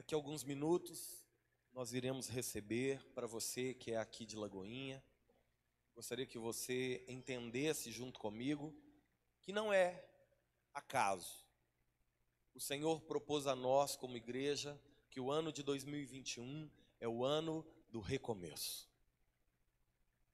Daqui 0.00 0.14
a 0.14 0.16
alguns 0.16 0.44
minutos, 0.44 1.26
nós 1.74 1.92
iremos 1.92 2.26
receber 2.26 3.04
para 3.14 3.26
você 3.26 3.74
que 3.74 3.92
é 3.92 3.98
aqui 3.98 4.24
de 4.24 4.34
Lagoinha. 4.34 5.04
Gostaria 5.94 6.24
que 6.24 6.38
você 6.38 7.04
entendesse 7.06 7.90
junto 7.90 8.18
comigo 8.18 8.74
que 9.42 9.52
não 9.52 9.70
é 9.70 10.02
acaso. 10.72 11.44
O 12.54 12.60
Senhor 12.60 13.02
propôs 13.02 13.46
a 13.46 13.54
nós, 13.54 13.94
como 13.94 14.16
igreja, 14.16 14.80
que 15.10 15.20
o 15.20 15.30
ano 15.30 15.52
de 15.52 15.62
2021 15.62 16.70
é 16.98 17.06
o 17.06 17.22
ano 17.22 17.62
do 17.90 18.00
recomeço. 18.00 18.88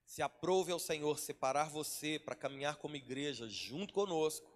Se 0.05 0.21
aprove 0.21 0.71
ao 0.71 0.79
Senhor 0.79 1.19
separar 1.19 1.69
você 1.69 2.17
para 2.17 2.35
caminhar 2.35 2.77
como 2.77 2.95
igreja 2.95 3.49
junto 3.49 3.93
conosco, 3.93 4.49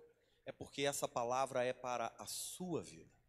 é 0.46 0.54
porque 0.54 0.84
essa 0.84 1.06
palavra 1.06 1.66
é 1.66 1.74
para 1.74 2.16
a 2.18 2.26
sua 2.26 2.82
vida. 2.82 3.21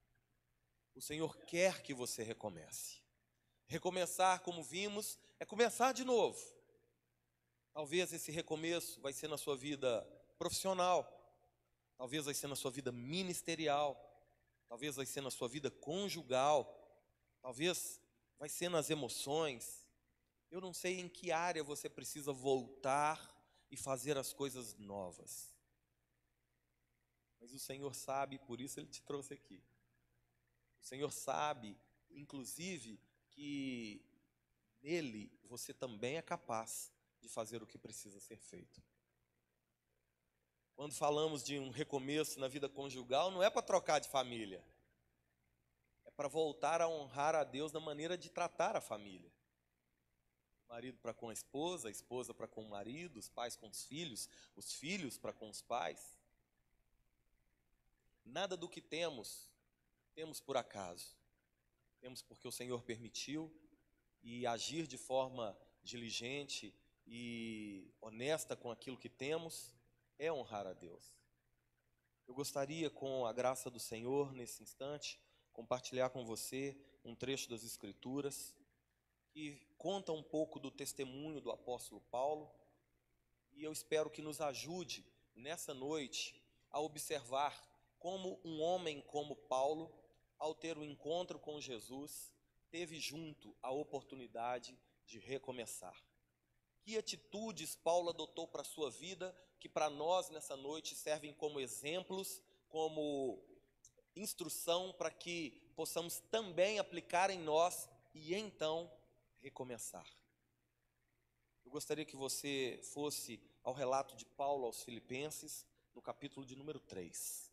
O 0.95 1.01
Senhor 1.01 1.37
quer 1.39 1.83
que 1.83 1.95
você 1.95 2.23
recomece. 2.23 3.01
Recomeçar, 3.67 4.41
como 4.41 4.63
vimos, 4.63 5.19
é 5.41 5.45
começar 5.45 5.93
de 5.93 6.05
novo. 6.05 6.39
Talvez 7.73 8.13
esse 8.13 8.31
recomeço 8.31 9.01
vai 9.01 9.13
ser 9.13 9.29
na 9.29 9.39
sua 9.39 9.57
vida 9.57 10.03
profissional, 10.39 11.09
talvez 11.97 12.27
vai 12.27 12.35
ser 12.35 12.47
na 12.47 12.57
sua 12.57 12.71
vida 12.71 12.93
ministerial, 12.93 13.97
talvez 14.69 14.97
vai 14.97 15.07
ser 15.07 15.23
na 15.23 15.31
sua 15.31 15.49
vida 15.49 15.71
conjugal, 15.71 16.79
talvez 17.41 18.01
vai 18.39 18.49
ser 18.49 18.69
nas 18.69 18.91
emoções. 18.91 19.89
Eu 20.51 20.61
não 20.61 20.75
sei 20.75 21.01
em 21.01 21.09
que 21.09 21.33
área 21.33 21.65
você 21.65 21.89
precisa 21.89 22.33
voltar 22.33 23.33
e 23.71 23.77
fazer 23.77 24.19
as 24.19 24.35
coisas 24.35 24.75
novas. 24.75 25.57
Mas 27.41 27.53
o 27.53 27.59
Senhor 27.59 27.95
sabe, 27.95 28.39
por 28.39 28.61
isso 28.61 28.79
Ele 28.79 28.89
te 28.89 29.03
trouxe 29.03 29.33
aqui. 29.33 29.63
O 30.83 30.85
Senhor 30.85 31.13
sabe, 31.13 31.79
inclusive, 32.11 32.99
que 33.31 34.05
nele 34.83 35.33
você 35.45 35.73
também 35.73 36.17
é 36.17 36.23
capaz 36.23 36.93
de 37.21 37.29
fazer 37.29 37.63
o 37.63 37.67
que 37.67 37.79
precisa 37.79 38.19
ser 38.19 38.37
feito. 38.37 38.83
Quando 40.75 40.93
falamos 40.93 41.45
de 41.45 41.57
um 41.57 41.71
recomeço 41.71 42.41
na 42.41 42.49
vida 42.49 42.69
conjugal, 42.69 43.31
não 43.31 43.41
é 43.41 43.49
para 43.49 43.63
trocar 43.63 44.01
de 44.01 44.09
família, 44.09 44.65
é 46.05 46.11
para 46.11 46.27
voltar 46.27 46.81
a 46.83 46.89
honrar 46.89 47.37
a 47.37 47.45
Deus 47.45 47.71
na 47.71 47.79
maneira 47.79 48.19
de 48.19 48.29
tratar 48.29 48.75
a 48.75 48.81
família. 48.81 49.31
O 50.67 50.73
marido 50.73 50.99
para 50.99 51.15
com 51.15 51.29
a 51.29 51.33
esposa, 51.33 51.87
a 51.87 51.93
esposa 51.93 52.35
para 52.35 52.49
com 52.49 52.65
o 52.65 52.69
marido, 52.69 53.19
os 53.19 53.29
pais 53.29 53.55
com 53.55 53.69
os 53.69 53.85
filhos, 53.85 54.29
os 54.57 54.73
filhos 54.73 55.17
para 55.17 55.33
com 55.33 55.49
os 55.49 55.63
pais. 55.63 56.19
Nada 58.25 58.57
do 58.57 58.69
que 58.69 58.81
temos 58.81 59.52
temos 60.15 60.41
por 60.41 60.57
acaso. 60.57 61.17
Temos 62.01 62.23
porque 62.23 62.47
o 62.47 62.53
Senhor 62.53 62.83
permitiu 62.83 63.53
e 64.23 64.47
agir 64.47 64.87
de 64.87 64.97
forma 64.97 65.57
diligente 65.83 66.75
e 67.07 67.93
honesta 68.01 68.57
com 68.57 68.71
aquilo 68.71 68.97
que 68.97 69.09
temos 69.09 69.75
é 70.19 70.33
honrar 70.33 70.67
a 70.67 70.73
Deus. 70.73 71.19
Eu 72.27 72.35
gostaria, 72.35 72.89
com 72.89 73.27
a 73.27 73.33
graça 73.33 73.71
do 73.71 73.81
Senhor, 73.81 74.33
nesse 74.33 74.63
instante, 74.63 75.21
compartilhar 75.53 76.11
com 76.11 76.25
você 76.25 76.77
um 77.05 77.15
trecho 77.15 77.51
das 77.51 77.65
Escrituras 77.65 78.55
que 79.33 79.61
conta 79.77 80.13
um 80.13 80.23
pouco 80.23 80.61
do 80.61 80.71
testemunho 80.71 81.41
do 81.41 81.51
apóstolo 81.51 82.01
Paulo 82.11 82.51
e 83.55 83.65
eu 83.65 83.73
espero 83.73 84.11
que 84.11 84.23
nos 84.23 84.41
ajude 84.41 85.05
nessa 85.35 85.75
noite 85.75 86.41
a 86.71 86.81
observar 86.81 87.61
como 87.99 88.41
um 88.45 88.61
homem 88.61 89.01
como 89.01 89.35
Paulo 89.35 89.93
ao 90.43 90.57
ter 90.57 90.77
o 90.77 90.81
um 90.81 90.85
encontro 90.85 91.39
com 91.39 91.61
Jesus, 91.61 92.35
teve 92.69 92.99
junto 92.99 93.57
a 93.63 93.71
oportunidade 93.71 94.77
de 95.07 95.21
recomeçar. 95.21 95.97
Que 96.81 96.99
atitudes 96.99 97.77
Paulo 97.77 98.11
adotou 98.11 98.49
para 98.49 98.63
a 98.63 98.65
sua 98.65 98.91
vida, 98.91 99.33
que 99.61 99.69
para 99.69 99.89
nós 99.89 100.31
nessa 100.31 100.57
noite 100.57 100.97
servem 100.97 101.33
como 101.33 101.61
exemplos, 101.61 102.43
como 102.69 103.41
instrução 104.17 104.93
para 104.93 105.13
que 105.13 105.53
possamos 105.77 106.19
também 106.29 106.81
aplicar 106.81 107.31
em 107.31 107.39
nós 107.39 107.89
e 108.13 108.35
então 108.35 108.93
recomeçar. 109.39 110.09
Eu 111.65 111.71
gostaria 111.71 112.05
que 112.05 112.17
você 112.17 112.81
fosse 112.83 113.41
ao 113.63 113.75
relato 113.75 114.17
de 114.17 114.25
Paulo 114.25 114.67
aos 114.67 114.83
Filipenses, 114.83 115.65
no 115.95 116.03
capítulo 116.03 116.45
de 116.45 116.57
número 116.57 116.81
3. 116.81 117.52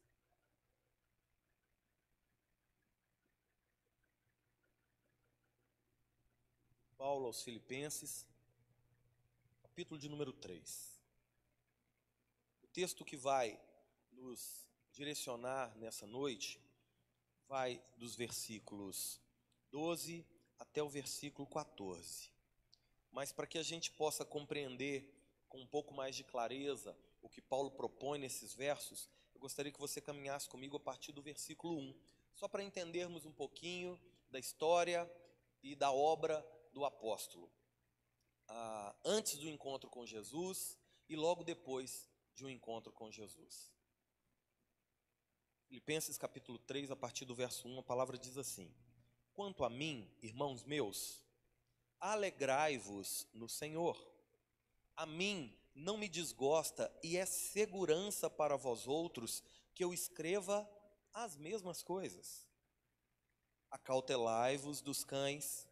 Paulo 6.99 7.27
aos 7.27 7.41
Filipenses, 7.41 8.27
capítulo 9.61 9.97
de 9.97 10.09
número 10.09 10.33
3. 10.33 11.01
O 12.61 12.67
texto 12.67 13.05
que 13.05 13.15
vai 13.15 13.57
nos 14.11 14.67
direcionar 14.91 15.73
nessa 15.77 16.05
noite 16.05 16.59
vai 17.47 17.81
dos 17.95 18.17
versículos 18.17 19.21
12 19.71 20.27
até 20.59 20.83
o 20.83 20.89
versículo 20.89 21.47
14. 21.47 22.33
Mas 23.13 23.31
para 23.31 23.47
que 23.47 23.57
a 23.57 23.63
gente 23.63 23.91
possa 23.91 24.25
compreender 24.25 25.09
com 25.47 25.61
um 25.61 25.67
pouco 25.67 25.93
mais 25.93 26.17
de 26.17 26.25
clareza 26.25 26.93
o 27.21 27.29
que 27.29 27.41
Paulo 27.41 27.71
propõe 27.71 28.19
nesses 28.19 28.53
versos, 28.53 29.09
eu 29.33 29.39
gostaria 29.39 29.71
que 29.71 29.79
você 29.79 30.01
caminhasse 30.01 30.49
comigo 30.49 30.75
a 30.75 30.81
partir 30.81 31.13
do 31.13 31.21
versículo 31.21 31.77
1, 31.77 31.95
só 32.35 32.49
para 32.49 32.61
entendermos 32.61 33.25
um 33.25 33.31
pouquinho 33.31 33.97
da 34.29 34.37
história 34.37 35.09
e 35.63 35.75
da 35.75 35.93
obra 35.93 36.45
do 36.71 36.85
apóstolo, 36.85 37.51
ah, 38.47 38.95
antes 39.05 39.37
do 39.37 39.47
encontro 39.47 39.89
com 39.89 40.05
Jesus 40.05 40.77
e 41.07 41.15
logo 41.15 41.43
depois 41.43 42.09
de 42.33 42.45
um 42.45 42.49
encontro 42.49 42.91
com 42.91 43.11
Jesus. 43.11 43.71
Filipenses 45.67 46.17
capítulo 46.17 46.57
3, 46.57 46.89
a 46.89 46.95
partir 46.95 47.25
do 47.25 47.35
verso 47.35 47.67
1, 47.67 47.79
a 47.79 47.83
palavra 47.83 48.17
diz 48.17 48.37
assim: 48.37 48.73
Quanto 49.33 49.63
a 49.63 49.69
mim, 49.69 50.11
irmãos 50.21 50.63
meus, 50.63 51.23
alegrai-vos 51.99 53.27
no 53.33 53.47
Senhor. 53.47 53.97
A 54.95 55.05
mim 55.05 55.55
não 55.75 55.97
me 55.97 56.09
desgosta 56.09 56.91
e 57.03 57.17
é 57.17 57.25
segurança 57.25 58.29
para 58.29 58.57
vós 58.57 58.87
outros 58.87 59.43
que 59.75 59.83
eu 59.83 59.93
escreva 59.93 60.67
as 61.13 61.37
mesmas 61.37 61.83
coisas. 61.83 62.47
Acautelai-vos 63.69 64.81
dos 64.81 65.03
cães, 65.03 65.68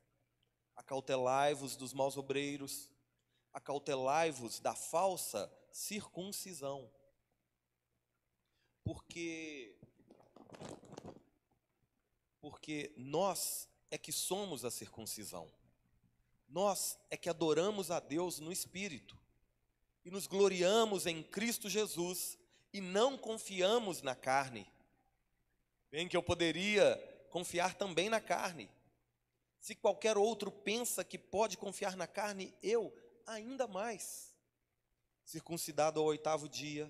acautelai-vos 0.78 1.76
dos 1.76 1.92
maus 1.92 2.16
obreiros, 2.16 2.90
acautelai-vos 3.54 4.60
da 4.60 4.74
falsa 4.74 5.52
circuncisão. 5.72 6.90
Porque 8.84 9.76
porque 12.40 12.94
nós 12.96 13.68
é 13.92 13.98
que 13.98 14.12
somos 14.12 14.64
a 14.64 14.72
circuncisão. 14.72 15.52
Nós 16.48 16.98
é 17.10 17.18
que 17.18 17.30
adoramos 17.30 17.92
a 17.92 18.00
Deus 18.00 18.40
no 18.40 18.54
espírito 18.54 19.18
e 20.06 20.12
nos 20.12 20.28
gloriamos 20.28 21.06
em 21.06 21.22
Cristo 21.22 21.70
Jesus 21.70 22.38
e 22.72 22.80
não 22.80 23.18
confiamos 23.18 24.02
na 24.02 24.16
carne. 24.16 24.66
Bem 25.92 26.08
que 26.08 26.16
eu 26.16 26.24
poderia 26.24 26.96
confiar 27.30 27.76
também 27.76 28.08
na 28.10 28.22
carne, 28.22 28.70
se 29.68 29.76
qualquer 29.76 30.18
outro 30.18 30.50
pensa 30.50 31.04
que 31.04 31.18
pode 31.18 31.58
confiar 31.58 31.98
na 31.98 32.08
carne, 32.08 32.56
eu 32.64 32.96
ainda 33.26 33.68
mais. 33.68 34.34
Circuncidado 35.26 36.00
ao 36.00 36.06
oitavo 36.06 36.48
dia, 36.48 36.90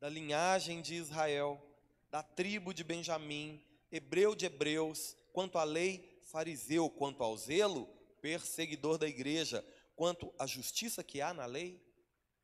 da 0.00 0.08
linhagem 0.08 0.80
de 0.80 0.94
Israel, 0.94 1.62
da 2.10 2.22
tribo 2.22 2.72
de 2.72 2.82
Benjamim, 2.82 3.62
hebreu 3.90 4.34
de 4.34 4.46
hebreus, 4.46 5.14
quanto 5.34 5.58
à 5.58 5.64
lei, 5.64 6.18
fariseu, 6.24 6.88
quanto 6.88 7.22
ao 7.22 7.36
zelo, 7.36 7.86
perseguidor 8.22 8.96
da 8.96 9.06
igreja, 9.06 9.62
quanto 9.94 10.32
à 10.38 10.46
justiça 10.46 11.04
que 11.04 11.20
há 11.20 11.34
na 11.34 11.44
lei, 11.44 11.78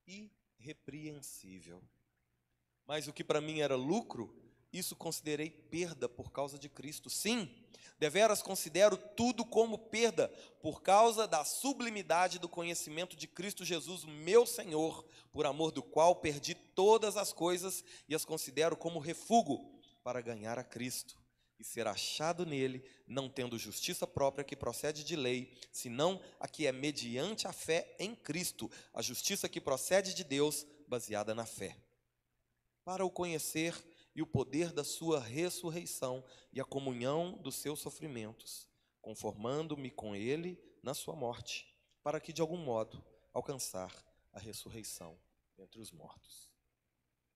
irrepreensível. 0.07 1.83
Mas 2.87 3.09
o 3.09 3.15
que 3.15 3.25
para 3.25 3.41
mim 3.41 3.61
era 3.61 3.77
lucro, 3.77 4.31
isso 4.73 4.95
considerei 4.95 5.51
perda 5.51 6.09
por 6.09 6.31
causa 6.31 6.59
de 6.59 6.69
Cristo. 6.69 7.09
Sim, 7.09 7.51
deveras 7.99 8.43
considero 8.43 8.97
tudo 8.97 9.45
como 9.45 9.79
perda 9.79 10.29
por 10.61 10.83
causa 10.83 11.27
da 11.27 11.45
sublimidade 11.45 12.39
do 12.39 12.49
conhecimento 12.49 13.17
de 13.17 13.27
Cristo 13.27 13.65
Jesus, 13.65 14.05
meu 14.05 14.45
Senhor, 14.47 15.05
por 15.33 15.47
amor 15.47 15.71
do 15.71 15.83
qual 15.83 16.17
perdi 16.17 16.55
todas 16.55 17.17
as 17.17 17.33
coisas 17.33 17.85
e 18.09 18.15
as 18.15 18.25
considero 18.25 18.77
como 18.77 18.99
refúgio 18.99 19.79
para 20.03 20.21
ganhar 20.21 20.59
a 20.59 20.65
Cristo 20.65 21.19
e 21.59 21.65
ser 21.65 21.89
achado 21.89 22.47
nele, 22.47 22.85
não 23.07 23.29
tendo 23.29 23.59
justiça 23.59 24.07
própria 24.07 24.45
que 24.45 24.55
procede 24.55 25.03
de 25.03 25.17
lei, 25.17 25.53
senão 25.73 26.21
a 26.39 26.47
que 26.47 26.67
é 26.67 26.73
mediante 26.73 27.49
a 27.49 27.53
fé 27.53 27.97
em 27.99 28.15
Cristo, 28.15 28.71
a 28.95 29.03
justiça 29.03 29.49
que 29.49 29.61
procede 29.61 30.15
de 30.15 30.23
Deus, 30.23 30.65
baseada 30.87 31.35
na 31.35 31.45
fé. 31.45 31.77
Para 32.85 33.05
o 33.05 33.11
conhecer 33.11 33.75
e 34.19 34.23
o 34.23 34.27
poder 34.27 34.73
da 34.73 34.83
sua 34.83 35.21
ressurreição 35.21 36.25
e 36.53 36.61
a 36.61 36.65
comunhão 36.65 37.39
dos 37.41 37.55
seus 37.55 37.79
sofrimentos, 37.79 38.69
conformando-me 39.01 39.93
com 39.93 40.13
ele 40.13 40.61
na 40.83 40.93
sua 40.93 41.15
morte, 41.15 41.73
para 42.03 42.19
que 42.19 42.33
de 42.33 42.41
algum 42.41 42.57
modo 42.57 43.01
alcançar 43.33 43.95
a 44.33 44.41
ressurreição 44.41 45.17
entre 45.57 45.81
os 45.81 45.93
mortos. 45.93 46.51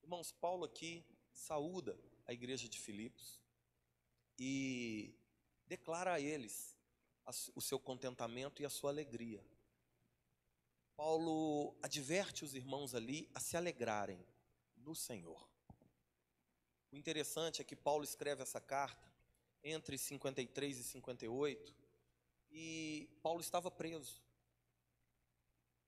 Irmãos, 0.02 0.32
Paulo 0.32 0.64
aqui 0.64 1.06
saúda 1.32 1.96
a 2.26 2.32
igreja 2.32 2.68
de 2.68 2.80
Filipos 2.80 3.40
e 4.36 5.14
declara 5.68 6.14
a 6.14 6.20
eles 6.20 6.76
o 7.54 7.60
seu 7.60 7.78
contentamento 7.78 8.60
e 8.60 8.64
a 8.64 8.70
sua 8.70 8.90
alegria. 8.90 9.46
Paulo 10.96 11.76
adverte 11.80 12.44
os 12.44 12.56
irmãos 12.56 12.92
ali 12.92 13.30
a 13.32 13.38
se 13.38 13.56
alegrarem 13.56 14.26
no 14.76 14.96
Senhor. 14.96 15.51
O 16.92 16.96
interessante 16.96 17.62
é 17.62 17.64
que 17.64 17.74
Paulo 17.74 18.04
escreve 18.04 18.42
essa 18.42 18.60
carta 18.60 19.10
entre 19.64 19.96
53 19.96 20.78
e 20.78 20.84
58 20.84 21.74
e 22.50 23.08
Paulo 23.22 23.40
estava 23.40 23.70
preso. 23.70 24.22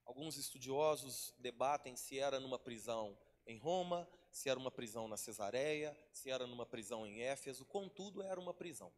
Alguns 0.02 0.38
estudiosos 0.38 1.34
debatem 1.38 1.94
se 1.94 2.18
era 2.18 2.40
numa 2.40 2.58
prisão 2.58 3.18
em 3.46 3.58
Roma, 3.58 4.08
se 4.30 4.48
era 4.48 4.58
uma 4.58 4.70
prisão 4.70 5.06
na 5.06 5.18
Cesareia, 5.18 5.94
se 6.10 6.30
era 6.30 6.46
numa 6.46 6.64
prisão 6.64 7.06
em 7.06 7.20
Éfeso, 7.20 7.66
contudo 7.66 8.22
era 8.22 8.40
uma 8.40 8.54
prisão. 8.54 8.90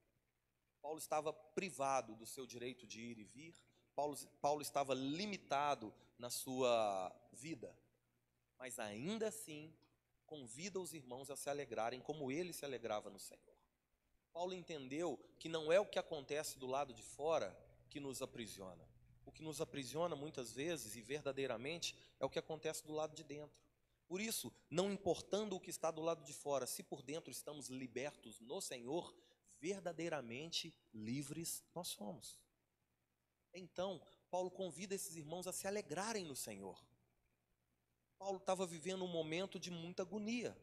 Paulo 0.81 0.99
estava 0.99 1.33
privado 1.33 2.15
do 2.15 2.25
seu 2.25 2.47
direito 2.47 2.87
de 2.87 3.01
ir 3.01 3.19
e 3.19 3.25
vir, 3.25 3.57
Paulo, 3.97 4.17
Paulo 4.41 4.63
estava 4.63 4.95
limitado 4.95 5.93
na 6.17 6.31
sua 6.31 7.13
vida, 7.33 7.77
mas 8.57 8.79
ainda 8.79 9.27
assim 9.27 9.75
convida 10.27 10.81
os 10.81 10.93
irmãos 10.93 11.31
a 11.31 11.37
se 11.37 11.49
alegrarem 11.49 12.01
como 12.01 12.31
ele 12.31 12.53
se 12.53 12.65
alegrava 12.65 13.09
no 13.09 13.19
Senhor. 13.19 13.57
Paulo 14.33 14.53
entendeu 14.53 15.19
que 15.39 15.49
não 15.49 15.73
é 15.73 15.81
o 15.81 15.87
que 15.87 15.99
acontece 15.99 16.59
do 16.59 16.67
lado 16.67 16.93
de 16.93 17.03
fora 17.03 17.57
que 17.89 17.99
nos 18.01 18.21
aprisiona. 18.21 18.87
O 19.25 19.33
que 19.33 19.43
nos 19.43 19.61
aprisiona 19.61 20.15
muitas 20.15 20.53
vezes 20.53 20.95
e 20.95 21.01
verdadeiramente 21.01 21.97
é 22.21 22.25
o 22.25 22.31
que 22.31 22.39
acontece 22.39 22.87
do 22.87 22.93
lado 22.93 23.15
de 23.15 23.25
dentro. 23.25 23.57
Por 24.07 24.21
isso, 24.21 24.53
não 24.71 24.93
importando 24.93 25.57
o 25.57 25.61
que 25.61 25.71
está 25.71 25.91
do 25.91 26.03
lado 26.03 26.23
de 26.23 26.33
fora, 26.33 26.67
se 26.67 26.83
por 26.83 27.03
dentro 27.03 27.31
estamos 27.31 27.69
libertos 27.69 28.39
no 28.41 28.61
Senhor, 28.61 29.15
verdadeiramente 29.61 30.73
livres 30.93 31.65
nós 31.75 31.89
somos. 31.89 32.39
Então, 33.53 34.01
Paulo 34.31 34.51
convida 34.51 34.95
esses 34.95 35.17
irmãos 35.17 35.47
a 35.47 35.53
se 35.53 35.67
alegrarem 35.67 36.25
no 36.25 36.37
Senhor. 36.37 36.79
Paulo 38.19 38.39
estava 38.39 38.67
vivendo 38.67 39.05
um 39.05 39.09
momento 39.09 39.59
de 39.59 39.71
muita 39.71 40.03
agonia, 40.03 40.57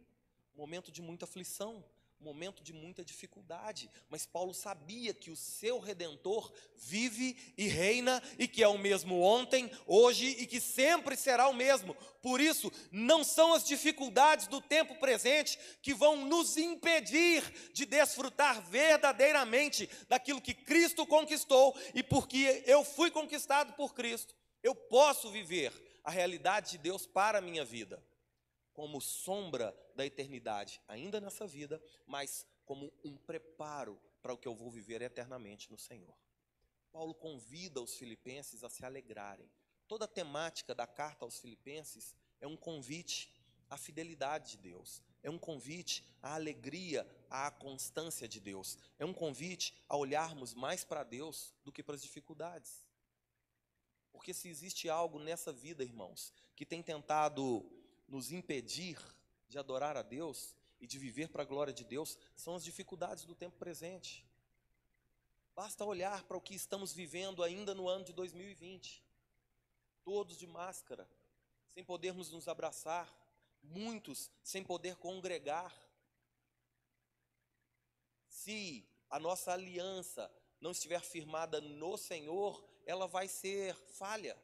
um 0.55 0.59
momento 0.59 0.91
de 0.91 1.01
muita 1.01 1.25
aflição, 1.25 1.83
momento 2.23 2.63
de 2.63 2.71
muita 2.71 3.03
dificuldade, 3.03 3.89
mas 4.09 4.25
Paulo 4.25 4.53
sabia 4.53 5.13
que 5.13 5.29
o 5.29 5.35
seu 5.35 5.77
redentor 5.77 6.51
vive 6.75 7.35
e 7.57 7.67
reina 7.67 8.23
e 8.39 8.47
que 8.47 8.63
é 8.63 8.67
o 8.67 8.77
mesmo 8.77 9.21
ontem, 9.21 9.69
hoje 9.85 10.27
e 10.39 10.47
que 10.47 10.61
sempre 10.61 11.17
será 11.17 11.49
o 11.49 11.53
mesmo. 11.53 11.93
Por 12.21 12.39
isso, 12.39 12.71
não 12.91 13.23
são 13.23 13.53
as 13.53 13.65
dificuldades 13.65 14.47
do 14.47 14.61
tempo 14.61 14.95
presente 14.95 15.59
que 15.81 15.93
vão 15.93 16.25
nos 16.25 16.55
impedir 16.55 17.43
de 17.73 17.85
desfrutar 17.85 18.61
verdadeiramente 18.69 19.89
daquilo 20.07 20.41
que 20.41 20.53
Cristo 20.53 21.05
conquistou 21.05 21.77
e 21.93 22.01
porque 22.01 22.63
eu 22.65 22.85
fui 22.85 23.11
conquistado 23.11 23.73
por 23.73 23.93
Cristo, 23.93 24.33
eu 24.63 24.73
posso 24.73 25.29
viver 25.29 25.73
a 26.03 26.11
realidade 26.11 26.71
de 26.71 26.77
Deus 26.77 27.05
para 27.05 27.37
a 27.37 27.41
minha 27.41 27.63
vida 27.63 28.03
como 28.73 28.99
sombra 28.99 29.75
da 29.95 30.05
eternidade, 30.05 30.81
ainda 30.87 31.21
nessa 31.21 31.45
vida, 31.45 31.81
mas 32.07 32.45
como 32.65 32.91
um 33.03 33.15
preparo 33.15 33.99
para 34.21 34.33
o 34.33 34.37
que 34.37 34.47
eu 34.47 34.55
vou 34.55 34.71
viver 34.71 35.01
eternamente 35.01 35.71
no 35.71 35.77
Senhor. 35.77 36.15
Paulo 36.91 37.13
convida 37.13 37.81
os 37.81 37.95
filipenses 37.95 38.63
a 38.63 38.69
se 38.69 38.85
alegrarem. 38.85 39.49
Toda 39.87 40.05
a 40.05 40.07
temática 40.07 40.73
da 40.73 40.87
carta 40.87 41.25
aos 41.25 41.39
filipenses 41.39 42.15
é 42.39 42.47
um 42.47 42.57
convite 42.57 43.31
à 43.69 43.77
fidelidade 43.77 44.51
de 44.51 44.57
Deus, 44.57 45.01
é 45.21 45.29
um 45.29 45.37
convite 45.37 46.03
à 46.21 46.35
alegria, 46.35 47.07
à 47.29 47.51
constância 47.51 48.27
de 48.27 48.39
Deus, 48.39 48.77
é 48.97 49.05
um 49.05 49.13
convite 49.13 49.75
a 49.87 49.97
olharmos 49.97 50.53
mais 50.53 50.83
para 50.83 51.03
Deus 51.03 51.53
do 51.63 51.71
que 51.71 51.83
para 51.83 51.95
as 51.95 52.01
dificuldades. 52.01 52.85
Porque 54.13 54.33
se 54.33 54.47
existe 54.47 54.87
algo 54.87 55.19
nessa 55.19 55.51
vida, 55.51 55.83
irmãos, 55.83 56.31
que 56.55 56.65
tem 56.65 56.81
tentado 56.81 57.69
nos 58.07 58.31
impedir 58.31 58.97
de 59.49 59.59
adorar 59.59 59.97
a 59.97 60.01
Deus 60.01 60.55
e 60.79 60.87
de 60.87 60.97
viver 60.97 61.29
para 61.29 61.41
a 61.41 61.45
glória 61.45 61.73
de 61.73 61.83
Deus 61.83 62.17
são 62.35 62.55
as 62.55 62.63
dificuldades 62.63 63.25
do 63.25 63.35
tempo 63.35 63.57
presente. 63.57 64.25
Basta 65.55 65.83
olhar 65.83 66.23
para 66.23 66.37
o 66.37 66.41
que 66.41 66.55
estamos 66.55 66.93
vivendo 66.93 67.43
ainda 67.43 67.75
no 67.75 67.87
ano 67.87 68.05
de 68.05 68.13
2020. 68.13 69.03
Todos 70.03 70.37
de 70.37 70.47
máscara, 70.47 71.09
sem 71.73 71.83
podermos 71.83 72.31
nos 72.31 72.47
abraçar, 72.47 73.11
muitos 73.61 74.31
sem 74.43 74.63
poder 74.63 74.95
congregar. 74.97 75.73
Se 78.27 78.87
a 79.09 79.19
nossa 79.19 79.53
aliança 79.53 80.31
não 80.59 80.71
estiver 80.71 81.01
firmada 81.01 81.61
no 81.61 81.97
Senhor, 81.97 82.63
ela 82.85 83.07
vai 83.07 83.27
ser 83.27 83.75
falha. 83.75 84.37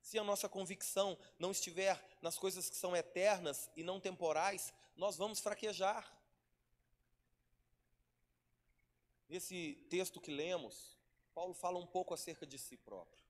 Se 0.00 0.18
a 0.18 0.24
nossa 0.24 0.48
convicção 0.48 1.16
não 1.38 1.52
estiver 1.52 2.02
nas 2.20 2.38
coisas 2.38 2.68
que 2.68 2.76
são 2.76 2.96
eternas 2.96 3.70
e 3.76 3.82
não 3.82 4.00
temporais, 4.00 4.72
nós 4.96 5.16
vamos 5.16 5.40
fraquejar. 5.40 6.12
Nesse 9.28 9.74
texto 9.88 10.20
que 10.20 10.30
lemos, 10.30 10.98
Paulo 11.32 11.54
fala 11.54 11.78
um 11.78 11.86
pouco 11.86 12.12
acerca 12.12 12.46
de 12.46 12.58
si 12.58 12.76
próprio. 12.76 13.22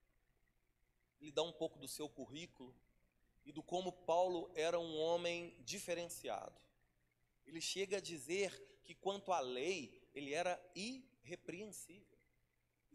Ele 1.21 1.31
dá 1.31 1.43
um 1.43 1.53
pouco 1.53 1.79
do 1.79 1.87
seu 1.87 2.09
currículo 2.09 2.75
e 3.45 3.53
do 3.53 3.63
como 3.63 3.93
Paulo 3.93 4.51
era 4.55 4.79
um 4.79 4.99
homem 4.99 5.57
diferenciado. 5.61 6.61
Ele 7.47 7.61
chega 7.61 7.99
a 7.99 8.01
dizer 8.01 8.81
que, 8.83 8.95
quanto 8.95 9.33
à 9.33 9.41
lei, 9.41 10.03
ele 10.15 10.33
era 10.33 10.61
irrepreensível. 10.75 12.12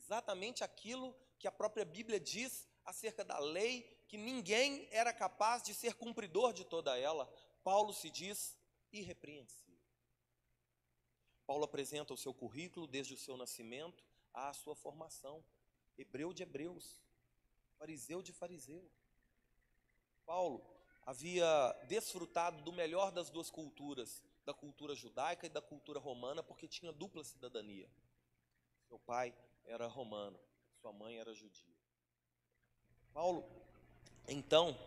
Exatamente 0.08 0.64
aquilo 0.64 1.14
que 1.38 1.50
a 1.50 1.52
própria 1.52 1.84
Bíblia 1.84 2.18
diz 2.18 2.66
acerca 2.86 3.26
da 3.26 3.38
lei, 3.40 3.84
que 4.08 4.18
ninguém 4.18 4.88
era 4.90 5.12
capaz 5.12 5.62
de 5.62 5.74
ser 5.74 5.96
cumpridor 5.96 6.54
de 6.54 6.64
toda 6.64 6.98
ela. 6.98 7.30
Paulo 7.62 7.92
se 7.92 8.10
diz 8.10 8.58
irrepreensível. 8.90 9.78
Paulo 11.46 11.66
apresenta 11.66 12.14
o 12.14 12.18
seu 12.18 12.34
currículo 12.34 12.88
desde 12.88 13.16
o 13.16 13.18
seu 13.18 13.36
nascimento 13.36 14.02
à 14.34 14.54
sua 14.54 14.78
formação. 14.78 15.44
Hebreu 15.98 16.32
de 16.32 16.44
hebreus, 16.44 16.98
fariseu 17.78 18.22
de 18.22 18.32
fariseu. 18.32 18.90
Paulo 20.26 20.66
havia 21.06 21.74
desfrutado 21.90 22.62
do 22.62 22.72
melhor 22.72 23.12
das 23.12 23.30
duas 23.30 23.50
culturas, 23.50 24.24
da 24.46 24.54
cultura 24.54 24.96
judaica 24.96 25.46
e 25.46 25.50
da 25.50 25.62
cultura 25.62 26.00
romana, 26.00 26.42
porque 26.42 26.66
tinha 26.66 26.94
dupla 26.94 27.26
cidadania. 27.26 27.92
Seu 28.88 29.00
pai 29.00 29.36
era 29.68 29.86
romano, 29.88 30.40
sua 30.82 30.94
mãe 30.94 31.18
era 31.18 31.34
judia. 31.34 31.76
Paulo, 33.14 33.46
então, 34.28 34.78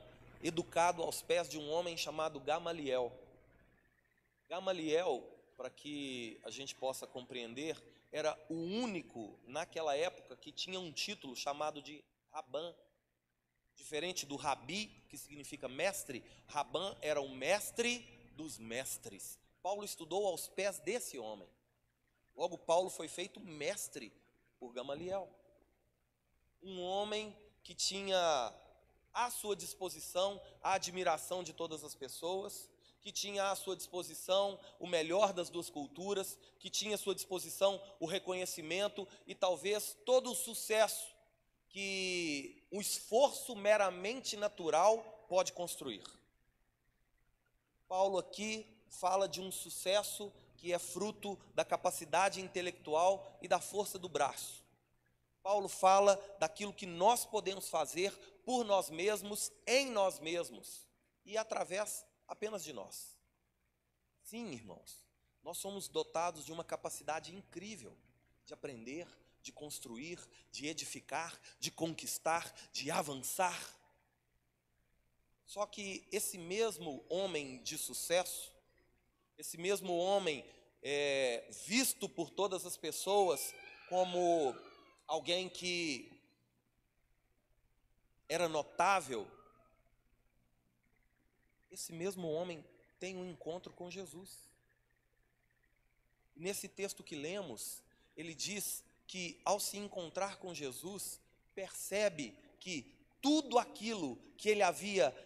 educado 0.42 1.02
aos 1.02 1.20
pés 1.20 1.48
de 1.48 1.58
um 1.58 1.70
homem 1.70 1.96
chamado 1.96 2.40
Gamaliel. 2.40 3.12
Gamaliel, 4.48 5.22
para 5.56 5.68
que 5.68 6.40
a 6.44 6.50
gente 6.50 6.74
possa 6.74 7.06
compreender, 7.06 7.76
era 8.10 8.36
o 8.48 8.54
único 8.54 9.38
naquela 9.44 9.94
época 9.94 10.36
que 10.36 10.50
tinha 10.50 10.80
um 10.80 10.90
título 10.90 11.36
chamado 11.36 11.82
de 11.82 12.02
Rabã. 12.30 12.74
Diferente 13.76 14.26
do 14.26 14.36
Rabi, 14.36 14.86
que 15.08 15.16
significa 15.16 15.68
mestre, 15.68 16.24
Rabã 16.46 16.96
era 17.00 17.20
o 17.20 17.28
mestre 17.28 18.00
dos 18.34 18.58
mestres. 18.58 19.38
Paulo 19.62 19.84
estudou 19.84 20.26
aos 20.26 20.48
pés 20.48 20.78
desse 20.80 21.18
homem. 21.18 21.48
Logo, 22.34 22.56
Paulo 22.56 22.88
foi 22.88 23.08
feito 23.08 23.40
mestre 23.40 24.12
por 24.60 24.74
Gamaliel. 24.74 25.26
Um 26.62 26.82
homem 26.82 27.34
que 27.64 27.74
tinha 27.74 28.54
à 29.12 29.30
sua 29.30 29.56
disposição 29.56 30.40
a 30.62 30.74
admiração 30.74 31.42
de 31.42 31.54
todas 31.54 31.82
as 31.82 31.94
pessoas, 31.94 32.68
que 33.00 33.10
tinha 33.10 33.50
à 33.50 33.56
sua 33.56 33.74
disposição 33.74 34.60
o 34.78 34.86
melhor 34.86 35.32
das 35.32 35.48
duas 35.48 35.70
culturas, 35.70 36.38
que 36.58 36.68
tinha 36.68 36.96
à 36.96 36.98
sua 36.98 37.14
disposição 37.14 37.82
o 37.98 38.04
reconhecimento 38.04 39.08
e 39.26 39.34
talvez 39.34 39.96
todo 40.04 40.30
o 40.30 40.34
sucesso 40.34 41.08
que 41.70 42.62
um 42.70 42.80
esforço 42.80 43.56
meramente 43.56 44.36
natural 44.36 45.24
pode 45.26 45.54
construir. 45.54 46.04
Paulo 47.88 48.18
aqui 48.18 48.66
fala 48.88 49.26
de 49.26 49.40
um 49.40 49.50
sucesso 49.50 50.30
que 50.60 50.74
é 50.74 50.78
fruto 50.78 51.38
da 51.54 51.64
capacidade 51.64 52.38
intelectual 52.38 53.38
e 53.40 53.48
da 53.48 53.58
força 53.58 53.98
do 53.98 54.10
braço. 54.10 54.62
Paulo 55.42 55.70
fala 55.70 56.22
daquilo 56.38 56.74
que 56.74 56.84
nós 56.84 57.24
podemos 57.24 57.70
fazer 57.70 58.12
por 58.44 58.62
nós 58.62 58.90
mesmos, 58.90 59.50
em 59.66 59.90
nós 59.90 60.18
mesmos 60.18 60.86
e 61.24 61.38
através 61.38 62.04
apenas 62.28 62.62
de 62.62 62.74
nós. 62.74 63.16
Sim, 64.22 64.50
irmãos, 64.52 65.02
nós 65.42 65.56
somos 65.56 65.88
dotados 65.88 66.44
de 66.44 66.52
uma 66.52 66.62
capacidade 66.62 67.34
incrível 67.34 67.96
de 68.44 68.52
aprender, 68.52 69.08
de 69.40 69.52
construir, 69.52 70.20
de 70.52 70.66
edificar, 70.66 71.40
de 71.58 71.70
conquistar, 71.70 72.54
de 72.70 72.90
avançar. 72.90 73.58
Só 75.46 75.64
que 75.64 76.06
esse 76.12 76.36
mesmo 76.36 77.02
homem 77.08 77.62
de 77.62 77.78
sucesso, 77.78 78.52
esse 79.40 79.56
mesmo 79.56 79.96
homem 79.96 80.44
é, 80.82 81.48
visto 81.66 82.06
por 82.06 82.28
todas 82.28 82.66
as 82.66 82.76
pessoas 82.76 83.54
como 83.88 84.54
alguém 85.06 85.48
que 85.48 86.12
era 88.28 88.50
notável, 88.50 89.26
esse 91.70 91.90
mesmo 91.90 92.30
homem 92.30 92.62
tem 92.98 93.16
um 93.16 93.30
encontro 93.30 93.72
com 93.72 93.90
Jesus. 93.90 94.30
Nesse 96.36 96.68
texto 96.68 97.02
que 97.02 97.16
lemos, 97.16 97.82
ele 98.14 98.34
diz 98.34 98.84
que 99.06 99.40
ao 99.42 99.58
se 99.58 99.78
encontrar 99.78 100.36
com 100.36 100.54
Jesus, 100.54 101.18
percebe 101.54 102.36
que 102.60 102.94
tudo 103.22 103.58
aquilo 103.58 104.16
que 104.36 104.50
ele 104.50 104.62
havia 104.62 105.16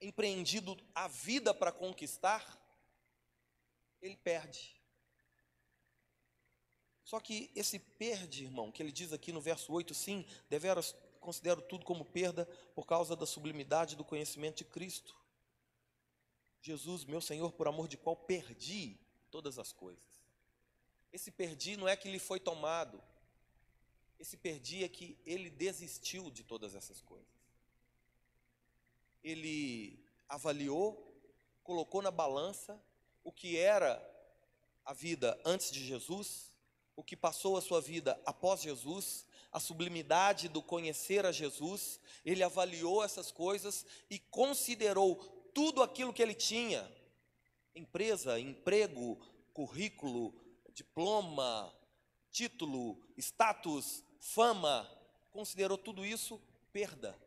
empreendido 0.00 0.74
a 0.94 1.06
vida 1.06 1.52
para 1.52 1.70
conquistar, 1.70 2.65
ele 4.06 4.16
perde. 4.16 4.76
Só 7.04 7.20
que 7.20 7.50
esse 7.54 7.78
perde, 7.78 8.44
irmão, 8.44 8.72
que 8.72 8.82
ele 8.82 8.90
diz 8.90 9.12
aqui 9.12 9.30
no 9.32 9.40
verso 9.40 9.72
8, 9.72 9.94
sim, 9.94 10.26
deveras 10.48 10.94
considero 11.20 11.60
tudo 11.60 11.84
como 11.84 12.04
perda 12.04 12.46
por 12.74 12.86
causa 12.86 13.16
da 13.16 13.26
sublimidade 13.26 13.96
do 13.96 14.04
conhecimento 14.04 14.58
de 14.58 14.64
Cristo. 14.64 15.16
Jesus, 16.60 17.04
meu 17.04 17.20
Senhor, 17.20 17.52
por 17.52 17.66
amor 17.66 17.88
de 17.88 17.96
qual 17.96 18.16
perdi 18.16 18.98
todas 19.30 19.58
as 19.58 19.72
coisas. 19.72 20.04
Esse 21.12 21.30
perdi 21.30 21.76
não 21.76 21.88
é 21.88 21.96
que 21.96 22.10
lhe 22.10 22.18
foi 22.18 22.38
tomado, 22.38 23.02
esse 24.18 24.36
perdi 24.36 24.84
é 24.84 24.88
que 24.88 25.18
ele 25.26 25.50
desistiu 25.50 26.30
de 26.30 26.42
todas 26.42 26.74
essas 26.74 27.00
coisas. 27.00 27.28
Ele 29.22 30.04
avaliou, 30.28 31.12
colocou 31.62 32.00
na 32.02 32.10
balança 32.10 32.80
o 33.26 33.32
que 33.32 33.58
era 33.58 34.00
a 34.84 34.92
vida 34.92 35.36
antes 35.44 35.72
de 35.72 35.84
Jesus, 35.84 36.52
o 36.94 37.02
que 37.02 37.16
passou 37.16 37.56
a 37.56 37.60
sua 37.60 37.80
vida 37.80 38.18
após 38.24 38.62
Jesus, 38.62 39.26
a 39.50 39.58
sublimidade 39.58 40.48
do 40.48 40.62
conhecer 40.62 41.26
a 41.26 41.32
Jesus, 41.32 41.98
ele 42.24 42.44
avaliou 42.44 43.02
essas 43.02 43.32
coisas 43.32 43.84
e 44.08 44.20
considerou 44.20 45.16
tudo 45.52 45.82
aquilo 45.82 46.12
que 46.12 46.22
ele 46.22 46.34
tinha: 46.34 46.88
empresa, 47.74 48.38
emprego, 48.38 49.16
currículo, 49.52 50.32
diploma, 50.72 51.74
título, 52.30 52.96
status, 53.18 54.04
fama, 54.20 54.88
considerou 55.32 55.76
tudo 55.76 56.06
isso 56.06 56.40
perda. 56.72 57.18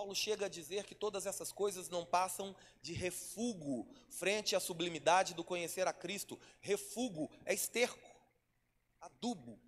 Paulo 0.00 0.14
chega 0.14 0.46
a 0.46 0.48
dizer 0.48 0.84
que 0.84 0.94
todas 0.94 1.26
essas 1.26 1.52
coisas 1.52 1.90
não 1.90 2.06
passam 2.06 2.56
de 2.80 2.94
refúgio 2.94 3.86
frente 4.08 4.56
à 4.56 4.60
sublimidade 4.60 5.34
do 5.34 5.44
conhecer 5.44 5.86
a 5.86 5.92
Cristo. 5.92 6.40
Refúgio 6.58 7.28
é 7.44 7.52
esterco, 7.52 8.10
adubo. 8.98 9.60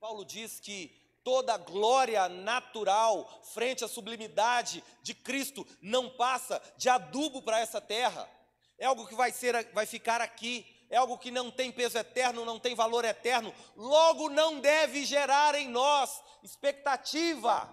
Paulo 0.00 0.24
diz 0.24 0.58
que 0.58 0.88
toda 1.22 1.56
glória 1.56 2.28
natural 2.28 3.30
frente 3.44 3.84
à 3.84 3.88
sublimidade 3.88 4.82
de 5.00 5.14
Cristo 5.14 5.64
não 5.80 6.10
passa 6.10 6.60
de 6.76 6.88
adubo 6.88 7.42
para 7.42 7.60
essa 7.60 7.80
terra. 7.80 8.28
É 8.76 8.86
algo 8.86 9.06
que 9.06 9.14
vai 9.14 9.30
ser 9.30 9.70
vai 9.72 9.86
ficar 9.86 10.20
aqui, 10.20 10.66
é 10.92 10.98
algo 10.98 11.16
que 11.16 11.30
não 11.30 11.50
tem 11.50 11.72
peso 11.72 11.96
eterno, 11.96 12.44
não 12.44 12.60
tem 12.60 12.74
valor 12.74 13.02
eterno, 13.02 13.52
logo 13.74 14.28
não 14.28 14.60
deve 14.60 15.06
gerar 15.06 15.54
em 15.54 15.66
nós 15.66 16.22
expectativa 16.42 17.66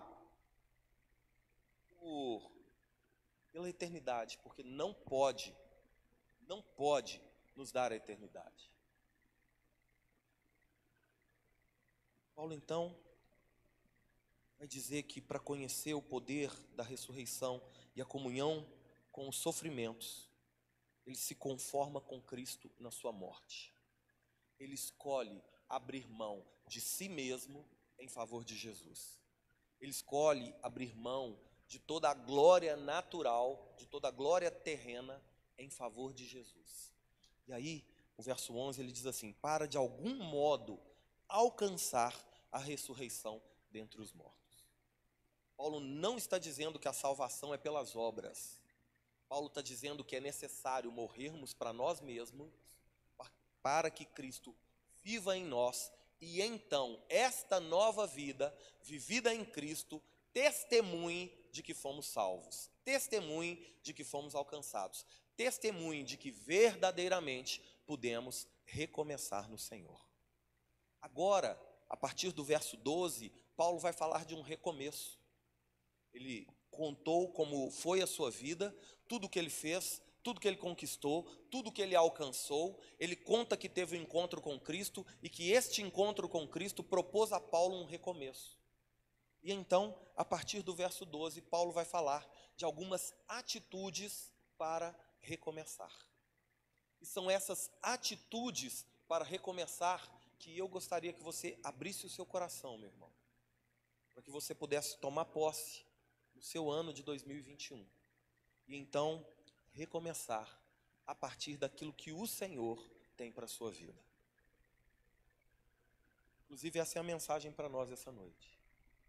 por, 1.99 2.49
pela 3.51 3.69
eternidade, 3.69 4.39
porque 4.41 4.63
não 4.63 4.93
pode, 4.93 5.53
não 6.47 6.61
pode 6.61 7.21
nos 7.57 7.73
dar 7.73 7.91
a 7.91 7.95
eternidade. 7.97 8.71
Paulo 12.33 12.53
então 12.53 12.95
vai 14.57 14.65
dizer 14.65 15.03
que 15.03 15.19
para 15.19 15.39
conhecer 15.39 15.93
o 15.93 16.01
poder 16.01 16.49
da 16.73 16.83
ressurreição 16.83 17.61
e 17.93 18.01
a 18.01 18.05
comunhão 18.05 18.65
com 19.11 19.27
os 19.27 19.35
sofrimentos, 19.35 20.28
ele 21.09 21.17
se 21.17 21.33
conforma 21.33 21.99
com 21.99 22.21
Cristo 22.21 22.71
na 22.77 22.91
sua 22.91 23.11
morte. 23.11 23.73
Ele 24.59 24.75
escolhe 24.75 25.43
abrir 25.67 26.07
mão 26.07 26.45
de 26.67 26.79
si 26.79 27.09
mesmo 27.09 27.67
em 27.97 28.07
favor 28.07 28.45
de 28.45 28.55
Jesus. 28.55 29.19
Ele 29.81 29.89
escolhe 29.89 30.53
abrir 30.61 30.95
mão 30.95 31.39
de 31.67 31.79
toda 31.79 32.11
a 32.11 32.13
glória 32.13 32.77
natural, 32.77 33.73
de 33.75 33.87
toda 33.87 34.07
a 34.07 34.11
glória 34.11 34.51
terrena 34.51 35.19
em 35.57 35.67
favor 35.71 36.13
de 36.13 36.27
Jesus. 36.27 36.93
E 37.47 37.53
aí, 37.53 37.83
o 38.15 38.21
verso 38.21 38.55
11 38.55 38.79
ele 38.79 38.91
diz 38.91 39.07
assim: 39.07 39.33
para 39.33 39.67
de 39.67 39.77
algum 39.77 40.13
modo 40.13 40.79
alcançar 41.27 42.13
a 42.51 42.59
ressurreição 42.59 43.41
dentre 43.71 43.99
os 43.99 44.13
mortos. 44.13 44.63
Paulo 45.57 45.79
não 45.79 46.17
está 46.19 46.37
dizendo 46.37 46.77
que 46.77 46.87
a 46.87 46.93
salvação 46.93 47.51
é 47.51 47.57
pelas 47.57 47.95
obras. 47.95 48.58
Paulo 49.29 49.47
está 49.47 49.61
dizendo 49.61 50.03
que 50.03 50.15
é 50.15 50.19
necessário 50.19 50.91
morrermos 50.91 51.53
para 51.53 51.71
nós 51.71 52.01
mesmos, 52.01 52.51
para 53.61 53.91
que 53.91 54.03
Cristo 54.03 54.55
viva 55.03 55.37
em 55.37 55.45
nós, 55.45 55.91
e 56.19 56.41
então 56.41 57.01
esta 57.07 57.59
nova 57.59 58.07
vida, 58.07 58.53
vivida 58.81 59.33
em 59.33 59.45
Cristo, 59.45 60.01
testemunhe 60.33 61.31
de 61.51 61.61
que 61.61 61.73
fomos 61.73 62.07
salvos, 62.07 62.69
testemunhe 62.83 63.63
de 63.83 63.93
que 63.93 64.03
fomos 64.03 64.33
alcançados, 64.33 65.05
testemunhe 65.37 66.03
de 66.03 66.17
que 66.17 66.31
verdadeiramente 66.31 67.61
podemos 67.85 68.47
recomeçar 68.65 69.49
no 69.49 69.57
Senhor. 69.57 70.03
Agora, 71.01 71.59
a 71.87 71.95
partir 71.95 72.31
do 72.31 72.43
verso 72.43 72.75
12, 72.77 73.31
Paulo 73.55 73.79
vai 73.79 73.93
falar 73.93 74.25
de 74.25 74.35
um 74.35 74.41
recomeço. 74.41 75.19
Ele 76.13 76.47
contou 76.79 77.27
como 77.33 77.69
foi 77.69 78.01
a 78.01 78.07
sua 78.07 78.31
vida, 78.31 78.73
tudo 79.05 79.27
o 79.27 79.29
que 79.29 79.37
ele 79.37 79.49
fez, 79.49 80.01
tudo 80.23 80.39
que 80.39 80.47
ele 80.47 80.55
conquistou, 80.55 81.23
tudo 81.51 81.73
que 81.73 81.81
ele 81.81 81.93
alcançou. 81.93 82.79
Ele 82.97 83.17
conta 83.17 83.57
que 83.57 83.67
teve 83.67 83.97
um 83.97 84.01
encontro 84.01 84.39
com 84.39 84.57
Cristo 84.57 85.05
e 85.21 85.27
que 85.27 85.51
este 85.51 85.81
encontro 85.81 86.29
com 86.29 86.47
Cristo 86.47 86.81
propôs 86.81 87.33
a 87.33 87.39
Paulo 87.39 87.75
um 87.75 87.83
recomeço. 87.83 88.57
E 89.43 89.51
então, 89.51 89.93
a 90.15 90.23
partir 90.23 90.61
do 90.61 90.73
verso 90.73 91.05
12, 91.05 91.41
Paulo 91.41 91.73
vai 91.73 91.83
falar 91.83 92.25
de 92.55 92.63
algumas 92.63 93.13
atitudes 93.27 94.31
para 94.57 94.97
recomeçar. 95.19 95.93
E 97.01 97.05
são 97.05 97.29
essas 97.29 97.69
atitudes 97.81 98.85
para 99.05 99.25
recomeçar 99.25 100.09
que 100.37 100.57
eu 100.57 100.69
gostaria 100.69 101.11
que 101.11 101.21
você 101.21 101.59
abrisse 101.61 102.05
o 102.05 102.09
seu 102.09 102.25
coração, 102.25 102.77
meu 102.77 102.89
irmão, 102.89 103.11
para 104.13 104.23
que 104.23 104.31
você 104.31 104.55
pudesse 104.55 104.97
tomar 104.97 105.25
posse 105.25 105.88
no 106.39 106.43
seu 106.43 106.71
ano 106.71 106.93
de 106.93 107.03
2021 107.03 107.85
e 108.65 108.77
então 108.77 109.27
recomeçar 109.73 110.57
a 111.05 111.13
partir 111.13 111.57
daquilo 111.57 111.91
que 111.91 112.13
o 112.13 112.25
Senhor 112.25 112.81
tem 113.17 113.29
para 113.29 113.43
a 113.43 113.47
sua 113.47 113.69
vida. 113.69 114.01
Inclusive, 116.45 116.79
essa 116.79 116.97
é 116.97 117.01
a 117.01 117.03
mensagem 117.03 117.51
para 117.51 117.67
nós 117.67 117.91
essa 117.91 118.09
noite. 118.09 118.57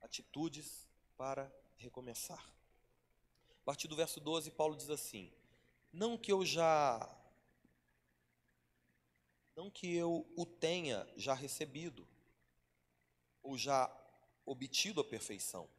Atitudes 0.01 0.89
para 1.17 1.49
recomeçar. 1.77 2.45
A 3.63 3.65
partir 3.65 3.87
do 3.87 3.95
verso 3.95 4.19
12, 4.19 4.51
Paulo 4.51 4.75
diz 4.75 4.91
assim: 4.91 5.33
Não 5.93 6.19
que 6.19 6.33
eu 6.33 6.45
já. 6.45 7.09
Não 9.55 9.71
que 9.71 9.95
eu 9.95 10.27
o 10.37 10.45
tenha 10.45 11.09
já 11.17 11.35
recebido, 11.35 12.09
ou 13.41 13.57
já 13.57 13.89
obtido 14.45 15.01
a 15.01 15.05
perfeição, 15.05 15.71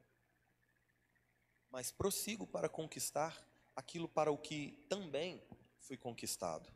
mas 1.71 1.91
prossigo 1.91 2.45
para 2.45 2.67
conquistar 2.67 3.47
aquilo 3.75 4.07
para 4.07 4.31
o 4.31 4.37
que 4.37 4.85
também 4.89 5.41
fui 5.79 5.97
conquistado 5.97 6.69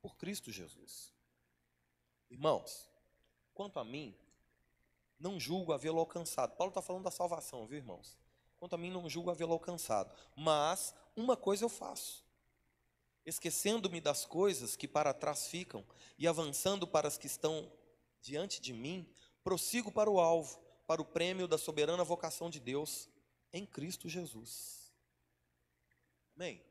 por 0.00 0.16
Cristo 0.16 0.52
Jesus. 0.52 1.12
Irmãos, 2.30 2.88
quanto 3.54 3.78
a 3.78 3.84
mim, 3.84 4.14
não 5.18 5.40
julgo 5.40 5.72
havê-lo 5.72 6.00
alcançado. 6.00 6.56
Paulo 6.56 6.70
está 6.70 6.82
falando 6.82 7.04
da 7.04 7.10
salvação, 7.10 7.66
viu, 7.66 7.78
irmãos? 7.78 8.18
Quanto 8.58 8.74
a 8.74 8.78
mim, 8.78 8.90
não 8.90 9.08
julgo 9.08 9.30
havê-lo 9.30 9.52
alcançado. 9.52 10.14
Mas 10.36 10.94
uma 11.16 11.36
coisa 11.36 11.64
eu 11.64 11.68
faço: 11.68 12.24
esquecendo-me 13.24 14.00
das 14.00 14.24
coisas 14.24 14.76
que 14.76 14.88
para 14.88 15.14
trás 15.14 15.46
ficam 15.46 15.84
e 16.18 16.28
avançando 16.28 16.86
para 16.86 17.08
as 17.08 17.16
que 17.16 17.26
estão 17.26 17.70
diante 18.20 18.60
de 18.60 18.72
mim, 18.72 19.08
prossigo 19.42 19.90
para 19.90 20.10
o 20.10 20.20
alvo, 20.20 20.60
para 20.86 21.02
o 21.02 21.04
prêmio 21.04 21.48
da 21.48 21.58
soberana 21.58 22.04
vocação 22.04 22.50
de 22.50 22.60
Deus 22.60 23.08
em 23.52 23.66
Cristo 23.66 24.08
Jesus. 24.08 24.90
Amém? 26.34 26.62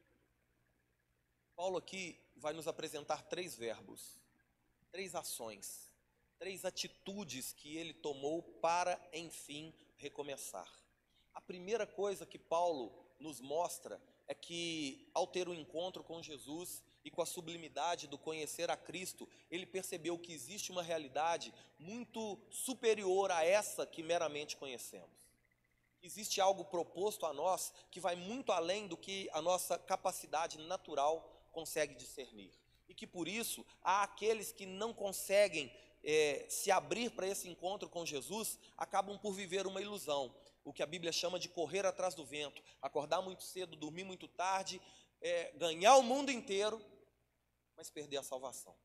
Paulo 1.56 1.78
aqui 1.78 2.20
vai 2.36 2.54
nos 2.54 2.68
apresentar 2.68 3.22
três 3.24 3.56
verbos, 3.56 4.20
três 4.92 5.14
ações, 5.14 5.94
três 6.40 6.66
atitudes 6.66 7.54
que 7.54 7.78
ele 7.78 7.94
tomou 7.94 8.42
para, 8.42 9.00
enfim, 9.14 9.74
recomeçar. 9.96 10.68
A 11.34 11.40
primeira 11.40 11.86
coisa 11.86 12.26
que 12.26 12.40
Paulo 12.40 12.92
nos 13.20 13.40
mostra 13.40 14.02
é 14.28 14.34
que, 14.34 15.08
ao 15.14 15.28
ter 15.28 15.48
um 15.48 15.54
encontro 15.54 16.04
com 16.04 16.22
Jesus 16.24 16.82
e 17.06 17.12
com 17.12 17.22
a 17.22 17.26
sublimidade 17.26 18.08
do 18.08 18.18
conhecer 18.18 18.72
a 18.72 18.76
Cristo, 18.76 19.30
ele 19.52 19.66
percebeu 19.66 20.18
que 20.18 20.34
existe 20.34 20.72
uma 20.72 20.82
realidade 20.82 21.54
muito 21.78 22.40
superior 22.50 23.32
a 23.32 23.46
essa 23.46 23.86
que 23.86 24.02
meramente 24.02 24.58
conhecemos. 24.58 25.21
Existe 26.04 26.42
algo 26.42 26.66
proposto 26.66 27.26
a 27.26 27.34
nós 27.34 27.74
que 27.92 28.00
vai 28.00 28.16
muito 28.16 28.52
além 28.52 28.88
do 28.88 28.98
que 28.98 29.30
a 29.34 29.42
nossa 29.42 29.78
capacidade 29.78 30.58
natural 30.58 31.30
consegue 31.52 31.96
discernir. 31.96 32.52
E 32.90 32.94
que 32.94 33.06
por 33.06 33.28
isso 33.28 33.66
há 33.84 34.04
aqueles 34.04 34.52
que 34.52 34.66
não 34.66 34.94
conseguem 34.94 35.72
é, 36.04 36.46
se 36.50 36.72
abrir 36.72 37.12
para 37.12 37.28
esse 37.28 37.48
encontro 37.48 37.88
com 37.88 38.06
Jesus, 38.06 38.60
acabam 38.78 39.18
por 39.18 39.34
viver 39.34 39.68
uma 39.68 39.82
ilusão. 39.82 40.36
O 40.64 40.74
que 40.74 40.84
a 40.84 40.88
Bíblia 40.88 41.12
chama 41.12 41.40
de 41.40 41.50
correr 41.50 41.86
atrás 41.86 42.16
do 42.16 42.26
vento, 42.26 42.62
acordar 42.82 43.22
muito 43.22 43.44
cedo, 43.44 43.76
dormir 43.76 44.04
muito 44.04 44.28
tarde, 44.28 44.82
é, 45.22 45.52
ganhar 45.52 45.96
o 45.98 46.04
mundo 46.04 46.32
inteiro, 46.32 46.84
mas 47.76 47.90
perder 47.90 48.18
a 48.18 48.24
salvação. 48.24 48.76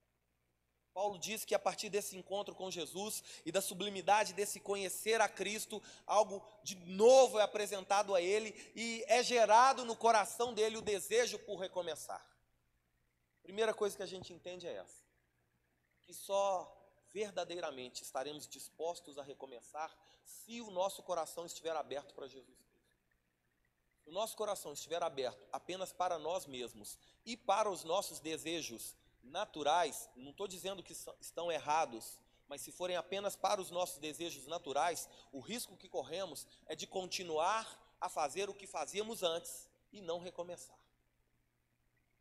Paulo 0.96 1.18
diz 1.18 1.44
que 1.44 1.54
a 1.54 1.58
partir 1.58 1.90
desse 1.90 2.16
encontro 2.16 2.54
com 2.54 2.70
Jesus 2.70 3.22
e 3.44 3.52
da 3.52 3.60
sublimidade 3.60 4.32
desse 4.32 4.58
conhecer 4.58 5.20
a 5.20 5.28
Cristo, 5.28 5.82
algo 6.06 6.42
de 6.62 6.74
novo 6.74 7.38
é 7.38 7.42
apresentado 7.42 8.14
a 8.14 8.22
ele 8.22 8.54
e 8.74 9.04
é 9.06 9.22
gerado 9.22 9.84
no 9.84 9.94
coração 9.94 10.54
dele 10.54 10.78
o 10.78 10.80
desejo 10.80 11.38
por 11.40 11.56
recomeçar. 11.56 12.26
Primeira 13.42 13.74
coisa 13.74 13.94
que 13.94 14.02
a 14.02 14.06
gente 14.06 14.32
entende 14.32 14.66
é 14.66 14.72
essa: 14.72 15.04
que 16.00 16.14
só 16.14 16.66
verdadeiramente 17.12 18.02
estaremos 18.02 18.48
dispostos 18.48 19.18
a 19.18 19.22
recomeçar 19.22 19.94
se 20.24 20.62
o 20.62 20.70
nosso 20.70 21.02
coração 21.02 21.44
estiver 21.44 21.76
aberto 21.76 22.14
para 22.14 22.26
Jesus 22.26 22.56
Cristo. 22.56 22.96
Se 24.02 24.08
o 24.08 24.14
nosso 24.14 24.34
coração 24.34 24.72
estiver 24.72 25.02
aberto 25.02 25.46
apenas 25.52 25.92
para 25.92 26.18
nós 26.18 26.46
mesmos 26.46 26.98
e 27.22 27.36
para 27.36 27.68
os 27.68 27.84
nossos 27.84 28.18
desejos 28.18 28.96
naturais, 29.26 30.08
não 30.16 30.30
estou 30.30 30.46
dizendo 30.46 30.82
que 30.82 30.92
estão 31.20 31.50
errados, 31.50 32.18
mas 32.48 32.60
se 32.60 32.70
forem 32.70 32.96
apenas 32.96 33.36
para 33.36 33.60
os 33.60 33.70
nossos 33.70 33.98
desejos 33.98 34.46
naturais, 34.46 35.08
o 35.32 35.40
risco 35.40 35.76
que 35.76 35.88
corremos 35.88 36.46
é 36.66 36.74
de 36.74 36.86
continuar 36.86 37.96
a 38.00 38.08
fazer 38.08 38.48
o 38.48 38.54
que 38.54 38.66
fazíamos 38.66 39.22
antes 39.22 39.68
e 39.92 40.00
não 40.00 40.18
recomeçar. 40.18 40.78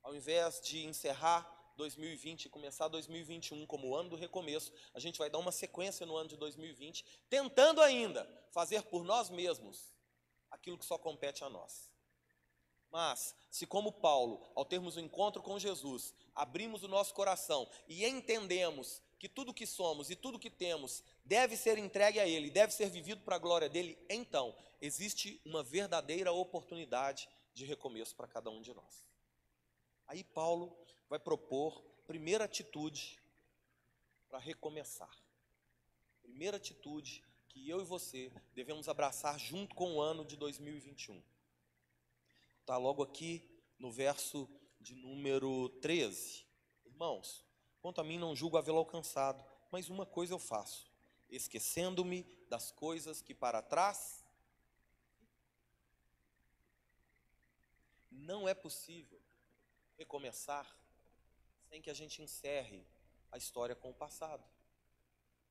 Ao 0.01 0.15
invés 0.15 0.61
de 0.61 0.85
encerrar 0.85 1.73
2020 1.77 2.45
e 2.45 2.49
começar 2.49 2.87
2021 2.87 3.65
como 3.65 3.89
o 3.89 3.95
ano 3.95 4.09
do 4.09 4.15
recomeço, 4.15 4.71
a 4.93 4.99
gente 4.99 5.19
vai 5.19 5.29
dar 5.29 5.39
uma 5.39 5.51
sequência 5.51 6.05
no 6.05 6.15
ano 6.15 6.29
de 6.29 6.37
2020, 6.37 7.05
tentando 7.29 7.81
ainda 7.81 8.27
fazer 8.51 8.83
por 8.83 9.03
nós 9.03 9.29
mesmos 9.29 9.93
aquilo 10.49 10.77
que 10.77 10.85
só 10.85 10.97
compete 10.97 11.43
a 11.43 11.49
nós. 11.49 11.91
Mas, 12.95 13.35
se 13.51 13.67
como 13.67 13.91
Paulo, 13.91 14.41
ao 14.55 14.63
termos 14.63 14.95
o 14.95 15.01
um 15.01 15.03
encontro 15.03 15.43
com 15.43 15.59
Jesus, 15.59 16.13
abrimos 16.33 16.81
o 16.81 16.87
nosso 16.87 17.13
coração 17.13 17.69
e 17.89 18.05
entendemos 18.05 19.01
que 19.19 19.27
tudo 19.27 19.53
que 19.53 19.67
somos 19.67 20.09
e 20.09 20.15
tudo 20.15 20.39
que 20.39 20.49
temos 20.49 21.03
deve 21.25 21.57
ser 21.57 21.77
entregue 21.77 22.21
a 22.21 22.25
Ele, 22.25 22.49
deve 22.49 22.71
ser 22.71 22.89
vivido 22.89 23.21
para 23.21 23.35
a 23.35 23.39
glória 23.39 23.67
dele, 23.67 23.97
então 24.09 24.55
existe 24.81 25.41
uma 25.43 25.61
verdadeira 25.61 26.31
oportunidade 26.31 27.27
de 27.53 27.65
recomeço 27.65 28.15
para 28.15 28.29
cada 28.29 28.49
um 28.49 28.61
de 28.61 28.73
nós. 28.73 29.05
Aí 30.07 30.23
Paulo 30.23 30.73
vai 31.09 31.19
propor 31.19 31.83
primeira 32.07 32.45
atitude 32.45 33.21
para 34.29 34.39
recomeçar. 34.39 35.11
Primeira 36.23 36.55
atitude 36.55 37.21
que 37.49 37.69
eu 37.69 37.81
e 37.81 37.83
você 37.83 38.31
devemos 38.53 38.87
abraçar 38.87 39.37
junto 39.37 39.75
com 39.75 39.95
o 39.95 40.01
ano 40.01 40.23
de 40.23 40.37
2021. 40.37 41.34
Está 42.65 42.77
logo 42.77 43.03
aqui 43.03 43.47
no 43.77 43.91
verso 43.91 44.49
de 44.81 44.95
número 44.95 45.69
13. 45.81 46.47
Irmãos, 46.83 47.45
quanto 47.79 48.01
a 48.01 48.03
mim 48.03 48.17
não 48.17 48.35
julgo 48.35 48.57
havê-lo 48.57 48.79
alcançado, 48.79 49.45
mas 49.69 49.87
uma 49.87 50.03
coisa 50.03 50.33
eu 50.33 50.39
faço, 50.39 50.91
esquecendo-me 51.29 52.23
das 52.49 52.71
coisas 52.71 53.21
que 53.21 53.35
para 53.35 53.61
trás 53.61 54.25
não 58.09 58.49
é 58.49 58.55
possível 58.55 59.21
recomeçar 59.95 60.67
sem 61.69 61.83
que 61.83 61.91
a 61.91 61.93
gente 61.93 62.23
encerre 62.23 62.83
a 63.31 63.37
história 63.37 63.75
com 63.75 63.91
o 63.91 63.93
passado, 63.93 64.43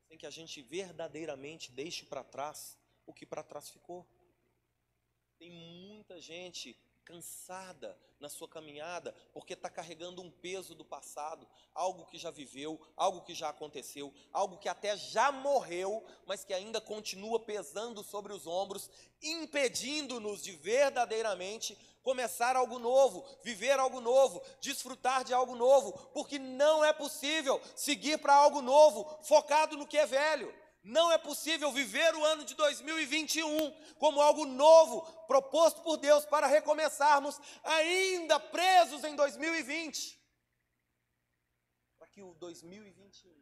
sem 0.09 0.17
que 0.17 0.25
a 0.25 0.29
gente 0.29 0.61
verdadeiramente 0.61 1.71
deixe 1.71 2.05
para 2.05 2.25
trás 2.25 2.77
o 3.05 3.13
que 3.13 3.25
para 3.25 3.41
trás 3.41 3.69
ficou. 3.69 4.05
Tem 5.37 5.49
muita 5.49 6.19
gente 6.19 6.77
cansada 7.05 7.97
na 8.19 8.27
sua 8.27 8.47
caminhada, 8.47 9.13
porque 9.31 9.53
está 9.53 9.69
carregando 9.69 10.21
um 10.21 10.31
peso 10.31 10.73
do 10.73 10.83
passado, 10.83 11.47
algo 11.73 12.05
que 12.07 12.17
já 12.17 12.31
viveu, 12.31 12.81
algo 12.97 13.21
que 13.21 13.35
já 13.35 13.49
aconteceu, 13.49 14.11
algo 14.33 14.57
que 14.57 14.67
até 14.67 14.97
já 14.97 15.31
morreu, 15.31 16.03
mas 16.25 16.43
que 16.43 16.53
ainda 16.53 16.81
continua 16.81 17.39
pesando 17.39 18.03
sobre 18.03 18.33
os 18.33 18.47
ombros, 18.47 18.89
impedindo-nos 19.21 20.41
de 20.43 20.51
verdadeiramente 20.53 21.77
começar 22.01 22.55
algo 22.55 22.79
novo, 22.79 23.25
viver 23.43 23.79
algo 23.79 24.01
novo, 24.01 24.41
desfrutar 24.59 25.23
de 25.23 25.33
algo 25.33 25.55
novo, 25.55 25.91
porque 26.13 26.39
não 26.39 26.83
é 26.83 26.93
possível 26.93 27.61
seguir 27.75 28.17
para 28.19 28.35
algo 28.35 28.61
novo 28.61 29.23
focado 29.23 29.77
no 29.77 29.87
que 29.87 29.97
é 29.97 30.05
velho. 30.05 30.64
Não 30.85 31.11
é 31.11 31.17
possível 31.17 31.71
viver 31.71 32.13
o 32.13 32.23
ano 32.23 32.45
de 32.45 32.53
2021 32.53 33.71
como 33.95 34.21
algo 34.21 34.45
novo, 34.45 35.01
proposto 35.25 35.81
por 35.81 35.97
Deus 35.97 36.25
para 36.25 36.45
recomeçarmos, 36.45 37.39
ainda 37.63 38.39
presos 38.39 39.03
em 39.03 39.15
2020. 39.15 40.21
Para 41.97 42.07
que 42.07 42.21
o 42.21 42.35
2021 42.35 43.33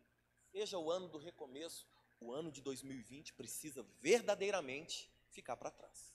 seja 0.53 0.77
o 0.77 0.89
ano 0.89 1.09
do 1.09 1.17
recomeço, 1.17 1.85
o 2.21 2.31
ano 2.31 2.49
de 2.49 2.61
2020 2.61 3.33
precisa 3.33 3.85
verdadeiramente 3.99 5.11
ficar 5.29 5.57
para 5.57 5.69
trás. 5.69 6.13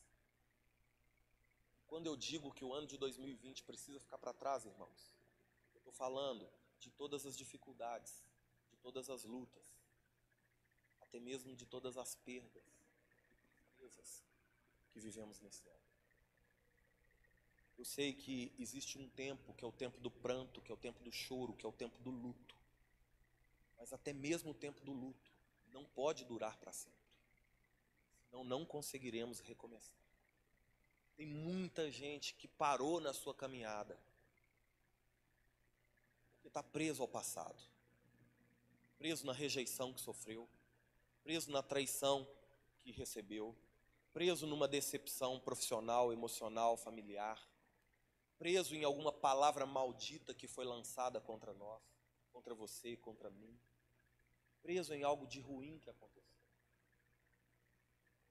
Quando 1.87 2.07
eu 2.07 2.17
digo 2.17 2.55
que 2.55 2.65
o 2.65 2.73
ano 2.73 2.87
de 2.87 2.97
2020 2.97 3.65
precisa 3.65 4.01
ficar 4.01 4.17
para 4.17 4.33
trás, 4.33 4.65
irmãos, 4.65 5.15
eu 5.75 5.79
estou 5.79 5.93
falando 5.93 6.49
de 6.79 6.89
todas 6.89 7.27
as 7.27 7.37
dificuldades, 7.37 8.25
de 8.71 8.79
todas 8.79 9.11
as 9.11 9.25
lutas, 9.25 9.78
até 11.09 11.19
mesmo 11.19 11.57
de 11.57 11.65
todas 11.65 11.97
as 11.97 12.15
perdas 12.15 12.63
que 14.93 15.01
vivemos 15.01 15.41
nesse 15.41 15.67
ano. 15.69 15.79
Eu 17.79 17.85
sei 17.85 18.13
que 18.13 18.53
existe 18.59 18.99
um 18.99 19.09
tempo 19.09 19.55
que 19.55 19.65
é 19.65 19.69
o 19.69 19.73
tempo 19.73 20.01
do 20.01 20.11
pranto, 20.11 20.61
que 20.61 20.71
é 20.71 20.75
o 20.75 20.79
tempo 20.79 21.03
do 21.03 21.13
choro, 21.13 21.55
que 21.55 21.65
é 21.65 21.69
o 21.69 21.73
tempo 21.73 21.97
do 22.03 22.11
luto. 22.11 22.57
Mas 23.77 23.93
até 23.93 24.13
mesmo 24.13 24.51
o 24.51 24.55
tempo 24.55 24.81
do 24.85 24.93
luto 24.93 25.33
não 25.69 25.85
pode 25.85 26.25
durar 26.25 26.57
para 26.59 26.73
sempre. 26.73 26.99
Senão 28.29 28.43
não 28.43 28.67
conseguiremos 28.67 29.39
recomeçar. 29.41 29.97
Tem 31.17 31.27
muita 31.27 31.91
gente 31.91 32.35
que 32.35 32.49
parou 32.49 33.01
na 33.01 33.13
sua 33.13 33.35
caminhada 33.35 33.99
porque 36.35 36.49
está 36.49 36.63
preso 36.63 37.03
ao 37.03 37.09
passado, 37.09 37.63
preso 38.99 39.25
na 39.27 39.33
rejeição 39.33 39.93
que 39.93 40.01
sofreu, 40.01 40.49
preso 41.29 41.51
na 41.51 41.63
traição 41.63 42.27
que 42.79 42.91
recebeu, 42.91 43.55
preso 44.15 44.47
numa 44.47 44.67
decepção 44.67 45.39
profissional, 45.39 46.11
emocional, 46.11 46.75
familiar, 46.75 47.47
preso 48.39 48.75
em 48.75 48.83
alguma 48.83 49.13
palavra 49.13 49.67
maldita 49.67 50.33
que 50.33 50.49
foi 50.49 50.65
lançada 50.65 51.21
contra 51.21 51.53
nós, 51.53 51.83
contra 52.33 52.55
você, 52.55 52.97
contra 52.97 53.29
mim, 53.29 53.61
preso 54.63 54.95
em 54.95 55.03
algo 55.03 55.27
de 55.27 55.39
ruim 55.39 55.79
que 55.79 55.91
aconteceu. 55.91 56.41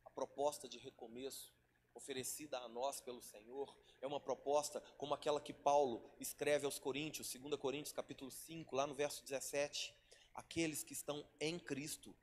A 0.04 0.10
proposta 0.10 0.68
de 0.68 0.80
recomeço 0.80 1.54
oferecida 1.94 2.58
a 2.58 2.68
nós 2.68 3.00
pelo 3.00 3.22
Senhor 3.22 3.78
é 4.02 4.08
uma 4.08 4.20
proposta 4.20 4.82
como 4.98 5.14
aquela 5.14 5.40
que 5.40 5.54
Paulo 5.54 6.04
escreve 6.20 6.66
aos 6.66 6.80
Coríntios, 6.80 7.32
2 7.32 7.60
Coríntios 7.60 7.94
capítulo 7.94 8.32
5, 8.32 8.76
lá 8.76 8.88
no 8.88 8.96
verso 8.96 9.24
17. 9.24 9.94
Aqueles 10.34 10.82
que 10.82 10.94
estão 10.94 11.24
em 11.40 11.60
Cristo 11.60 12.16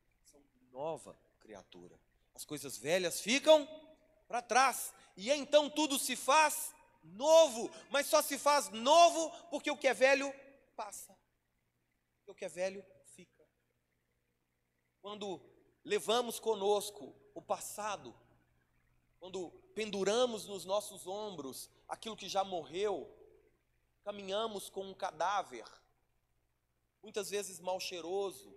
nova 0.74 1.16
criatura. 1.38 1.98
As 2.34 2.44
coisas 2.44 2.76
velhas 2.76 3.20
ficam 3.20 3.66
para 4.26 4.42
trás, 4.42 4.92
e 5.16 5.30
então 5.30 5.70
tudo 5.70 5.98
se 5.98 6.16
faz 6.16 6.74
novo, 7.02 7.70
mas 7.90 8.08
só 8.08 8.20
se 8.20 8.36
faz 8.36 8.68
novo 8.70 9.30
porque 9.50 9.70
o 9.70 9.76
que 9.76 9.86
é 9.86 9.94
velho 9.94 10.34
passa, 10.74 11.16
porque 12.16 12.32
o 12.32 12.34
que 12.34 12.44
é 12.44 12.48
velho 12.48 12.84
fica. 13.14 13.46
Quando 15.00 15.40
levamos 15.84 16.40
conosco 16.40 17.14
o 17.34 17.40
passado, 17.40 18.12
quando 19.20 19.50
penduramos 19.74 20.46
nos 20.46 20.64
nossos 20.64 21.06
ombros 21.06 21.70
aquilo 21.86 22.16
que 22.16 22.28
já 22.28 22.42
morreu, 22.42 23.08
caminhamos 24.02 24.68
com 24.68 24.82
um 24.82 24.94
cadáver, 24.94 25.64
muitas 27.00 27.30
vezes 27.30 27.60
mal 27.60 27.78
cheiroso, 27.78 28.52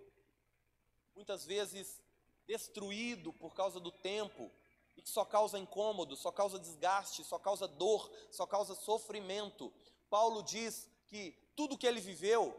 muitas 1.14 1.44
vezes 1.44 2.02
destruído 2.48 3.30
por 3.34 3.54
causa 3.54 3.78
do 3.78 3.92
tempo, 3.92 4.50
e 4.96 5.02
que 5.02 5.10
só 5.10 5.24
causa 5.24 5.58
incômodo, 5.58 6.16
só 6.16 6.32
causa 6.32 6.58
desgaste, 6.58 7.22
só 7.22 7.38
causa 7.38 7.68
dor, 7.68 8.10
só 8.32 8.46
causa 8.46 8.74
sofrimento. 8.74 9.72
Paulo 10.08 10.42
diz 10.42 10.90
que 11.06 11.32
tudo 11.54 11.76
que 11.76 11.86
ele 11.86 12.00
viveu, 12.00 12.52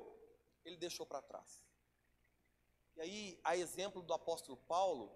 ele 0.64 0.78
deixou 0.78 1.06
para 1.06 1.24
trás. 1.24 1.66
E 2.96 3.02
aí, 3.02 3.40
a 3.44 3.58
exemplo 3.58 4.04
do 4.04 4.14
apóstolo 4.14 4.58
Paulo, 4.58 5.12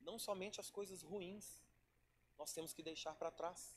não 0.00 0.18
somente 0.18 0.60
as 0.60 0.68
coisas 0.68 1.00
ruins 1.00 1.62
nós 2.36 2.52
temos 2.52 2.72
que 2.72 2.82
deixar 2.82 3.14
para 3.14 3.30
trás, 3.30 3.76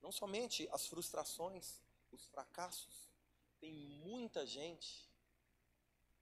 não 0.00 0.10
somente 0.10 0.68
as 0.72 0.86
frustrações, 0.86 1.80
os 2.10 2.26
fracassos. 2.26 3.10
Tem 3.60 3.72
muita 3.72 4.46
gente 4.46 5.08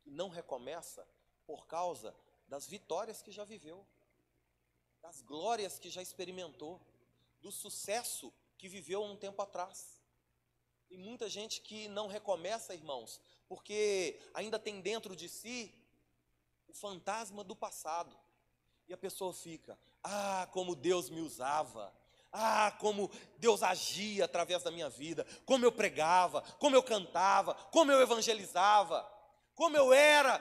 que 0.02 0.10
não 0.10 0.28
recomeça 0.28 1.06
por 1.46 1.66
causa 1.66 2.14
das 2.48 2.66
vitórias 2.66 3.20
que 3.22 3.30
já 3.30 3.44
viveu, 3.44 3.86
das 5.02 5.20
glórias 5.20 5.78
que 5.78 5.90
já 5.90 6.02
experimentou, 6.02 6.80
do 7.40 7.52
sucesso 7.52 8.32
que 8.56 8.68
viveu 8.68 9.02
um 9.02 9.16
tempo 9.16 9.40
atrás. 9.40 10.00
Tem 10.88 10.98
muita 10.98 11.28
gente 11.28 11.60
que 11.60 11.86
não 11.88 12.08
recomeça, 12.08 12.74
irmãos, 12.74 13.20
porque 13.46 14.18
ainda 14.32 14.58
tem 14.58 14.80
dentro 14.80 15.14
de 15.14 15.28
si 15.28 15.72
o 16.66 16.72
fantasma 16.72 17.44
do 17.44 17.54
passado. 17.54 18.18
E 18.88 18.94
a 18.94 18.96
pessoa 18.96 19.32
fica: 19.34 19.78
ah, 20.02 20.48
como 20.52 20.74
Deus 20.74 21.10
me 21.10 21.20
usava. 21.20 21.94
Ah, 22.30 22.76
como 22.78 23.10
Deus 23.38 23.62
agia 23.62 24.26
através 24.26 24.62
da 24.62 24.70
minha 24.70 24.90
vida, 24.90 25.26
como 25.46 25.64
eu 25.64 25.72
pregava, 25.72 26.42
como 26.58 26.76
eu 26.76 26.82
cantava, 26.82 27.54
como 27.54 27.90
eu 27.90 28.02
evangelizava, 28.02 29.10
como 29.54 29.78
eu 29.78 29.94
era 29.94 30.38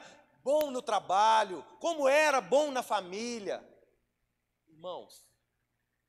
bom 0.47 0.71
no 0.71 0.81
trabalho, 0.81 1.61
como 1.77 2.07
era 2.07 2.39
bom 2.39 2.71
na 2.71 2.81
família. 2.81 3.61
Irmãos, 4.65 5.27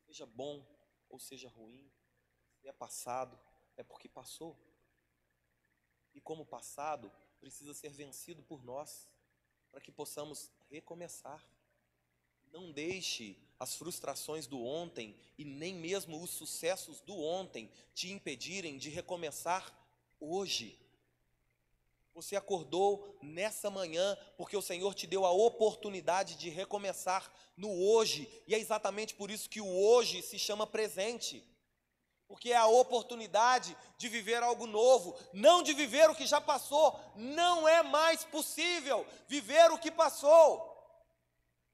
seja 0.07 0.25
bom 0.25 0.65
ou 1.09 1.19
seja 1.19 1.49
ruim, 1.49 1.91
se 2.55 2.69
é 2.69 2.73
passado, 2.73 3.37
é 3.77 3.83
porque 3.83 4.09
passou. 4.09 4.57
E 6.15 6.21
como 6.21 6.47
passado, 6.47 7.11
precisa 7.41 7.75
ser 7.75 7.89
vencido 7.89 8.41
por 8.45 8.63
nós, 8.63 9.11
para 9.73 9.81
que 9.81 9.91
possamos 9.91 10.53
recomeçar. 10.71 11.45
Não 12.53 12.71
deixe 12.71 13.37
as 13.59 13.75
frustrações 13.75 14.47
do 14.47 14.65
ontem 14.65 15.19
e 15.37 15.45
nem 15.45 15.75
mesmo 15.75 16.23
os 16.23 16.31
sucessos 16.31 17.01
do 17.01 17.19
ontem 17.19 17.73
te 17.93 18.13
impedirem 18.13 18.79
de 18.79 18.89
recomeçar 18.89 19.77
hoje. 20.21 20.81
Você 22.19 22.35
acordou 22.35 23.17
nessa 23.23 23.71
manhã 23.71 24.19
porque 24.37 24.57
o 24.57 24.61
Senhor 24.61 24.93
te 24.93 25.07
deu 25.07 25.25
a 25.25 25.31
oportunidade 25.31 26.35
de 26.35 26.51
recomeçar 26.51 27.33
no 27.57 27.71
hoje, 27.71 28.29
e 28.45 28.57
é 28.57 28.59
exatamente 28.59 29.15
por 29.15 29.31
isso 29.31 29.49
que 29.49 29.61
o 29.61 29.81
hoje 29.81 30.21
se 30.23 30.37
chama 30.37 30.67
presente. 30.67 31.47
Porque 32.27 32.51
é 32.51 32.57
a 32.57 32.67
oportunidade 32.67 33.77
de 33.97 34.09
viver 34.09 34.43
algo 34.43 34.67
novo, 34.67 35.17
não 35.33 35.63
de 35.63 35.73
viver 35.73 36.11
o 36.11 36.15
que 36.15 36.27
já 36.27 36.41
passou. 36.41 36.99
Não 37.15 37.69
é 37.69 37.85
mais 37.85 38.25
possível 38.25 39.07
viver 39.29 39.71
o 39.71 39.79
que 39.79 39.93
passou. 39.93 40.77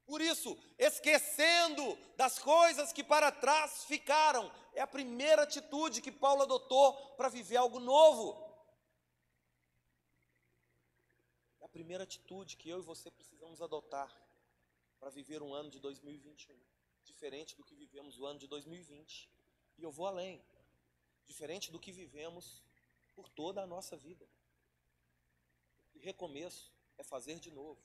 Por 0.05 0.21
isso, 0.21 0.55
esquecendo 0.77 1.97
das 2.15 2.37
coisas 2.37 2.93
que 2.93 3.03
para 3.03 3.31
trás 3.31 3.83
ficaram, 3.85 4.51
é 4.75 4.81
a 4.81 4.85
primeira 4.85 5.41
atitude 5.41 6.03
que 6.03 6.11
Paulo 6.11 6.43
adotou 6.43 6.93
para 7.17 7.29
viver 7.29 7.57
algo 7.57 7.79
novo. 7.79 8.45
É 11.64 11.64
a 11.64 11.64
primeira 11.75 12.05
atitude 12.05 12.55
que 12.55 12.69
eu 12.69 12.79
e 12.79 12.81
você 12.81 13.11
precisamos 13.11 13.61
adotar 13.61 14.09
para 14.97 15.09
viver 15.09 15.43
um 15.43 15.53
ano 15.53 15.69
de 15.69 15.77
2021, 15.77 16.57
diferente 17.03 17.53
do 17.53 17.65
que 17.65 17.75
vivemos 17.75 18.17
o 18.17 18.25
ano 18.25 18.39
de 18.39 18.47
2020. 18.47 19.29
E 19.77 19.83
eu 19.83 19.91
vou 19.91 20.07
além, 20.07 20.41
diferente 21.25 21.73
do 21.73 21.77
que 21.77 21.91
vivemos 21.91 22.63
por 23.13 23.27
toda 23.27 23.61
a 23.61 23.67
nossa 23.67 23.97
vida. 23.97 24.25
E 25.93 25.99
recomeço 25.99 26.71
é 26.97 27.03
fazer 27.03 27.41
de 27.41 27.51
novo. 27.51 27.83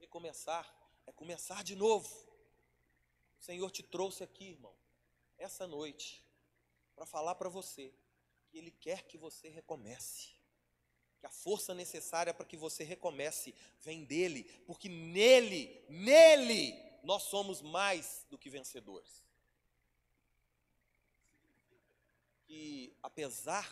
Recomeçar 0.00 0.66
é 1.06 1.12
começar 1.12 1.62
de 1.62 1.76
novo. 1.76 2.10
O 3.38 3.44
Senhor 3.44 3.70
te 3.70 3.84
trouxe 3.84 4.24
aqui, 4.24 4.46
irmão, 4.46 4.74
essa 5.38 5.64
noite, 5.64 6.24
para 6.96 7.06
falar 7.06 7.36
para 7.36 7.48
você 7.48 7.94
que 8.48 8.58
Ele 8.58 8.72
quer 8.72 9.06
que 9.06 9.16
você 9.16 9.48
recomece. 9.48 10.41
Que 11.22 11.26
a 11.28 11.30
força 11.30 11.72
necessária 11.72 12.34
para 12.34 12.44
que 12.44 12.56
você 12.56 12.82
recomece 12.82 13.54
vem 13.80 14.04
dele, 14.04 14.42
porque 14.66 14.88
nele, 14.88 15.70
nele, 15.88 16.74
nós 17.04 17.22
somos 17.22 17.62
mais 17.62 18.26
do 18.28 18.36
que 18.36 18.50
vencedores. 18.50 19.22
Que 22.44 22.92
apesar 23.00 23.70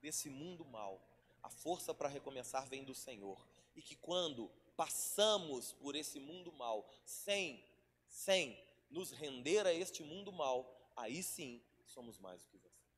desse 0.00 0.30
mundo 0.30 0.64
mal, 0.64 1.06
a 1.42 1.50
força 1.50 1.92
para 1.92 2.08
recomeçar 2.08 2.66
vem 2.66 2.82
do 2.82 2.94
Senhor. 2.94 3.46
E 3.74 3.82
que 3.82 3.94
quando 3.94 4.50
passamos 4.74 5.72
por 5.72 5.94
esse 5.94 6.18
mundo 6.18 6.50
mal 6.50 6.88
sem, 7.04 7.62
sem 8.08 8.58
nos 8.88 9.10
render 9.10 9.66
a 9.66 9.74
este 9.74 10.02
mundo 10.02 10.32
mal, 10.32 10.90
aí 10.96 11.22
sim 11.22 11.62
somos 11.84 12.18
mais 12.18 12.40
do 12.40 12.48
que 12.48 12.56
vencedores. 12.56 12.96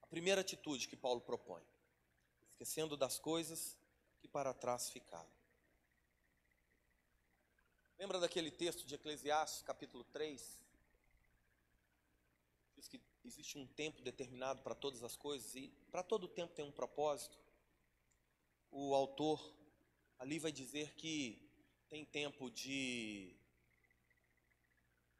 A 0.00 0.06
primeira 0.06 0.42
atitude 0.42 0.86
que 0.86 0.96
Paulo 0.96 1.20
propõe, 1.20 1.62
esquecendo 2.58 2.96
das 2.96 3.20
coisas 3.20 3.78
que 4.18 4.26
para 4.26 4.52
trás 4.52 4.90
ficaram. 4.90 5.30
Lembra 7.96 8.18
daquele 8.18 8.50
texto 8.50 8.84
de 8.84 8.96
Eclesiastes, 8.96 9.62
capítulo 9.62 10.02
3? 10.02 10.64
Diz 12.74 12.88
que 12.88 13.00
existe 13.24 13.56
um 13.56 13.64
tempo 13.64 14.02
determinado 14.02 14.60
para 14.62 14.74
todas 14.74 15.04
as 15.04 15.14
coisas 15.14 15.54
e 15.54 15.68
para 15.92 16.02
todo 16.02 16.26
tempo 16.26 16.52
tem 16.52 16.64
um 16.64 16.72
propósito. 16.72 17.38
O 18.72 18.92
autor 18.92 19.54
ali 20.18 20.40
vai 20.40 20.50
dizer 20.50 20.96
que 20.96 21.48
tem 21.88 22.04
tempo 22.04 22.50
de 22.50 23.36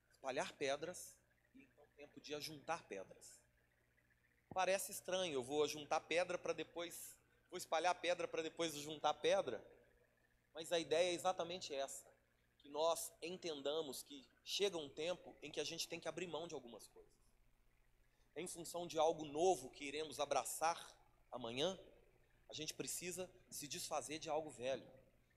espalhar 0.09 0.53
pedras 0.55 1.15
e 1.55 1.63
então 1.63 1.87
tempo 1.95 2.21
de 2.21 2.35
ajuntar 2.35 2.83
pedras. 2.89 3.41
Parece 4.53 4.91
estranho, 4.91 5.35
eu 5.35 5.43
vou 5.45 5.63
ajuntar 5.63 6.01
pedra 6.01 6.37
para 6.37 6.53
depois, 6.53 7.17
vou 7.51 7.59
espalhar 7.59 7.95
pedra 7.95 8.29
para 8.29 8.43
depois 8.43 8.75
juntar 8.75 9.15
pedra, 9.15 9.65
mas 10.55 10.73
a 10.73 10.79
ideia 10.79 11.11
é 11.11 11.15
exatamente 11.15 11.75
essa, 11.75 12.07
que 12.57 12.69
nós 12.69 13.13
entendamos 13.23 14.03
que 14.03 14.27
chega 14.45 14.77
um 14.77 14.89
tempo 14.89 15.35
em 15.43 15.51
que 15.51 15.61
a 15.61 15.65
gente 15.65 15.89
tem 15.89 16.01
que 16.01 16.09
abrir 16.09 16.27
mão 16.27 16.47
de 16.47 16.55
algumas 16.55 16.87
coisas. 16.89 17.13
Em 18.37 18.47
função 18.47 18.87
de 18.87 18.99
algo 18.99 19.25
novo 19.25 19.71
que 19.71 19.85
iremos 19.85 20.21
abraçar 20.21 20.95
amanhã, 21.31 21.79
a 22.49 22.53
gente 22.53 22.73
precisa 22.75 23.31
se 23.51 23.67
desfazer 23.67 24.19
de 24.19 24.29
algo 24.29 24.51
velho, 24.51 24.87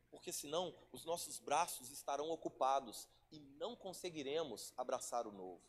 porque 0.10 0.32
senão 0.32 0.76
os 0.92 1.06
nossos 1.06 1.40
braços 1.40 1.90
estarão 1.90 2.30
ocupados 2.30 3.08
e 3.32 3.40
não 3.40 3.76
conseguiremos 3.76 4.74
abraçar 4.78 5.26
o 5.26 5.32
novo, 5.32 5.62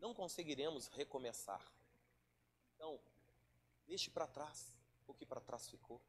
não 0.00 0.14
conseguiremos 0.14 0.86
recomeçar. 0.88 1.72
Então, 2.74 3.00
deixe 3.86 4.10
para 4.10 4.26
trás 4.26 4.72
o 5.12 5.14
que 5.14 5.26
para 5.26 5.40
trás 5.40 5.68
ficou. 5.68 6.02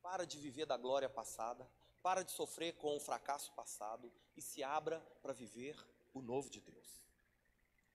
Para 0.00 0.24
de 0.24 0.38
viver 0.38 0.66
da 0.66 0.76
glória 0.76 1.08
passada, 1.08 1.68
para 2.02 2.22
de 2.22 2.32
sofrer 2.32 2.74
com 2.76 2.96
o 2.96 3.00
fracasso 3.00 3.52
passado 3.52 4.12
e 4.36 4.40
se 4.40 4.62
abra 4.62 5.00
para 5.20 5.32
viver 5.32 5.76
o 6.14 6.22
novo 6.22 6.48
de 6.48 6.60
Deus. 6.60 7.02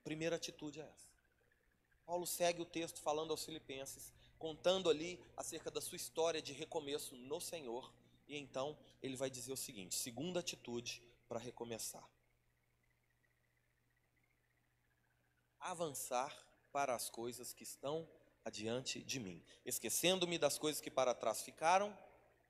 Primeira 0.03 0.35
atitude 0.35 0.81
é 0.81 0.83
essa. 0.83 1.09
Paulo 2.05 2.27
segue 2.27 2.61
o 2.61 2.65
texto 2.65 2.99
falando 2.99 3.31
aos 3.31 3.45
Filipenses 3.45 4.11
contando 4.37 4.89
ali 4.89 5.23
acerca 5.37 5.69
da 5.69 5.79
sua 5.79 5.95
história 5.95 6.41
de 6.41 6.51
recomeço 6.51 7.15
no 7.15 7.39
Senhor. 7.39 7.93
E 8.27 8.35
então 8.35 8.77
ele 9.01 9.15
vai 9.15 9.29
dizer 9.29 9.53
o 9.53 9.57
seguinte: 9.57 9.95
segunda 9.95 10.39
atitude 10.39 11.01
para 11.27 11.39
recomeçar. 11.39 12.07
Avançar 15.59 16.35
para 16.71 16.95
as 16.95 17.09
coisas 17.09 17.53
que 17.53 17.63
estão 17.63 18.09
adiante 18.43 19.01
de 19.01 19.19
mim, 19.19 19.43
esquecendo-me 19.65 20.37
das 20.37 20.57
coisas 20.57 20.81
que 20.81 20.91
para 20.91 21.13
trás 21.13 21.41
ficaram. 21.41 21.97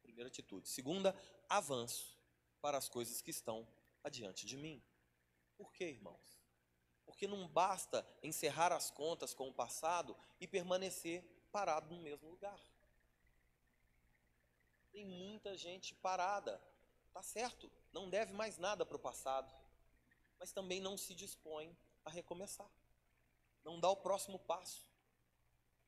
Primeira 0.02 0.30
atitude. 0.30 0.68
Segunda, 0.68 1.16
avanço 1.50 2.18
para 2.62 2.78
as 2.78 2.88
coisas 2.88 3.22
que 3.22 3.32
estão 3.32 3.68
adiante 4.04 4.46
de 4.46 4.58
mim. 4.58 4.82
Por 5.58 5.72
quê, 5.74 5.86
irmãos? 5.86 6.42
Porque 7.06 7.28
não 7.28 7.48
basta 7.48 8.08
encerrar 8.24 8.72
as 8.72 8.90
contas 8.90 9.34
com 9.34 9.50
o 9.50 9.54
passado 9.54 10.16
e 10.40 10.48
permanecer 10.48 11.24
parado 11.52 11.94
no 11.94 12.02
mesmo 12.02 12.30
lugar. 12.30 12.60
Tem 14.92 15.06
muita 15.06 15.58
gente 15.58 15.94
parada. 15.96 16.62
Tá 17.14 17.22
certo, 17.22 17.70
não 17.92 18.10
deve 18.10 18.34
mais 18.34 18.58
nada 18.58 18.86
para 18.86 18.96
o 18.96 19.00
passado, 19.00 19.54
mas 20.40 20.54
também 20.54 20.80
não 20.80 20.98
se 20.98 21.14
dispõe 21.14 21.78
a 22.06 22.10
recomeçar. 22.10 22.70
Não 23.64 23.80
dá 23.80 23.90
o 23.90 23.98
próximo 23.98 24.40
passo. 24.40 24.91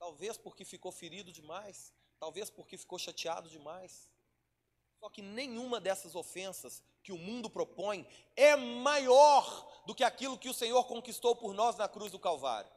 Talvez 0.04 0.38
porque 0.38 0.66
ficou 0.66 0.92
ferido 0.92 1.32
demais, 1.32 1.94
talvez 2.20 2.50
porque 2.50 2.78
ficou 2.78 3.00
chateado 3.00 3.50
demais. 3.50 4.10
Só 5.00 5.10
que 5.10 5.22
nenhuma 5.22 5.80
dessas 5.80 6.14
ofensas 6.14 6.84
que 7.02 7.14
o 7.14 7.18
mundo 7.18 7.50
propõe 7.50 8.06
é 8.36 8.54
maior 8.58 9.82
do 9.86 9.96
que 9.96 10.04
aquilo 10.04 10.38
que 10.38 10.50
o 10.50 10.54
Senhor 10.54 10.84
conquistou 10.84 11.38
por 11.38 11.54
nós 11.54 11.78
na 11.78 11.88
cruz 11.88 12.12
do 12.12 12.20
Calvário. 12.20 12.70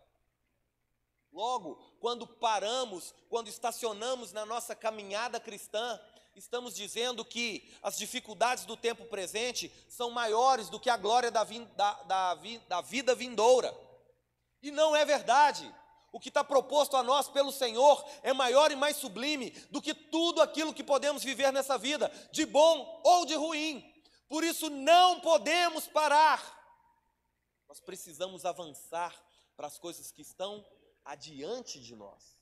Logo, 1.33 1.75
quando 1.99 2.29
paramos, 2.29 3.13
quando 3.29 3.49
estacionamos 3.49 4.33
na 4.33 4.47
nossa 4.47 4.77
caminhada 4.77 5.41
cristã, 5.41 6.01
estamos 6.37 6.77
dizendo 6.77 7.25
que 7.25 7.75
as 7.83 7.99
dificuldades 7.99 8.65
do 8.65 8.77
tempo 8.77 9.05
presente 9.07 9.73
são 9.89 10.13
maiores 10.13 10.69
do 10.69 10.79
que 10.79 10.89
a 10.89 10.97
glória 10.97 11.33
da, 11.33 11.43
da, 11.43 12.03
da, 12.05 12.35
da 12.69 12.81
vida 12.83 13.17
vindoura. 13.17 13.77
E 14.63 14.71
não 14.71 14.95
é 14.95 15.05
verdade. 15.05 15.75
O 16.17 16.19
que 16.19 16.31
está 16.31 16.43
proposto 16.43 16.97
a 16.97 17.03
nós 17.03 17.29
pelo 17.29 17.53
Senhor 17.53 18.03
é 18.23 18.33
maior 18.33 18.73
e 18.73 18.75
mais 18.75 18.97
sublime 18.97 19.51
do 19.71 19.83
que 19.83 19.93
tudo 19.93 20.41
aquilo 20.41 20.73
que 20.73 20.83
podemos 20.83 21.23
viver 21.23 21.53
nessa 21.53 21.77
vida, 21.77 22.11
de 22.33 22.47
bom 22.47 23.03
ou 23.05 23.27
de 23.27 23.35
ruim. 23.35 23.85
Por 24.27 24.43
isso 24.43 24.71
não 24.71 25.21
podemos 25.21 25.87
parar. 25.87 26.41
Nós 27.69 27.81
precisamos 27.81 28.47
avançar 28.47 29.15
para 29.55 29.67
as 29.67 29.79
coisas 29.79 30.11
que 30.11 30.23
estão 30.23 30.65
adiante 31.05 31.79
de 31.83 31.95
nós. 31.95 32.41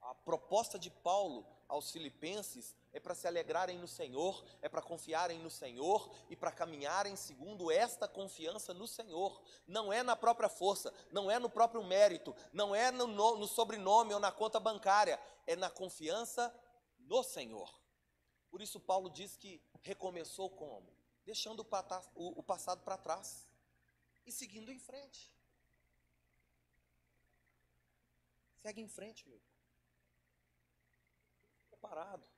A 0.00 0.14
proposta 0.14 0.78
de 0.78 0.88
Paulo 0.88 1.46
aos 1.68 1.90
Filipenses 1.90 2.74
é 2.96 3.00
para 3.00 3.14
se 3.14 3.26
alegrarem 3.26 3.78
no 3.78 3.86
Senhor, 3.86 4.42
é 4.62 4.70
para 4.70 4.80
confiarem 4.80 5.38
no 5.38 5.50
Senhor 5.50 6.10
e 6.30 6.34
para 6.34 6.50
caminharem 6.50 7.14
segundo 7.14 7.70
esta 7.70 8.08
confiança 8.08 8.72
no 8.72 8.88
Senhor. 8.88 9.42
Não 9.66 9.92
é 9.92 10.02
na 10.02 10.16
própria 10.16 10.48
força, 10.48 10.90
não 11.12 11.30
é 11.30 11.38
no 11.38 11.50
próprio 11.50 11.84
mérito, 11.84 12.34
não 12.54 12.74
é 12.74 12.90
no, 12.90 13.06
no 13.06 13.46
sobrenome 13.46 14.14
ou 14.14 14.18
na 14.18 14.32
conta 14.32 14.58
bancária, 14.58 15.20
é 15.46 15.54
na 15.54 15.68
confiança 15.68 16.50
no 17.00 17.22
Senhor. 17.22 17.70
Por 18.48 18.62
isso, 18.62 18.80
Paulo 18.80 19.10
diz 19.10 19.36
que 19.36 19.62
recomeçou 19.82 20.48
como? 20.48 20.90
Deixando 21.22 21.66
o, 22.14 22.40
o 22.40 22.42
passado 22.42 22.82
para 22.82 22.96
trás 22.96 23.46
e 24.24 24.32
seguindo 24.32 24.72
em 24.72 24.78
frente. 24.78 25.30
Segue 28.62 28.80
em 28.80 28.88
frente, 28.88 29.28
meu. 29.28 29.38
Fica 31.60 31.76
parado. 31.76 32.35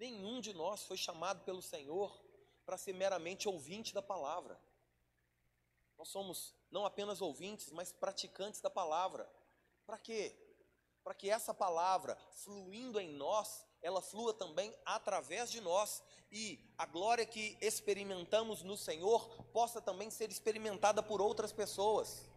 Nenhum 0.00 0.40
de 0.40 0.54
nós 0.54 0.82
foi 0.84 0.96
chamado 0.96 1.44
pelo 1.44 1.60
Senhor 1.60 2.10
para 2.64 2.78
ser 2.78 2.94
meramente 2.94 3.46
ouvinte 3.46 3.92
da 3.92 4.00
palavra. 4.00 4.58
Nós 5.98 6.08
somos 6.08 6.54
não 6.70 6.86
apenas 6.86 7.20
ouvintes, 7.20 7.70
mas 7.70 7.92
praticantes 7.92 8.62
da 8.62 8.70
palavra. 8.70 9.30
Para 9.84 9.98
quê? 9.98 10.34
Para 11.04 11.12
que 11.12 11.28
essa 11.28 11.52
palavra, 11.52 12.16
fluindo 12.30 12.98
em 12.98 13.10
nós, 13.10 13.66
ela 13.82 14.00
flua 14.00 14.32
também 14.32 14.74
através 14.86 15.50
de 15.50 15.60
nós 15.60 16.02
e 16.32 16.58
a 16.78 16.86
glória 16.86 17.26
que 17.26 17.58
experimentamos 17.60 18.62
no 18.62 18.78
Senhor 18.78 19.28
possa 19.52 19.82
também 19.82 20.08
ser 20.08 20.30
experimentada 20.30 21.02
por 21.02 21.20
outras 21.20 21.52
pessoas. 21.52 22.29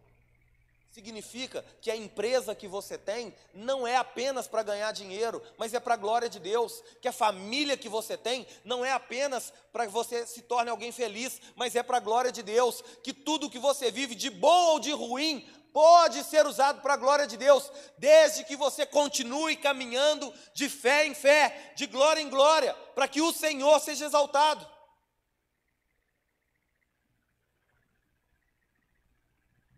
Significa 0.94 1.64
que 1.80 1.90
a 1.90 1.96
empresa 1.96 2.54
que 2.54 2.68
você 2.68 2.96
tem 2.96 3.34
não 3.52 3.84
é 3.84 3.96
apenas 3.96 4.46
para 4.46 4.62
ganhar 4.62 4.92
dinheiro, 4.92 5.42
mas 5.58 5.74
é 5.74 5.80
para 5.80 5.94
a 5.94 5.96
glória 5.96 6.28
de 6.28 6.38
Deus. 6.38 6.84
Que 7.00 7.08
a 7.08 7.12
família 7.12 7.76
que 7.76 7.88
você 7.88 8.16
tem 8.16 8.46
não 8.64 8.84
é 8.84 8.92
apenas 8.92 9.52
para 9.72 9.86
que 9.86 9.92
você 9.92 10.24
se 10.24 10.42
torne 10.42 10.70
alguém 10.70 10.92
feliz, 10.92 11.40
mas 11.56 11.74
é 11.74 11.82
para 11.82 11.96
a 11.96 12.00
glória 12.00 12.30
de 12.30 12.44
Deus. 12.44 12.80
Que 13.02 13.12
tudo 13.12 13.50
que 13.50 13.58
você 13.58 13.90
vive, 13.90 14.14
de 14.14 14.30
bom 14.30 14.66
ou 14.66 14.78
de 14.78 14.92
ruim, 14.92 15.44
pode 15.72 16.22
ser 16.22 16.46
usado 16.46 16.80
para 16.80 16.94
a 16.94 16.96
glória 16.96 17.26
de 17.26 17.36
Deus, 17.36 17.72
desde 17.98 18.44
que 18.44 18.54
você 18.54 18.86
continue 18.86 19.56
caminhando 19.56 20.32
de 20.54 20.68
fé 20.68 21.08
em 21.08 21.12
fé, 21.12 21.72
de 21.74 21.88
glória 21.88 22.20
em 22.20 22.30
glória, 22.30 22.72
para 22.94 23.08
que 23.08 23.20
o 23.20 23.32
Senhor 23.32 23.80
seja 23.80 24.04
exaltado. 24.04 24.64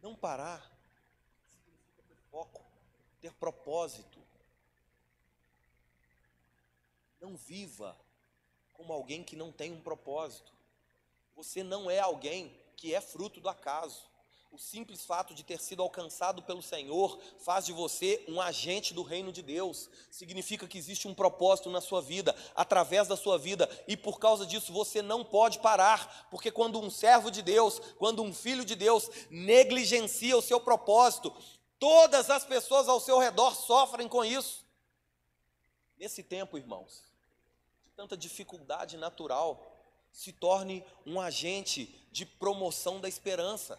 Não 0.03 0.15
parar 0.15 0.76
ter 3.27 3.33
propósito. 3.35 4.21
Não 7.21 7.37
viva 7.37 7.97
como 8.73 8.93
alguém 8.93 9.25
que 9.25 9.35
não 9.35 9.51
tem 9.51 9.73
um 9.73 9.81
propósito. 9.81 10.53
Você 11.35 11.65
não 11.65 11.91
é 11.91 11.99
alguém 11.99 12.57
que 12.77 12.95
é 12.95 13.01
fruto 13.01 13.41
do 13.41 13.49
acaso. 13.49 14.03
O 14.53 14.59
simples 14.59 15.05
fato 15.05 15.35
de 15.35 15.43
ter 15.43 15.61
sido 15.61 15.83
alcançado 15.83 16.41
pelo 16.41 16.63
Senhor 16.63 17.19
faz 17.39 17.67
de 17.67 17.73
você 17.73 18.25
um 18.29 18.41
agente 18.41 18.95
do 18.95 19.03
reino 19.03 19.33
de 19.33 19.43
Deus. 19.43 19.91
Significa 20.09 20.69
que 20.69 20.79
existe 20.79 21.09
um 21.09 21.15
propósito 21.15 21.69
na 21.69 21.81
sua 21.81 22.01
vida, 22.01 22.35
através 22.55 23.09
da 23.09 23.17
sua 23.17 23.37
vida, 23.37 23.69
e 23.89 23.97
por 23.97 24.21
causa 24.21 24.47
disso 24.47 24.73
você 24.73 25.03
não 25.03 25.25
pode 25.25 25.59
parar, 25.59 26.29
porque 26.31 26.51
quando 26.51 26.81
um 26.81 26.89
servo 26.89 27.31
de 27.31 27.43
Deus, 27.43 27.81
quando 27.99 28.23
um 28.23 28.33
filho 28.33 28.65
de 28.65 28.77
Deus 28.77 29.11
negligencia 29.29 30.39
o 30.39 30.43
seu 30.43 30.61
propósito, 30.61 31.35
Todas 31.79 32.31
as 32.31 32.45
pessoas 32.45 32.89
ao 32.89 33.01
seu 33.01 33.19
redor 33.19 33.55
sofrem 33.55 34.09
com 34.09 34.25
isso. 34.25 34.65
Nesse 35.99 36.23
tempo, 36.23 36.59
irmãos, 36.59 37.05
de 37.85 37.91
tanta 37.91 38.17
dificuldade 38.17 38.97
natural, 38.97 39.77
se 40.11 40.33
torne 40.33 40.85
um 41.05 41.21
agente 41.21 41.87
de 42.11 42.25
promoção 42.25 43.01
da 43.01 43.09
esperança. 43.09 43.79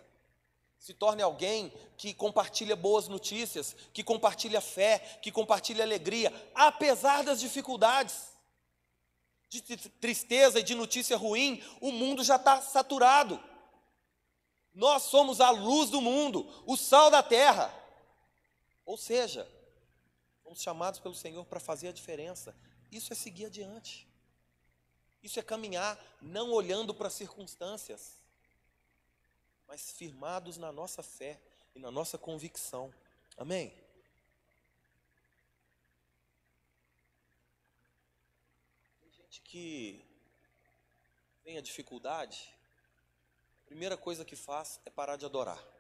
Se 0.77 0.93
torne 0.93 1.23
alguém 1.23 1.73
que 1.97 2.13
compartilha 2.13 2.75
boas 2.75 3.07
notícias, 3.07 3.75
que 3.91 4.03
compartilha 4.03 4.61
fé, 4.61 4.99
que 5.21 5.31
compartilha 5.31 5.83
alegria, 5.83 6.31
apesar 6.53 7.23
das 7.23 7.39
dificuldades. 7.39 8.27
De 9.49 9.61
tristeza 9.61 10.59
e 10.59 10.63
de 10.63 10.75
notícia 10.75 11.17
ruim, 11.17 11.63
o 11.81 11.91
mundo 11.91 12.23
já 12.23 12.35
está 12.35 12.61
saturado. 12.61 13.43
Nós 14.73 15.03
somos 15.03 15.41
a 15.41 15.49
luz 15.49 15.89
do 15.89 15.99
mundo, 16.01 16.47
o 16.67 16.77
sal 16.77 17.09
da 17.09 17.23
terra. 17.23 17.73
Ou 18.87 18.95
seja, 18.95 19.45
fomos 20.41 20.61
chamados 20.61 20.97
pelo 21.01 21.13
Senhor 21.13 21.45
para 21.45 21.59
fazer 21.59 21.89
a 21.89 21.91
diferença. 21.91 22.55
Isso 22.89 23.11
é 23.11 23.15
seguir 23.17 23.47
adiante. 23.47 24.07
Isso 25.21 25.37
é 25.37 25.43
caminhar 25.43 26.01
não 26.21 26.51
olhando 26.51 26.95
para 26.95 27.07
as 27.07 27.13
circunstâncias, 27.13 28.23
mas 29.67 29.91
firmados 29.91 30.55
na 30.55 30.71
nossa 30.71 31.03
fé 31.03 31.37
e 31.75 31.79
na 31.79 31.91
nossa 31.91 32.17
convicção. 32.17 32.93
Amém? 33.35 33.73
Tem 39.01 39.11
gente 39.11 39.41
que 39.41 40.01
tem 41.43 41.57
a 41.57 41.61
dificuldade, 41.61 42.55
a 43.63 43.65
primeira 43.65 43.97
coisa 43.97 44.23
que 44.23 44.37
faz 44.37 44.79
é 44.85 44.89
parar 44.89 45.17
de 45.17 45.25
adorar. 45.25 45.76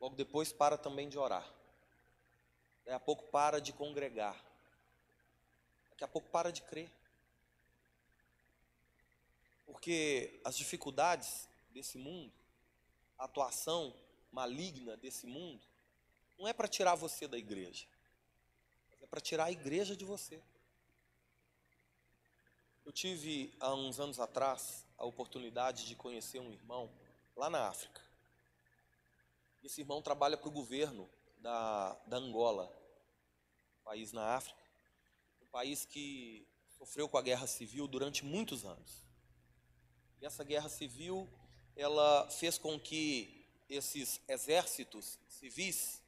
Logo 0.00 0.14
depois 0.14 0.52
para 0.52 0.78
também 0.78 1.08
de 1.08 1.18
orar. 1.18 1.46
Daqui 2.84 2.96
a 2.96 3.00
pouco 3.00 3.24
para 3.30 3.60
de 3.60 3.72
congregar. 3.72 4.36
Daqui 5.90 6.04
a 6.04 6.08
pouco 6.08 6.28
para 6.30 6.52
de 6.52 6.62
crer. 6.62 6.90
Porque 9.66 10.40
as 10.44 10.56
dificuldades 10.56 11.48
desse 11.70 11.98
mundo, 11.98 12.32
a 13.18 13.24
atuação 13.24 13.94
maligna 14.32 14.96
desse 14.96 15.26
mundo, 15.26 15.60
não 16.38 16.46
é 16.46 16.52
para 16.52 16.68
tirar 16.68 16.94
você 16.94 17.26
da 17.26 17.36
igreja, 17.36 17.86
é 19.02 19.06
para 19.06 19.20
tirar 19.20 19.44
a 19.46 19.52
igreja 19.52 19.96
de 19.96 20.04
você. 20.04 20.40
Eu 22.86 22.92
tive 22.92 23.54
há 23.60 23.74
uns 23.74 24.00
anos 24.00 24.18
atrás 24.18 24.86
a 24.96 25.04
oportunidade 25.04 25.86
de 25.86 25.94
conhecer 25.94 26.38
um 26.38 26.50
irmão 26.50 26.90
lá 27.36 27.50
na 27.50 27.68
África. 27.68 28.07
Esse 29.62 29.80
irmão 29.80 30.00
trabalha 30.00 30.36
para 30.36 30.48
o 30.48 30.52
governo 30.52 31.08
da, 31.38 31.94
da 32.06 32.16
Angola, 32.16 32.72
país 33.82 34.12
na 34.12 34.36
África, 34.36 34.62
um 35.42 35.46
país 35.46 35.84
que 35.84 36.46
sofreu 36.76 37.08
com 37.08 37.18
a 37.18 37.22
guerra 37.22 37.46
civil 37.46 37.88
durante 37.88 38.24
muitos 38.24 38.64
anos. 38.64 39.04
E 40.20 40.26
essa 40.26 40.44
guerra 40.44 40.68
civil, 40.68 41.28
ela 41.74 42.28
fez 42.30 42.56
com 42.56 42.78
que 42.78 43.46
esses 43.68 44.20
exércitos 44.28 45.18
civis 45.28 46.02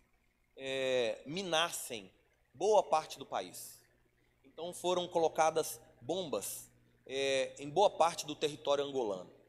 é, 0.57 1.23
minassem 1.27 2.11
boa 2.55 2.83
parte 2.83 3.19
do 3.19 3.27
país. 3.27 3.79
Então 4.45 4.73
foram 4.73 5.09
colocadas 5.09 5.81
bombas 6.01 6.69
é, 7.05 7.55
em 7.59 7.69
boa 7.69 7.91
parte 7.91 8.27
do 8.27 8.37
território 8.37 8.85
angolano 8.85 9.40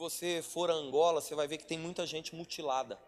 você 0.00 0.40
for 0.40 0.70
a 0.70 0.74
Angola, 0.74 1.20
você 1.20 1.34
vai 1.34 1.46
ver 1.46 1.58
que 1.58 1.66
tem 1.66 1.78
muita 1.78 2.06
gente 2.06 2.34
mutilada. 2.34 2.98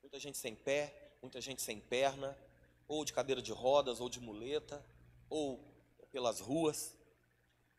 Muita 0.00 0.16
gente 0.20 0.38
sem 0.38 0.54
pé, 0.54 1.16
muita 1.20 1.40
gente 1.40 1.60
sem 1.60 1.80
perna, 1.80 2.38
ou 2.86 3.04
de 3.04 3.12
cadeira 3.12 3.42
de 3.42 3.50
rodas, 3.50 4.00
ou 4.00 4.08
de 4.08 4.20
muleta, 4.20 4.80
ou 5.28 5.58
pelas 6.12 6.38
ruas. 6.38 6.94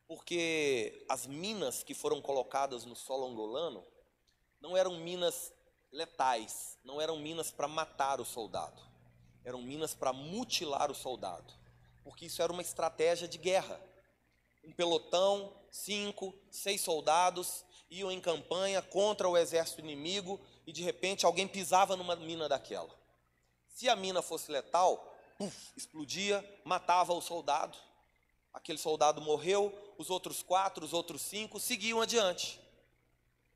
Porque 0.06 1.06
as 1.08 1.26
minas 1.26 1.82
que 1.82 1.94
foram 1.94 2.22
colocadas 2.22 2.84
no 2.84 2.94
solo 2.94 3.26
angolano 3.26 3.86
não 4.60 4.76
eram 4.76 4.98
minas 4.98 5.54
letais, 5.90 6.78
não 6.84 7.00
eram 7.00 7.18
minas 7.18 7.50
para 7.50 7.70
matar 7.70 8.20
o 8.20 8.26
soldado. 8.26 8.86
eram 9.46 9.62
minas 9.62 9.94
para 9.94 10.12
mutilar 10.12 10.92
o 10.92 10.96
soldado, 10.96 11.54
porque 12.04 12.26
isso 12.26 12.42
era 12.42 12.52
uma 12.52 12.62
estratégia 12.62 13.30
de 13.30 13.38
guerra. 13.38 13.80
Um 14.62 14.74
pelotão, 14.74 15.54
cinco, 15.72 16.38
seis 16.52 16.82
soldados 16.82 17.66
iam 17.90 18.12
em 18.12 18.20
campanha 18.20 18.82
contra 18.82 19.28
o 19.28 19.38
exército 19.38 19.82
inimigo 19.82 20.40
e 20.66 20.72
de 20.72 20.84
repente 20.84 21.26
alguém 21.26 21.48
pisava 21.48 21.96
numa 21.96 22.16
mina 22.16 22.50
daquela. 22.50 22.90
Se 23.68 23.88
a 23.88 23.96
mina 23.96 24.22
fosse 24.22 24.52
letal, 24.52 25.16
puff, 25.38 25.72
explodia, 25.76 26.44
matava 26.64 27.14
o 27.14 27.22
soldado. 27.22 27.78
Aquele 28.54 28.78
soldado 28.78 29.22
morreu, 29.22 29.74
os 29.98 30.10
outros 30.10 30.42
quatro, 30.42 30.84
os 30.84 30.94
outros 30.94 31.22
cinco 31.22 31.60
seguiam 31.60 32.02
adiante. 32.02 32.60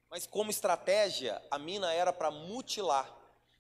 Mas 0.10 0.28
como 0.28 0.52
estratégia, 0.52 1.42
a 1.50 1.58
mina 1.58 1.92
era 1.92 2.14
para 2.14 2.30
mutilar. 2.30 3.10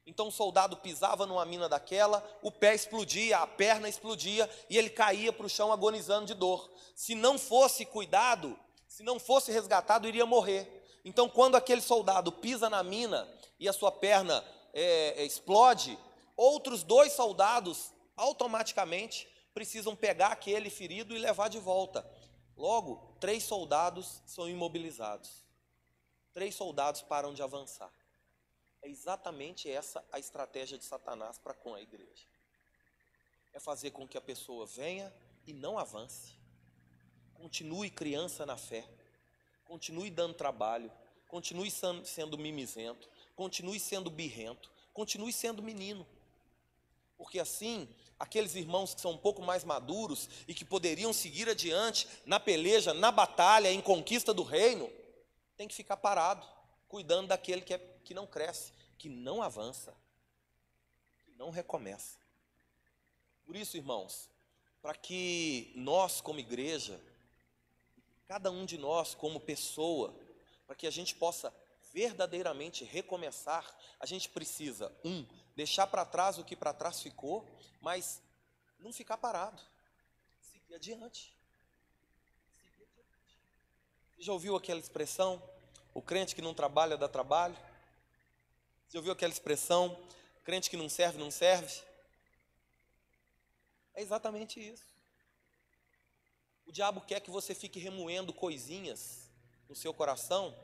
Então 0.05 0.27
o 0.27 0.31
soldado 0.31 0.77
pisava 0.77 1.25
numa 1.25 1.45
mina 1.45 1.69
daquela, 1.69 2.23
o 2.41 2.51
pé 2.51 2.73
explodia, 2.73 3.38
a 3.38 3.47
perna 3.47 3.88
explodia 3.88 4.49
e 4.69 4.77
ele 4.77 4.89
caía 4.89 5.31
para 5.31 5.45
o 5.45 5.49
chão 5.49 5.71
agonizando 5.71 6.25
de 6.25 6.34
dor. 6.34 6.69
Se 6.95 7.15
não 7.15 7.38
fosse 7.38 7.86
cuidado, 7.86 8.57
se 8.91 9.04
não 9.04 9.17
fosse 9.17 9.54
resgatado, 9.54 10.06
iria 10.06 10.25
morrer. 10.25 10.99
Então, 11.06 11.30
quando 11.30 11.56
aquele 11.56 11.80
soldado 11.80 12.30
pisa 12.30 12.69
na 12.69 12.84
mina 12.84 13.25
e 13.58 13.69
a 13.69 13.71
sua 13.71 13.89
perna 13.89 14.43
é, 14.73 15.21
é, 15.21 15.25
explode, 15.25 15.97
outros 16.36 16.84
dois 16.84 17.13
soldados 17.13 17.93
automaticamente 18.17 19.30
precisam 19.54 19.95
pegar 19.95 20.34
aquele 20.34 20.69
ferido 20.69 21.15
e 21.15 21.19
levar 21.19 21.47
de 21.47 21.58
volta. 21.58 22.06
Logo, 22.58 23.15
três 23.17 23.45
soldados 23.45 24.21
são 24.25 24.49
imobilizados. 24.49 25.45
Três 26.34 26.54
soldados 26.54 27.01
param 27.01 27.34
de 27.34 27.41
avançar. 27.41 27.93
É 28.82 28.89
exatamente 28.89 29.71
essa 29.71 30.04
a 30.12 30.19
estratégia 30.19 30.77
de 30.77 30.84
Satanás 30.84 31.38
para 31.38 31.54
com 31.54 31.73
a 31.73 31.82
igreja. 31.82 32.27
É 33.54 33.60
fazer 33.60 33.91
com 33.91 34.06
que 34.06 34.17
a 34.17 34.21
pessoa 34.21 34.65
venha 34.65 35.13
e 35.47 35.54
não 35.54 35.80
avance. 35.80 36.40
Continue 37.41 37.89
criança 37.89 38.45
na 38.45 38.56
fé. 38.56 38.88
Continue 39.65 40.12
dando 40.12 40.36
trabalho. 40.36 40.91
Continue 41.27 41.71
sendo 41.71 42.38
mimizento. 42.38 43.10
Continue 43.36 43.80
sendo 43.80 44.12
birrento. 44.12 44.71
Continue 44.93 45.34
sendo 45.34 45.63
menino. 45.63 46.06
Porque 47.17 47.39
assim, 47.39 47.89
aqueles 48.19 48.54
irmãos 48.54 48.93
que 48.93 49.01
são 49.01 49.12
um 49.12 49.17
pouco 49.17 49.41
mais 49.41 49.63
maduros 49.63 50.30
e 50.47 50.54
que 50.54 50.63
poderiam 50.63 51.12
seguir 51.12 51.49
adiante 51.49 52.08
na 52.27 52.39
peleja, 52.39 52.93
na 52.93 53.12
batalha, 53.12 53.71
em 53.71 53.82
conquista 53.82 54.32
do 54.32 54.43
reino, 54.43 54.88
tem 55.58 55.67
que 55.67 55.73
ficar 55.73 55.97
parado, 55.97 56.45
cuidando 56.88 57.30
daquele 57.30 57.62
que, 57.62 57.73
é, 57.73 57.80
que 58.04 58.13
não 58.13 58.27
cresce, 58.27 58.71
que 58.99 59.10
não 59.10 59.41
avança, 59.41 59.95
que 61.25 61.32
não 61.32 61.49
recomeça. 61.49 62.19
Por 63.45 63.56
isso, 63.56 63.77
irmãos, 63.77 64.30
para 64.80 64.93
que 64.93 65.71
nós, 65.75 66.21
como 66.21 66.39
igreja, 66.39 67.01
cada 68.32 68.50
um 68.50 68.65
de 68.65 68.78
nós, 68.78 69.13
como 69.13 69.41
pessoa, 69.41 70.15
para 70.65 70.74
que 70.74 70.88
a 70.88 70.89
gente 70.89 71.13
possa 71.13 71.54
verdadeiramente 71.91 72.86
recomeçar, 72.86 73.70
a 74.00 74.06
gente 74.06 74.30
precisa, 74.30 74.89
um, 75.04 75.28
deixar 75.54 75.86
para 75.88 76.06
trás 76.06 76.38
o 76.38 76.46
que 76.46 76.56
para 76.56 76.74
trás 76.74 77.02
ficou, 77.02 77.46
mas 77.82 78.22
não 78.80 78.94
ficar 78.94 79.17
parado, 79.17 79.62
seguir 80.39 80.76
adiante. 80.76 81.36
Seguir 82.56 82.84
adiante. 82.84 83.38
Você 84.15 84.22
já 84.22 84.32
ouviu 84.32 84.56
aquela 84.56 84.80
expressão? 84.80 85.44
O 85.94 86.02
crente 86.02 86.34
que 86.34 86.41
não 86.41 86.54
trabalha 86.54 86.96
dá 86.96 87.10
trabalho? 87.10 87.58
Você 88.88 88.94
já 88.94 89.00
ouviu 89.00 89.12
aquela 89.12 89.34
expressão? 89.34 90.02
Crente 90.46 90.70
que 90.70 90.78
não 90.78 90.88
serve, 90.88 91.17
não 91.17 91.32
serve? 91.32 91.84
É 93.94 94.02
exatamente 94.02 94.58
isso. 94.58 94.90
O 96.71 96.73
diabo 96.73 97.01
quer 97.01 97.19
que 97.19 97.29
você 97.29 97.53
fique 97.53 97.79
remoendo 97.79 98.31
coisinhas 98.31 99.29
no 99.67 99.75
seu 99.75 99.93
coração 99.93 100.55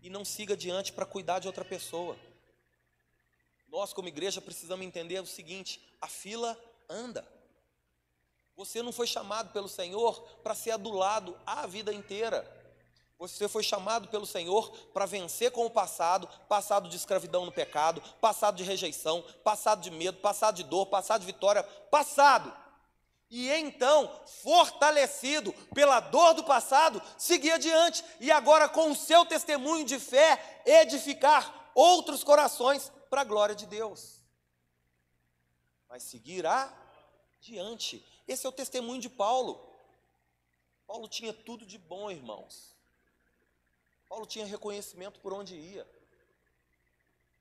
e 0.00 0.08
não 0.08 0.24
siga 0.24 0.54
adiante 0.54 0.90
para 0.90 1.04
cuidar 1.04 1.38
de 1.38 1.46
outra 1.46 1.66
pessoa. 1.66 2.16
Nós, 3.68 3.92
como 3.92 4.08
igreja, 4.08 4.40
precisamos 4.40 4.86
entender 4.86 5.20
o 5.20 5.26
seguinte: 5.26 5.86
a 6.00 6.08
fila 6.08 6.58
anda. 6.88 7.30
Você 8.56 8.80
não 8.80 8.90
foi 8.90 9.06
chamado 9.06 9.52
pelo 9.52 9.68
Senhor 9.68 10.18
para 10.42 10.54
ser 10.54 10.70
adulado 10.70 11.38
a 11.44 11.66
vida 11.66 11.92
inteira. 11.92 12.42
Você 13.18 13.46
foi 13.46 13.62
chamado 13.62 14.08
pelo 14.08 14.24
Senhor 14.24 14.70
para 14.94 15.04
vencer 15.04 15.50
com 15.50 15.66
o 15.66 15.70
passado, 15.70 16.26
passado 16.48 16.88
de 16.88 16.96
escravidão 16.96 17.44
no 17.44 17.52
pecado, 17.52 18.00
passado 18.18 18.56
de 18.56 18.64
rejeição, 18.64 19.22
passado 19.44 19.82
de 19.82 19.90
medo, 19.90 20.16
passado 20.20 20.56
de 20.56 20.64
dor, 20.64 20.86
passado 20.86 21.20
de 21.20 21.26
vitória, 21.26 21.62
passado. 21.90 22.63
E 23.36 23.50
então, 23.50 24.08
fortalecido 24.44 25.52
pela 25.74 25.98
dor 25.98 26.34
do 26.34 26.44
passado, 26.44 27.02
seguir 27.18 27.50
adiante 27.50 28.04
e 28.20 28.30
agora 28.30 28.68
com 28.68 28.92
o 28.92 28.94
seu 28.94 29.26
testemunho 29.26 29.84
de 29.84 29.98
fé 29.98 30.62
edificar 30.64 31.72
outros 31.74 32.22
corações 32.22 32.92
para 33.10 33.22
a 33.22 33.24
glória 33.24 33.52
de 33.52 33.66
Deus. 33.66 34.20
Mas 35.88 36.04
seguir 36.04 36.46
adiante. 36.46 38.06
Esse 38.28 38.46
é 38.46 38.48
o 38.48 38.52
testemunho 38.52 39.00
de 39.00 39.10
Paulo. 39.10 39.68
Paulo 40.86 41.08
tinha 41.08 41.32
tudo 41.32 41.66
de 41.66 41.76
bom, 41.76 42.08
irmãos. 42.08 42.72
Paulo 44.08 44.26
tinha 44.26 44.46
reconhecimento 44.46 45.18
por 45.18 45.32
onde 45.32 45.56
ia. 45.56 45.84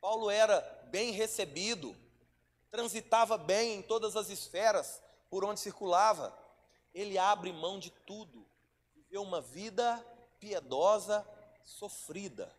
Paulo 0.01 0.31
era 0.31 0.59
bem 0.85 1.11
recebido, 1.11 1.95
transitava 2.71 3.37
bem 3.37 3.75
em 3.75 3.81
todas 3.83 4.15
as 4.15 4.31
esferas 4.31 5.02
por 5.33 5.43
onde 5.43 5.59
circulava. 5.59 6.31
Ele 6.93 7.17
abre 7.17 7.51
mão 7.51 7.79
de 7.79 7.89
tudo, 7.89 8.45
viveu 8.93 9.23
uma 9.23 9.41
vida 9.41 9.97
piedosa, 10.39 11.27
sofrida. 11.63 12.55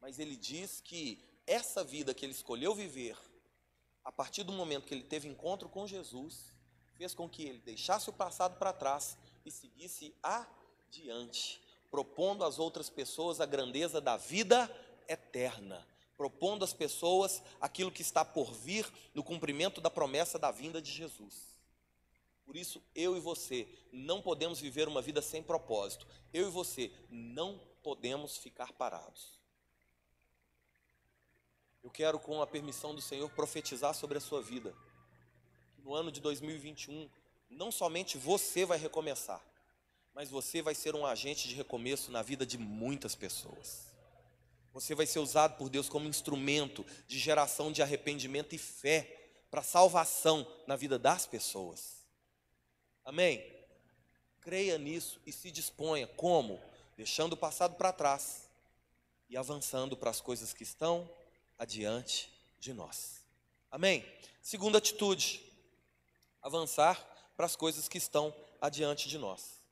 Mas 0.00 0.20
ele 0.20 0.36
diz 0.36 0.80
que 0.80 1.20
essa 1.44 1.82
vida 1.82 2.14
que 2.14 2.24
ele 2.24 2.32
escolheu 2.32 2.76
viver, 2.76 3.18
a 4.04 4.12
partir 4.12 4.44
do 4.44 4.52
momento 4.52 4.86
que 4.86 4.94
ele 4.94 5.02
teve 5.02 5.26
encontro 5.26 5.68
com 5.68 5.84
Jesus, 5.84 6.52
fez 6.96 7.12
com 7.12 7.28
que 7.28 7.42
ele 7.42 7.58
deixasse 7.58 8.08
o 8.08 8.12
passado 8.12 8.56
para 8.56 8.72
trás 8.72 9.18
e 9.44 9.50
seguisse 9.50 10.14
adiante, 10.22 11.60
propondo 11.90 12.44
às 12.44 12.60
outras 12.60 12.88
pessoas 12.88 13.40
a 13.40 13.46
grandeza 13.46 14.00
da 14.00 14.16
vida 14.16 14.70
eterna, 15.08 15.84
propondo 16.16 16.64
às 16.64 16.72
pessoas 16.72 17.42
aquilo 17.60 17.90
que 17.90 18.02
está 18.02 18.24
por 18.24 18.54
vir 18.54 18.88
no 19.12 19.24
cumprimento 19.24 19.80
da 19.80 19.90
promessa 19.90 20.38
da 20.38 20.52
vinda 20.52 20.80
de 20.80 20.92
Jesus. 20.92 21.55
Por 22.46 22.56
isso, 22.56 22.80
eu 22.94 23.16
e 23.16 23.20
você 23.20 23.68
não 23.92 24.22
podemos 24.22 24.60
viver 24.60 24.86
uma 24.86 25.02
vida 25.02 25.20
sem 25.20 25.42
propósito. 25.42 26.06
Eu 26.32 26.46
e 26.46 26.50
você 26.50 26.92
não 27.10 27.60
podemos 27.82 28.38
ficar 28.38 28.72
parados. 28.72 29.36
Eu 31.82 31.90
quero, 31.90 32.20
com 32.20 32.40
a 32.40 32.46
permissão 32.46 32.94
do 32.94 33.00
Senhor, 33.00 33.28
profetizar 33.30 33.94
sobre 33.94 34.16
a 34.16 34.20
sua 34.20 34.40
vida. 34.40 34.74
No 35.78 35.92
ano 35.92 36.10
de 36.12 36.20
2021, 36.20 37.10
não 37.50 37.72
somente 37.72 38.16
você 38.16 38.64
vai 38.64 38.78
recomeçar, 38.78 39.40
mas 40.14 40.30
você 40.30 40.62
vai 40.62 40.74
ser 40.74 40.94
um 40.94 41.04
agente 41.04 41.48
de 41.48 41.54
recomeço 41.54 42.10
na 42.10 42.22
vida 42.22 42.46
de 42.46 42.58
muitas 42.58 43.14
pessoas. 43.14 43.86
Você 44.72 44.94
vai 44.94 45.06
ser 45.06 45.18
usado 45.18 45.56
por 45.56 45.68
Deus 45.68 45.88
como 45.88 46.08
instrumento 46.08 46.84
de 47.08 47.18
geração 47.18 47.72
de 47.72 47.82
arrependimento 47.82 48.54
e 48.54 48.58
fé 48.58 49.30
para 49.50 49.62
salvação 49.62 50.46
na 50.66 50.76
vida 50.76 50.98
das 50.98 51.26
pessoas. 51.26 51.95
Amém? 53.06 53.40
Creia 54.40 54.76
nisso 54.76 55.20
e 55.24 55.30
se 55.30 55.52
disponha. 55.52 56.08
Como? 56.08 56.60
Deixando 56.96 57.34
o 57.34 57.36
passado 57.36 57.76
para 57.76 57.92
trás 57.92 58.50
e 59.30 59.36
avançando 59.36 59.96
para 59.96 60.10
as 60.10 60.20
coisas 60.20 60.52
que 60.52 60.64
estão 60.64 61.08
adiante 61.56 62.28
de 62.58 62.72
nós. 62.72 63.24
Amém? 63.70 64.04
Segunda 64.42 64.78
atitude: 64.78 65.40
avançar 66.42 67.00
para 67.36 67.46
as 67.46 67.54
coisas 67.54 67.86
que 67.86 67.96
estão 67.96 68.34
adiante 68.60 69.08
de 69.08 69.18
nós. 69.18 69.62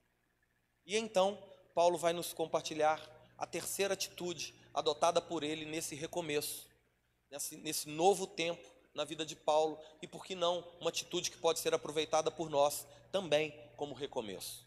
E 0.87 0.97
então, 0.97 1.37
Paulo 1.75 1.99
vai 1.99 2.13
nos 2.13 2.33
compartilhar 2.33 3.03
a 3.37 3.49
terceira 3.49 3.95
atitude 3.95 4.55
adotada 4.73 5.21
por 5.21 5.43
ele 5.43 5.65
nesse 5.65 5.97
recomeço, 5.97 6.69
nesse, 7.29 7.57
nesse 7.57 7.89
novo 7.89 8.29
tempo 8.29 8.74
na 8.95 9.05
vida 9.05 9.27
de 9.27 9.35
Paulo, 9.35 9.79
e 10.01 10.07
por 10.07 10.25
que 10.25 10.35
não 10.35 10.65
uma 10.81 10.91
atitude 10.91 11.31
que 11.31 11.37
pode 11.37 11.59
ser 11.59 11.75
aproveitada 11.75 12.31
por 12.31 12.49
nós 12.49 12.87
também 13.11 13.53
como 13.77 13.95
recomeço. 13.95 14.65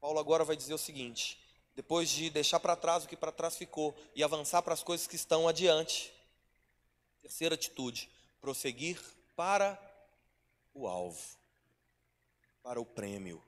Paulo 0.00 0.18
agora 0.18 0.44
vai 0.44 0.56
dizer 0.56 0.74
o 0.74 0.78
seguinte: 0.78 1.38
depois 1.74 2.08
de 2.10 2.30
deixar 2.30 2.60
para 2.60 2.76
trás 2.76 3.04
o 3.04 3.08
que 3.08 3.16
para 3.16 3.32
trás 3.32 3.56
ficou 3.56 3.94
e 4.14 4.22
avançar 4.22 4.62
para 4.62 4.74
as 4.74 4.82
coisas 4.82 5.06
que 5.06 5.16
estão 5.16 5.48
adiante. 5.48 6.12
Terceira 7.20 7.54
atitude: 7.54 8.10
prosseguir 8.40 9.00
para 9.36 9.78
o 10.74 10.86
alvo, 10.86 11.36
para 12.62 12.80
o 12.80 12.86
prêmio. 12.86 13.42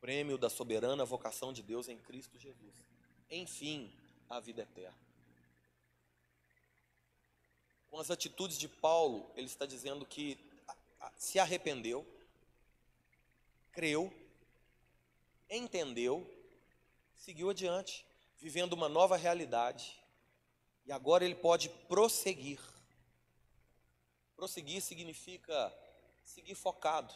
Prêmio 0.00 0.38
da 0.38 0.48
soberana 0.48 1.04
vocação 1.04 1.52
de 1.52 1.62
Deus 1.62 1.88
em 1.88 1.98
Cristo 1.98 2.38
Jesus. 2.38 2.74
Enfim, 3.30 3.92
a 4.30 4.38
vida 4.38 4.62
eterna. 4.62 5.07
Com 7.90 7.98
as 7.98 8.10
atitudes 8.10 8.58
de 8.58 8.68
Paulo, 8.68 9.30
ele 9.34 9.46
está 9.46 9.64
dizendo 9.66 10.04
que 10.04 10.38
se 11.16 11.38
arrependeu, 11.38 12.06
creu, 13.72 14.12
entendeu, 15.48 16.28
seguiu 17.16 17.50
adiante, 17.50 18.04
vivendo 18.38 18.74
uma 18.74 18.88
nova 18.88 19.16
realidade. 19.16 19.98
E 20.86 20.92
agora 20.92 21.24
ele 21.24 21.34
pode 21.34 21.68
prosseguir. 21.88 22.60
Prosseguir 24.36 24.80
significa 24.80 25.74
seguir 26.24 26.54
focado. 26.54 27.12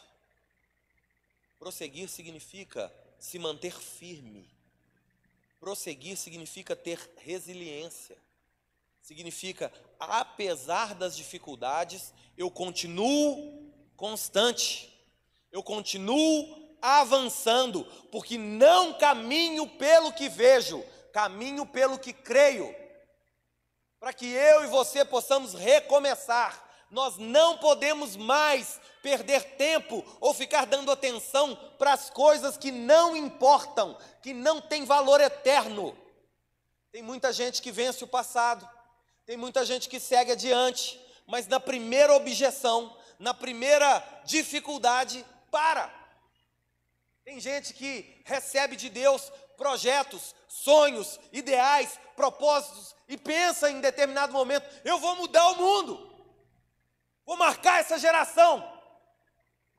Prosseguir 1.57 2.09
significa 2.09 2.93
se 3.19 3.39
manter 3.39 3.73
firme. 3.73 4.49
Prosseguir 5.59 6.17
significa 6.17 6.75
ter 6.75 6.99
resiliência. 7.17 8.17
Significa, 9.03 9.69
apesar 9.99 10.95
das 10.95 11.13
dificuldades, 11.13 12.13
eu 12.37 12.49
continuo 12.49 13.69
constante. 13.97 14.89
Eu 15.51 15.61
continuo 15.61 16.77
avançando, 16.81 17.83
porque 18.09 18.37
não 18.37 18.93
caminho 18.93 19.67
pelo 19.67 20.13
que 20.13 20.29
vejo, 20.29 20.81
caminho 21.11 21.65
pelo 21.65 21.99
que 21.99 22.13
creio. 22.13 22.73
Para 23.99 24.13
que 24.13 24.25
eu 24.25 24.63
e 24.63 24.67
você 24.67 25.03
possamos 25.03 25.53
recomeçar. 25.53 26.63
Nós 26.89 27.17
não 27.17 27.57
podemos 27.57 28.15
mais 28.15 28.79
perder 29.01 29.57
tempo 29.57 30.01
ou 30.21 30.33
ficar 30.33 30.65
dando 30.65 30.89
atenção 30.89 31.57
para 31.77 31.91
as 31.91 32.09
coisas 32.09 32.55
que 32.55 32.71
não 32.71 33.17
importam, 33.17 33.97
que 34.21 34.33
não 34.33 34.61
têm 34.61 34.85
valor 34.85 35.19
eterno. 35.19 35.93
Tem 36.89 37.01
muita 37.01 37.33
gente 37.33 37.61
que 37.61 37.71
vence 37.71 38.01
o 38.03 38.07
passado, 38.07 38.69
tem 39.25 39.37
muita 39.37 39.65
gente 39.65 39.87
que 39.87 39.99
segue 39.99 40.31
adiante, 40.31 40.99
mas 41.25 41.47
na 41.47 41.59
primeira 41.59 42.13
objeção, 42.13 42.95
na 43.17 43.33
primeira 43.33 43.99
dificuldade, 44.25 45.25
para. 45.49 45.91
Tem 47.23 47.39
gente 47.39 47.73
que 47.73 48.21
recebe 48.25 48.75
de 48.75 48.89
Deus 48.89 49.31
projetos, 49.55 50.35
sonhos, 50.47 51.19
ideais, 51.31 51.97
propósitos 52.15 52.95
e 53.07 53.17
pensa 53.17 53.69
em 53.69 53.79
determinado 53.79 54.33
momento: 54.33 54.67
eu 54.83 54.99
vou 54.99 55.15
mudar 55.15 55.47
o 55.51 55.55
mundo, 55.55 56.27
vou 57.25 57.37
marcar 57.37 57.79
essa 57.79 57.97
geração. 57.97 58.69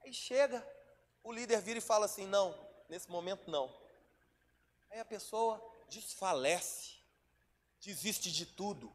Aí 0.03 0.12
chega, 0.12 0.66
o 1.22 1.32
líder 1.32 1.61
vira 1.61 1.78
e 1.78 1.82
fala 1.82 2.07
assim: 2.07 2.26
não, 2.26 2.59
nesse 2.88 3.11
momento 3.11 3.51
não. 3.51 3.74
Aí 4.90 5.01
a 5.01 5.05
pessoa 5.05 5.62
desfalece, 5.88 6.95
desiste 7.80 8.32
de 8.32 8.47
tudo, 8.47 8.95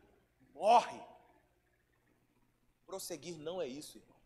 morre. 0.60 1.00
Prosseguir 2.86 3.38
não 3.38 3.62
é 3.62 3.68
isso, 3.68 3.98
irmãos. 3.98 4.20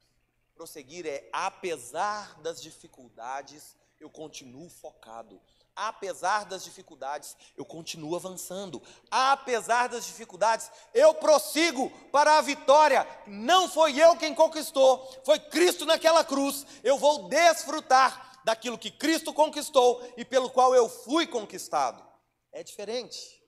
Prosseguir 0.55 1.05
é, 1.05 1.29
apesar 1.31 2.39
das 2.41 2.61
dificuldades, 2.61 3.77
eu 3.99 4.09
continuo 4.09 4.67
focado. 4.69 5.39
Apesar 5.75 6.45
das 6.45 6.63
dificuldades, 6.63 7.35
eu 7.57 7.65
continuo 7.65 8.15
avançando. 8.15 8.81
Apesar 9.09 9.89
das 9.89 10.05
dificuldades, 10.05 10.71
eu 10.93 11.13
prossigo 11.13 11.89
para 12.11 12.37
a 12.37 12.41
vitória. 12.41 13.07
Não 13.27 13.69
foi 13.69 13.97
eu 13.97 14.15
quem 14.17 14.35
conquistou, 14.35 15.05
foi 15.23 15.39
Cristo 15.39 15.85
naquela 15.85 16.23
cruz. 16.23 16.65
Eu 16.83 16.97
vou 16.97 17.27
desfrutar 17.27 18.41
daquilo 18.43 18.77
que 18.77 18.91
Cristo 18.91 19.33
conquistou 19.33 20.01
e 20.17 20.25
pelo 20.25 20.49
qual 20.49 20.75
eu 20.75 20.87
fui 20.89 21.25
conquistado. 21.25 22.03
É 22.51 22.63
diferente. 22.63 23.42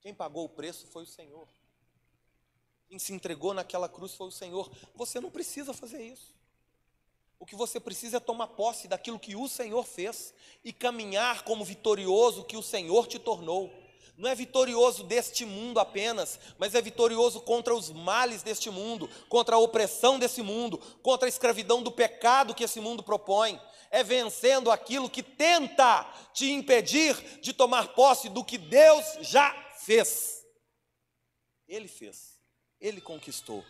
Quem 0.00 0.14
pagou 0.14 0.44
o 0.44 0.48
preço 0.48 0.86
foi 0.86 1.02
o 1.02 1.06
Senhor. 1.06 1.48
Quem 2.88 2.98
se 2.98 3.12
entregou 3.12 3.52
naquela 3.52 3.88
cruz 3.88 4.14
foi 4.14 4.28
o 4.28 4.32
Senhor. 4.32 4.70
Você 4.94 5.20
não 5.20 5.30
precisa 5.30 5.74
fazer 5.74 6.02
isso. 6.02 6.34
O 7.38 7.46
que 7.46 7.54
você 7.54 7.78
precisa 7.78 8.16
é 8.16 8.20
tomar 8.20 8.48
posse 8.48 8.88
daquilo 8.88 9.18
que 9.18 9.36
o 9.36 9.48
Senhor 9.48 9.84
fez 9.84 10.34
e 10.64 10.72
caminhar 10.72 11.42
como 11.42 11.64
vitorioso 11.64 12.44
que 12.44 12.56
o 12.56 12.62
Senhor 12.62 13.06
te 13.06 13.18
tornou. 13.18 13.70
Não 14.16 14.28
é 14.28 14.34
vitorioso 14.34 15.04
deste 15.04 15.44
mundo 15.44 15.78
apenas, 15.78 16.40
mas 16.58 16.74
é 16.74 16.82
vitorioso 16.82 17.40
contra 17.40 17.72
os 17.72 17.90
males 17.90 18.42
deste 18.42 18.68
mundo, 18.68 19.08
contra 19.28 19.54
a 19.54 19.60
opressão 19.60 20.18
desse 20.18 20.42
mundo, 20.42 20.78
contra 21.02 21.26
a 21.26 21.28
escravidão 21.28 21.80
do 21.80 21.92
pecado 21.92 22.54
que 22.54 22.64
esse 22.64 22.80
mundo 22.80 23.02
propõe. 23.02 23.60
É 23.90 24.02
vencendo 24.02 24.72
aquilo 24.72 25.08
que 25.08 25.22
tenta 25.22 26.04
te 26.32 26.50
impedir 26.50 27.14
de 27.40 27.52
tomar 27.52 27.94
posse 27.94 28.28
do 28.28 28.44
que 28.44 28.58
Deus 28.58 29.04
já 29.20 29.67
fez. 29.88 30.46
Ele 31.66 31.88
fez, 31.88 32.38
ele 32.78 33.00
conquistou, 33.00 33.64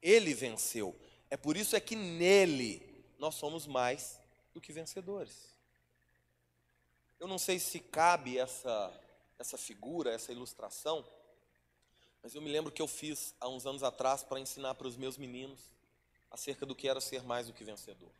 ele 0.00 0.32
venceu. 0.32 0.94
É 1.28 1.36
por 1.36 1.56
isso 1.56 1.74
é 1.74 1.80
que 1.80 1.96
nele 1.96 3.04
nós 3.18 3.34
somos 3.34 3.66
mais 3.66 4.20
do 4.54 4.60
que 4.60 4.72
vencedores. 4.72 5.52
Eu 7.18 7.26
não 7.26 7.38
sei 7.38 7.58
se 7.58 7.80
cabe 7.80 8.38
essa, 8.38 8.92
essa 9.36 9.58
figura, 9.58 10.12
essa 10.12 10.30
ilustração, 10.30 11.04
mas 12.22 12.36
eu 12.36 12.40
me 12.40 12.50
lembro 12.50 12.70
que 12.70 12.80
eu 12.80 12.86
fiz 12.86 13.34
há 13.40 13.48
uns 13.48 13.66
anos 13.66 13.82
atrás 13.82 14.22
para 14.22 14.38
ensinar 14.38 14.76
para 14.76 14.86
os 14.86 14.96
meus 14.96 15.16
meninos 15.16 15.60
acerca 16.30 16.64
do 16.64 16.74
que 16.74 16.88
era 16.88 17.00
ser 17.00 17.24
mais 17.24 17.48
do 17.48 17.52
que 17.52 17.64
vencedor. 17.64 18.12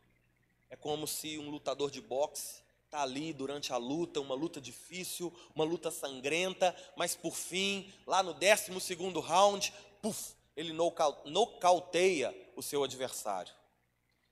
É 0.69 0.75
como 0.75 1.07
se 1.07 1.37
um 1.37 1.49
lutador 1.49 1.89
de 1.89 2.01
boxe 2.01 2.61
está 2.89 3.03
ali 3.03 3.31
durante 3.31 3.71
a 3.71 3.77
luta, 3.77 4.19
uma 4.19 4.33
luta 4.33 4.59
difícil, 4.59 5.31
uma 5.53 5.63
luta 5.63 5.91
sangrenta, 5.91 6.75
mas 6.97 7.15
por 7.15 7.35
fim, 7.35 7.93
lá 8.05 8.23
no 8.23 8.33
12 8.33 8.81
segundo 8.81 9.19
round, 9.19 9.71
puf, 10.01 10.33
ele 10.55 10.73
nocauteia 10.73 12.35
o 12.55 12.63
seu 12.63 12.83
adversário. 12.83 13.53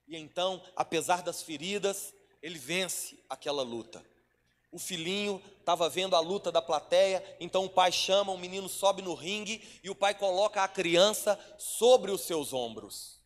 E 0.07 0.17
então, 0.17 0.59
apesar 0.75 1.21
das 1.21 1.43
feridas, 1.43 2.15
ele 2.41 2.57
vence 2.57 3.19
aquela 3.29 3.61
luta. 3.61 4.03
O 4.71 4.79
filhinho 4.79 5.39
estava 5.59 5.87
vendo 5.87 6.15
a 6.15 6.19
luta 6.19 6.51
da 6.51 6.61
plateia, 6.61 7.23
então 7.39 7.65
o 7.65 7.69
pai 7.69 7.91
chama, 7.91 8.31
o 8.31 8.39
menino 8.39 8.67
sobe 8.67 9.03
no 9.03 9.13
ringue 9.13 9.61
e 9.83 9.89
o 9.91 9.95
pai 9.95 10.15
coloca 10.15 10.63
a 10.63 10.67
criança 10.67 11.39
sobre 11.59 12.09
os 12.09 12.21
seus 12.21 12.53
ombros. 12.53 13.16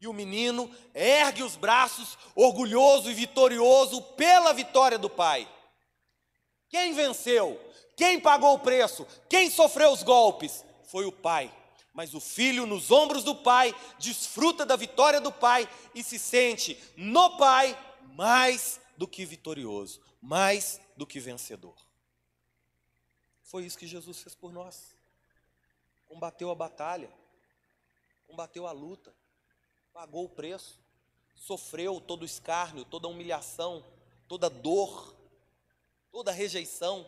E 0.00 0.06
o 0.06 0.12
menino 0.12 0.70
ergue 0.94 1.42
os 1.42 1.56
braços, 1.56 2.16
orgulhoso 2.34 3.10
e 3.10 3.14
vitorioso 3.14 4.00
pela 4.00 4.52
vitória 4.52 4.98
do 4.98 5.10
pai. 5.10 5.48
Quem 6.68 6.92
venceu? 6.92 7.60
Quem 7.96 8.20
pagou 8.20 8.54
o 8.54 8.60
preço? 8.60 9.06
Quem 9.28 9.50
sofreu 9.50 9.90
os 9.90 10.02
golpes? 10.02 10.64
Foi 10.84 11.04
o 11.04 11.12
pai. 11.12 11.52
Mas 11.92 12.14
o 12.14 12.20
filho, 12.20 12.64
nos 12.64 12.92
ombros 12.92 13.24
do 13.24 13.34
pai, 13.34 13.74
desfruta 13.98 14.64
da 14.64 14.76
vitória 14.76 15.20
do 15.20 15.32
pai 15.32 15.68
e 15.94 16.02
se 16.04 16.16
sente 16.16 16.80
no 16.96 17.36
pai 17.36 17.76
mais 18.14 18.80
do 18.96 19.08
que 19.08 19.24
vitorioso, 19.24 20.00
mais 20.22 20.80
do 20.96 21.04
que 21.04 21.18
vencedor. 21.18 21.74
Foi 23.42 23.64
isso 23.64 23.78
que 23.78 23.86
Jesus 23.86 24.20
fez 24.20 24.34
por 24.34 24.52
nós. 24.52 24.94
Combateu 26.06 26.50
a 26.50 26.54
batalha, 26.54 27.10
combateu 28.26 28.66
a 28.66 28.72
luta, 28.72 29.12
pagou 29.98 30.26
o 30.26 30.28
preço, 30.28 30.78
sofreu 31.34 32.00
todo 32.00 32.22
o 32.22 32.24
escárnio, 32.24 32.84
toda 32.84 33.08
a 33.08 33.10
humilhação, 33.10 33.84
toda 34.28 34.46
a 34.46 34.48
dor, 34.48 35.12
toda 36.12 36.30
a 36.30 36.34
rejeição, 36.34 37.04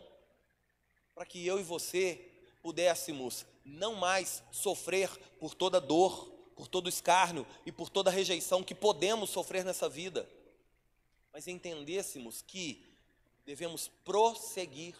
para 1.15 1.25
que 1.25 1.47
eu 1.47 1.57
e 1.57 1.63
você 1.63 2.29
pudéssemos 2.61 3.45
não 3.63 3.95
mais 3.95 4.43
sofrer 4.51 5.09
por 5.39 5.53
toda 5.53 5.79
dor, 5.79 6.29
por 6.53 6.67
todo 6.67 6.89
escárnio 6.89 7.47
e 7.65 7.71
por 7.71 7.89
toda 7.89 8.11
rejeição 8.11 8.61
que 8.61 8.75
podemos 8.75 9.29
sofrer 9.29 9.63
nessa 9.63 9.87
vida, 9.87 10.29
mas 11.31 11.47
entendêssemos 11.47 12.41
que 12.41 12.85
devemos 13.45 13.87
prosseguir 14.03 14.97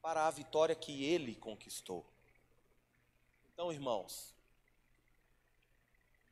para 0.00 0.26
a 0.26 0.30
vitória 0.30 0.74
que 0.74 1.04
Ele 1.04 1.34
conquistou. 1.34 2.06
Então, 3.52 3.70
irmãos, 3.70 4.34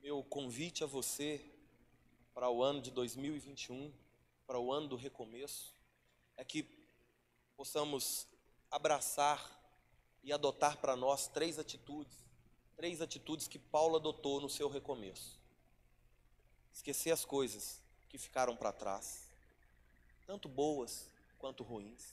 meu 0.04 0.22
convite 0.22 0.84
a 0.84 0.86
você 0.86 1.42
para 2.34 2.50
o 2.50 2.62
ano 2.62 2.82
de 2.82 2.90
2021, 2.90 3.90
para 4.46 4.60
o 4.60 4.70
ano 4.70 4.86
do 4.86 4.96
recomeço, 4.96 5.72
é 6.36 6.44
que 6.44 6.62
possamos 7.56 8.26
abraçar 8.70 9.50
e 10.22 10.30
adotar 10.30 10.76
para 10.76 10.94
nós 10.94 11.26
três 11.28 11.58
atitudes, 11.58 12.12
três 12.76 13.00
atitudes 13.00 13.48
que 13.48 13.58
Paulo 13.58 13.96
adotou 13.96 14.42
no 14.42 14.50
seu 14.50 14.68
recomeço. 14.68 15.40
Esquecer 16.70 17.10
as 17.10 17.24
coisas 17.24 17.80
que 18.10 18.18
ficaram 18.18 18.54
para 18.54 18.72
trás, 18.72 19.26
tanto 20.26 20.50
boas 20.50 21.08
quanto 21.38 21.64
ruins. 21.64 22.12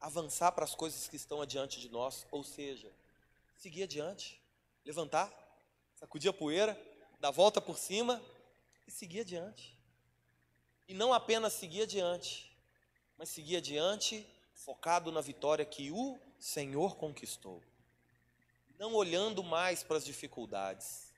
Avançar 0.00 0.50
para 0.50 0.64
as 0.64 0.74
coisas 0.74 1.06
que 1.06 1.14
estão 1.14 1.40
adiante 1.40 1.78
de 1.78 1.88
nós, 1.88 2.26
ou 2.32 2.42
seja, 2.42 2.92
seguir 3.54 3.84
adiante, 3.84 4.40
levantar, 4.84 5.49
sacudir 6.00 6.30
a 6.30 6.32
poeira, 6.32 6.80
dar 7.20 7.30
volta 7.30 7.60
por 7.60 7.78
cima 7.78 8.22
e 8.86 8.90
seguir 8.90 9.20
adiante. 9.20 9.78
E 10.88 10.94
não 10.94 11.12
apenas 11.12 11.52
seguir 11.52 11.82
adiante, 11.82 12.50
mas 13.18 13.28
seguir 13.28 13.58
adiante 13.58 14.26
focado 14.54 15.12
na 15.12 15.20
vitória 15.20 15.64
que 15.64 15.90
o 15.90 16.18
Senhor 16.38 16.96
conquistou. 16.96 17.62
Não 18.78 18.94
olhando 18.94 19.44
mais 19.44 19.82
para 19.82 19.98
as 19.98 20.04
dificuldades. 20.04 21.12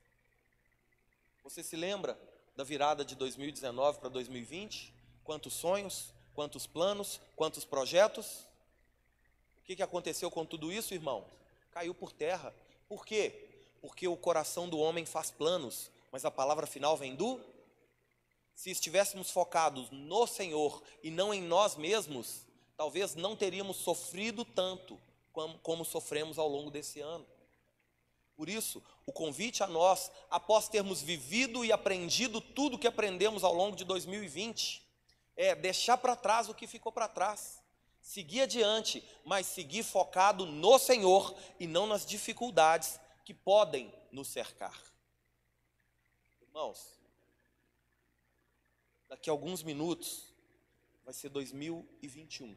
Você 1.43 1.63
se 1.63 1.77
lembra 1.77 2.19
da 2.53 2.65
virada 2.65 3.05
de 3.05 3.15
2019 3.15 3.99
para 3.99 4.09
2020? 4.09 4.93
Quantos 5.23 5.53
sonhos, 5.53 6.13
quantos 6.33 6.67
planos, 6.67 7.21
quantos 7.37 7.63
projetos? 7.63 8.45
O 9.59 9.63
que, 9.63 9.77
que 9.77 9.83
aconteceu 9.83 10.29
com 10.29 10.45
tudo 10.45 10.73
isso, 10.73 10.93
irmão? 10.93 11.25
Caiu 11.71 11.95
por 11.95 12.11
terra. 12.11 12.53
Por 12.89 13.05
quê? 13.05 13.52
Porque 13.83 14.07
o 14.07 14.15
coração 14.15 14.69
do 14.69 14.79
homem 14.79 15.05
faz 15.05 15.29
planos, 15.29 15.91
mas 16.09 16.23
a 16.23 16.31
palavra 16.31 16.65
final 16.65 16.95
vem 16.95 17.15
do. 17.15 17.37
Se 18.55 18.71
estivéssemos 18.71 19.29
focados 19.29 19.91
no 19.91 20.25
Senhor 20.25 20.81
e 21.03 21.11
não 21.11 21.33
em 21.33 21.41
nós 21.41 21.75
mesmos, 21.75 22.47
talvez 22.77 23.13
não 23.13 23.35
teríamos 23.35 23.75
sofrido 23.75 24.45
tanto 24.45 24.97
como, 25.33 25.59
como 25.59 25.83
sofremos 25.83 26.39
ao 26.39 26.47
longo 26.47 26.71
desse 26.71 27.01
ano. 27.01 27.27
Por 28.37 28.47
isso, 28.47 28.81
o 29.05 29.11
convite 29.11 29.61
a 29.63 29.67
nós, 29.67 30.09
após 30.31 30.69
termos 30.69 31.01
vivido 31.01 31.65
e 31.65 31.71
aprendido 31.73 32.39
tudo 32.39 32.79
que 32.79 32.87
aprendemos 32.87 33.43
ao 33.43 33.53
longo 33.53 33.75
de 33.75 33.83
2020, 33.83 34.81
é 35.35 35.55
deixar 35.55 35.97
para 35.97 36.15
trás 36.15 36.47
o 36.47 36.53
que 36.53 36.67
ficou 36.67 36.89
para 36.89 37.09
trás, 37.09 37.61
seguir 37.99 38.43
adiante, 38.43 39.03
mas 39.25 39.45
seguir 39.45 39.83
focado 39.83 40.45
no 40.45 40.79
Senhor 40.79 41.35
e 41.59 41.67
não 41.67 41.85
nas 41.85 42.05
dificuldades 42.05 43.02
que 43.23 43.33
podem 43.33 43.93
nos 44.11 44.27
cercar. 44.27 44.79
Irmãos, 46.41 46.99
daqui 49.07 49.29
a 49.29 49.33
alguns 49.33 49.63
minutos 49.63 50.33
vai 51.03 51.13
ser 51.13 51.29
2021. 51.29 52.55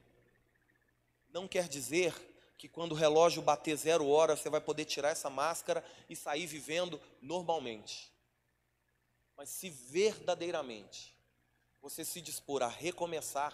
Não 1.30 1.46
quer 1.46 1.68
dizer 1.68 2.14
que 2.58 2.68
quando 2.68 2.92
o 2.92 2.96
relógio 2.96 3.42
bater 3.42 3.76
zero 3.76 4.08
hora, 4.08 4.36
você 4.36 4.48
vai 4.48 4.60
poder 4.60 4.84
tirar 4.84 5.10
essa 5.10 5.28
máscara 5.28 5.84
e 6.08 6.16
sair 6.16 6.46
vivendo 6.46 7.00
normalmente. 7.20 8.10
Mas 9.36 9.50
se 9.50 9.68
verdadeiramente 9.68 11.14
você 11.82 12.04
se 12.04 12.20
dispor 12.20 12.62
a 12.62 12.68
recomeçar, 12.68 13.52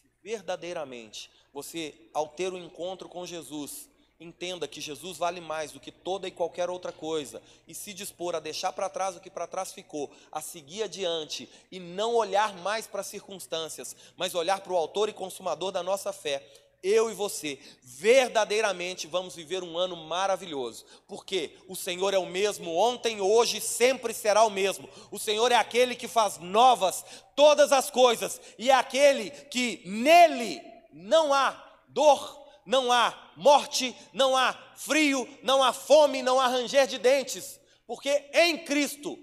se 0.00 0.08
verdadeiramente 0.22 1.30
você, 1.52 2.08
ao 2.14 2.28
ter 2.28 2.52
o 2.52 2.56
um 2.56 2.64
encontro 2.64 3.08
com 3.08 3.26
Jesus, 3.26 3.88
entenda 4.18 4.66
que 4.66 4.80
Jesus 4.80 5.18
vale 5.18 5.40
mais 5.40 5.72
do 5.72 5.80
que 5.80 5.92
toda 5.92 6.26
e 6.26 6.30
qualquer 6.30 6.70
outra 6.70 6.92
coisa 6.92 7.42
e 7.68 7.74
se 7.74 7.92
dispor 7.92 8.34
a 8.34 8.40
deixar 8.40 8.72
para 8.72 8.88
trás 8.88 9.16
o 9.16 9.20
que 9.20 9.30
para 9.30 9.46
trás 9.46 9.72
ficou, 9.72 10.10
a 10.32 10.40
seguir 10.40 10.82
adiante 10.82 11.48
e 11.70 11.78
não 11.78 12.14
olhar 12.14 12.54
mais 12.58 12.86
para 12.86 13.02
as 13.02 13.06
circunstâncias, 13.06 13.94
mas 14.16 14.34
olhar 14.34 14.60
para 14.60 14.72
o 14.72 14.76
autor 14.76 15.08
e 15.08 15.12
consumador 15.12 15.70
da 15.70 15.82
nossa 15.82 16.12
fé, 16.12 16.42
eu 16.82 17.10
e 17.10 17.14
você, 17.14 17.58
verdadeiramente 17.82 19.06
vamos 19.06 19.34
viver 19.34 19.62
um 19.62 19.76
ano 19.76 19.96
maravilhoso, 19.96 20.84
porque 21.08 21.56
o 21.66 21.74
Senhor 21.74 22.14
é 22.14 22.18
o 22.18 22.26
mesmo 22.26 22.74
ontem, 22.76 23.20
hoje, 23.20 23.60
sempre 23.60 24.14
será 24.14 24.44
o 24.44 24.50
mesmo. 24.50 24.88
O 25.10 25.18
Senhor 25.18 25.50
é 25.50 25.56
aquele 25.56 25.96
que 25.96 26.06
faz 26.06 26.38
novas 26.38 27.04
todas 27.34 27.72
as 27.72 27.90
coisas, 27.90 28.40
e 28.56 28.70
é 28.70 28.74
aquele 28.74 29.30
que 29.30 29.82
nele 29.84 30.62
não 30.92 31.34
há 31.34 31.80
dor, 31.88 32.45
não 32.66 32.90
há 32.90 33.32
morte, 33.36 33.96
não 34.12 34.36
há 34.36 34.52
frio, 34.76 35.26
não 35.42 35.62
há 35.62 35.72
fome, 35.72 36.22
não 36.22 36.40
há 36.40 36.48
ranger 36.48 36.86
de 36.86 36.98
dentes, 36.98 37.60
porque 37.86 38.10
em 38.34 38.64
Cristo 38.64 39.16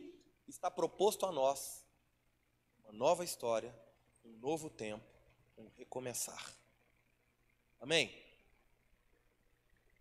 está 0.47 0.71
proposto 0.71 1.25
a 1.25 1.31
nós 1.31 1.85
uma 2.83 2.93
nova 2.93 3.23
história, 3.23 3.77
um 4.23 4.31
novo 4.37 4.69
tempo, 4.69 5.05
um 5.57 5.67
recomeçar. 5.77 6.53
Amém? 7.79 8.17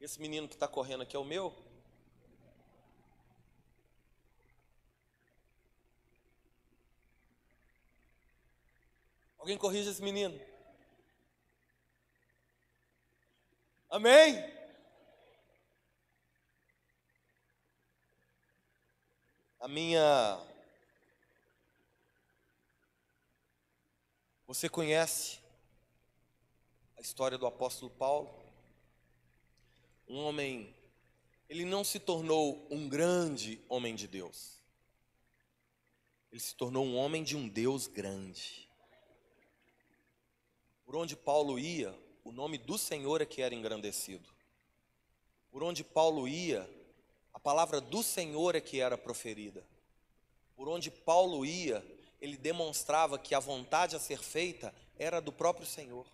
Esse 0.01 0.21
menino 0.21 0.49
que 0.49 0.55
está 0.55 0.69
correndo 0.69 1.03
aqui 1.03 1.17
é 1.17 1.19
o 1.19 1.25
meu? 1.25 1.55
Alguém 9.39 9.59
corrija 9.59 9.91
esse 9.91 10.01
menino. 10.01 10.52
Amém? 13.93 14.43
A 19.61 19.69
minha. 19.69 20.41
Você 24.47 24.67
conhece 24.67 25.41
a 26.97 27.03
história 27.03 27.37
do 27.37 27.45
apóstolo 27.45 27.91
Paulo. 27.91 28.35
Um 30.09 30.21
homem, 30.21 30.75
ele 31.47 31.67
não 31.67 31.85
se 31.85 32.01
tornou 32.01 32.67
um 32.71 32.89
grande 32.89 33.63
homem 33.69 33.95
de 33.95 34.09
Deus. 34.09 34.59
Ele 36.31 36.41
se 36.41 36.57
tornou 36.57 36.87
um 36.87 36.97
homem 36.97 37.23
de 37.23 37.37
um 37.37 37.47
Deus 37.47 37.87
grande. 37.87 38.67
Por 40.83 40.97
onde 40.97 41.15
Paulo 41.15 41.59
ia, 41.59 41.95
o 42.25 42.33
nome 42.33 42.59
do 42.59 42.79
Senhor 42.79 43.21
é 43.21 43.27
que 43.27 43.43
era 43.43 43.55
engrandecido. 43.55 44.29
Por 45.51 45.63
onde 45.63 45.85
Paulo 45.85 46.27
ia, 46.29 46.69
a 47.33 47.41
palavra 47.41 47.81
do 47.81 48.03
Senhor 48.03 48.55
é 48.55 48.61
que 48.61 48.81
era 48.81 48.97
proferida. 48.97 49.65
Por 50.55 50.69
onde 50.69 50.91
Paulo 50.91 51.45
ia, 51.45 51.85
ele 52.21 52.37
demonstrava 52.37 53.19
que 53.19 53.35
a 53.35 53.41
vontade 53.41 53.97
a 53.97 54.01
ser 54.01 54.19
feita 54.19 54.75
era 54.99 55.21
do 55.21 55.33
próprio 55.33 55.67
Senhor. 55.67 56.07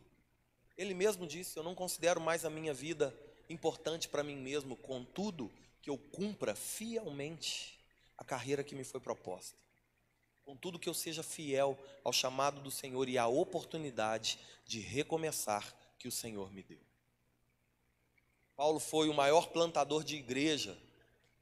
Ele 0.77 0.95
mesmo 0.95 1.27
disse: 1.27 1.57
Eu 1.57 1.63
não 1.63 1.75
considero 1.75 2.21
mais 2.21 2.45
a 2.45 2.51
minha 2.51 2.73
vida 2.73 3.15
importante 3.49 4.09
para 4.09 4.23
mim 4.23 4.37
mesmo, 4.37 4.77
contudo, 4.77 5.51
que 5.83 5.91
eu 5.91 5.99
cumpra 5.99 6.55
fielmente 6.55 7.79
a 8.17 8.25
carreira 8.25 8.65
que 8.65 8.75
me 8.75 8.85
foi 8.85 9.01
proposta. 9.01 9.57
Contudo, 10.45 10.79
que 10.79 10.89
eu 10.89 10.95
seja 10.95 11.23
fiel 11.23 11.79
ao 12.03 12.13
chamado 12.13 12.61
do 12.61 12.71
Senhor 12.71 13.09
e 13.09 13.19
à 13.19 13.27
oportunidade 13.27 14.39
de 14.65 14.81
recomeçar 14.81 15.75
que 15.99 16.09
o 16.09 16.13
Senhor 16.13 16.53
me 16.53 16.63
deu. 16.63 16.81
Paulo 18.57 18.81
foi 18.81 19.09
o 19.09 19.15
maior 19.15 19.49
plantador 19.49 20.03
de 20.03 20.17
igreja 20.17 20.77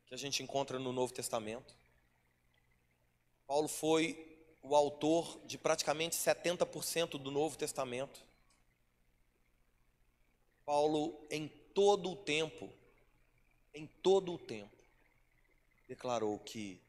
que 0.07 0.15
a 0.15 0.19
gente 0.19 0.43
encontra 0.43 0.79
no 0.79 0.93
Novo 0.93 1.13
Testamento. 1.13 1.75
Paulo 3.47 3.69
foi 3.69 4.37
o 4.63 4.75
autor 4.75 5.41
de 5.47 5.57
praticamente 5.57 6.17
70% 6.17 7.19
do 7.19 7.31
Novo 7.31 7.57
Testamento. 7.57 8.25
Paulo, 10.65 11.27
em 11.31 11.49
todo 11.73 12.11
o 12.11 12.17
tempo, 12.17 12.69
em 13.73 13.87
todo 13.87 14.33
o 14.33 14.39
tempo, 14.39 14.77
declarou 15.87 16.39
que 16.41 16.81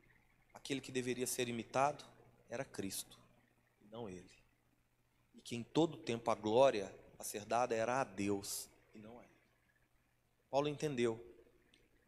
aquele 0.53 0.81
que 0.81 0.91
deveria 0.91 1.27
ser 1.27 1.47
imitado 1.47 2.03
era 2.49 2.65
Cristo, 2.65 3.17
não 3.91 4.09
ele. 4.09 4.31
E 5.35 5.41
que 5.41 5.55
em 5.55 5.63
todo 5.63 5.95
o 5.95 5.97
tempo 5.97 6.31
a 6.31 6.35
glória 6.35 6.91
a 7.19 7.23
ser 7.23 7.45
dada 7.45 7.75
era 7.75 8.01
a 8.01 8.03
Deus 8.03 8.69
e 8.93 8.99
não 8.99 9.17
a 9.19 9.23
ele. 9.23 9.31
Paulo 10.49 10.67
entendeu 10.67 11.23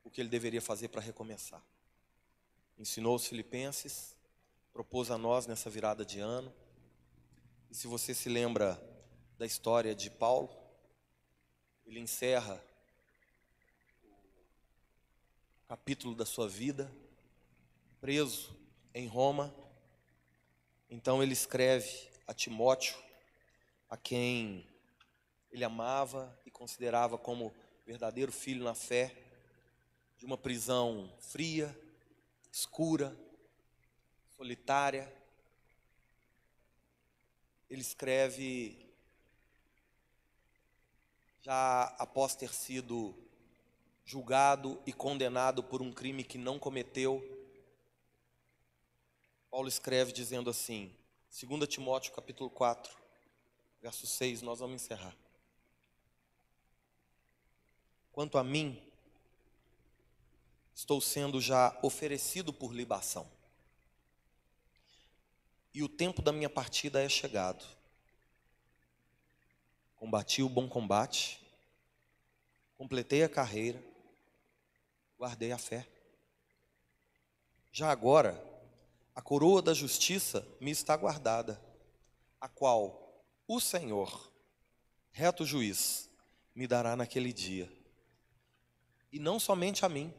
o 0.03 0.09
que 0.09 0.21
ele 0.21 0.29
deveria 0.29 0.61
fazer 0.61 0.87
para 0.87 1.01
recomeçar. 1.01 1.61
Ensinou 2.77 3.15
os 3.15 3.27
filipenses, 3.27 4.15
propôs 4.71 5.11
a 5.11 5.17
nós 5.17 5.45
nessa 5.45 5.69
virada 5.69 6.05
de 6.05 6.19
ano. 6.19 6.53
E 7.69 7.75
se 7.75 7.87
você 7.87 8.13
se 8.13 8.29
lembra 8.29 8.81
da 9.37 9.45
história 9.45 9.93
de 9.93 10.09
Paulo, 10.09 10.49
ele 11.85 11.99
encerra 11.99 12.63
o 15.63 15.67
capítulo 15.67 16.15
da 16.15 16.25
sua 16.25 16.47
vida, 16.47 16.91
preso 17.99 18.55
em 18.93 19.07
Roma. 19.07 19.53
Então 20.89 21.21
ele 21.21 21.33
escreve 21.33 22.09
a 22.25 22.33
Timóteo, 22.33 22.95
a 23.89 23.97
quem 23.97 24.68
ele 25.51 25.63
amava 25.63 26.37
e 26.45 26.51
considerava 26.51 27.17
como 27.17 27.53
verdadeiro 27.85 28.31
filho 28.31 28.63
na 28.63 28.75
fé, 28.75 29.15
de 30.17 30.25
uma 30.25 30.37
prisão 30.37 31.11
fria, 31.19 31.75
escura, 32.51 33.17
solitária. 34.35 35.11
Ele 37.69 37.81
escreve 37.81 38.89
já 41.41 41.83
após 41.97 42.35
ter 42.35 42.53
sido 42.53 43.15
julgado 44.05 44.81
e 44.85 44.93
condenado 44.93 45.63
por 45.63 45.81
um 45.81 45.91
crime 45.91 46.23
que 46.23 46.37
não 46.37 46.59
cometeu, 46.59 47.23
Paulo 49.49 49.67
escreve 49.67 50.11
dizendo 50.11 50.49
assim, 50.49 50.95
2 51.31 51.67
Timóteo 51.67 52.13
capítulo 52.13 52.49
4, 52.49 52.95
verso 53.81 54.05
6, 54.05 54.41
nós 54.41 54.59
vamos 54.59 54.81
encerrar. 54.83 55.15
Quanto 58.19 58.37
a 58.37 58.43
mim, 58.43 58.77
estou 60.75 60.99
sendo 60.99 61.39
já 61.39 61.79
oferecido 61.81 62.51
por 62.51 62.73
libação. 62.73 63.25
E 65.73 65.81
o 65.81 65.87
tempo 65.87 66.21
da 66.21 66.33
minha 66.33 66.49
partida 66.49 67.01
é 67.01 67.07
chegado. 67.07 67.65
Combati 69.95 70.43
o 70.43 70.49
bom 70.49 70.67
combate, 70.67 71.39
completei 72.77 73.23
a 73.23 73.29
carreira, 73.29 73.81
guardei 75.17 75.53
a 75.53 75.57
fé. 75.57 75.87
Já 77.71 77.89
agora, 77.89 78.37
a 79.15 79.21
coroa 79.21 79.61
da 79.61 79.73
justiça 79.73 80.45
me 80.59 80.71
está 80.71 80.97
guardada, 80.97 81.57
a 82.41 82.49
qual 82.49 83.23
o 83.47 83.61
Senhor, 83.61 84.29
reto 85.09 85.45
juiz, 85.45 86.09
me 86.53 86.67
dará 86.67 86.97
naquele 86.97 87.31
dia. 87.31 87.78
E 89.11 89.19
não 89.19 89.39
somente 89.39 89.85
a 89.85 89.89
mim, 89.89 90.13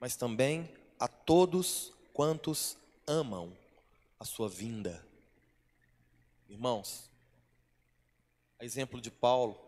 mas 0.00 0.16
também 0.16 0.68
a 0.98 1.06
todos 1.06 1.92
quantos 2.12 2.76
amam 3.06 3.56
a 4.18 4.24
sua 4.24 4.48
vinda. 4.48 5.04
Irmãos, 6.48 7.10
a 8.58 8.64
exemplo 8.64 9.00
de 9.00 9.10
Paulo, 9.10 9.58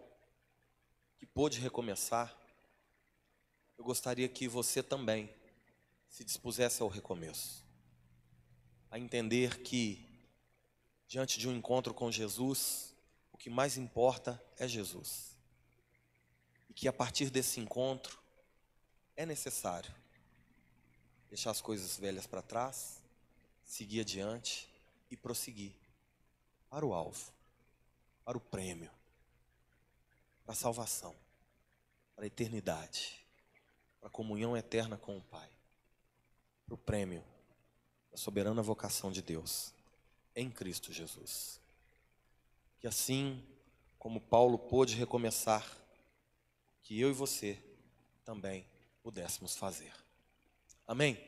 que 1.19 1.27
pôde 1.27 1.61
recomeçar, 1.61 2.37
eu 3.79 3.85
gostaria 3.85 4.29
que 4.29 4.47
você 4.47 4.83
também 4.83 5.33
se 6.09 6.25
dispusesse 6.25 6.83
ao 6.83 6.89
recomeço, 6.89 7.65
a 8.91 8.99
entender 8.99 9.63
que, 9.63 10.07
diante 11.09 11.39
de 11.39 11.49
um 11.49 11.57
encontro 11.57 11.93
com 11.93 12.11
Jesus, 12.13 12.95
o 13.33 13.37
que 13.37 13.51
mais 13.51 13.77
importa 13.77 14.41
é 14.57 14.69
Jesus, 14.69 15.34
que 16.75 16.89
a 16.89 16.93
partir 16.93 17.31
desse 17.31 17.61
encontro 17.61 18.19
é 19.17 19.25
necessário 19.25 19.95
deixar 21.29 21.51
as 21.51 21.61
coisas 21.61 21.97
velhas 21.97 22.27
para 22.27 22.43
trás, 22.43 23.03
seguir 23.65 24.01
adiante 24.01 24.69
e 25.11 25.17
prosseguir 25.17 25.75
para 26.69 26.85
o 26.85 26.95
alvo, 26.95 27.33
para 28.25 28.39
o 28.39 28.41
prêmio, 28.41 28.91
para 30.45 30.53
a 30.53 30.57
salvação, 30.57 31.15
para 32.15 32.25
a 32.25 32.27
eternidade, 32.27 33.25
para 33.99 34.09
a 34.09 34.13
comunhão 34.13 34.57
eterna 34.57 34.97
com 34.97 35.17
o 35.17 35.23
Pai, 35.23 35.49
para 36.65 36.75
o 36.75 36.79
prêmio 36.79 37.25
da 38.11 38.17
soberana 38.17 38.63
vocação 38.63 39.11
de 39.11 39.23
Deus 39.23 39.73
em 40.37 40.51
Cristo 40.51 40.93
Jesus. 40.93 41.61
Que 42.79 42.87
assim 42.87 43.43
como 43.99 44.21
Paulo 44.21 44.59
pôde 44.59 44.95
recomeçar, 44.95 45.67
que 46.85 47.01
eu 47.01 47.09
e 47.11 47.13
você 47.13 47.59
também 48.25 48.67
pudéssemos 49.03 49.57
fazer. 49.57 49.93
Amém? 50.87 51.19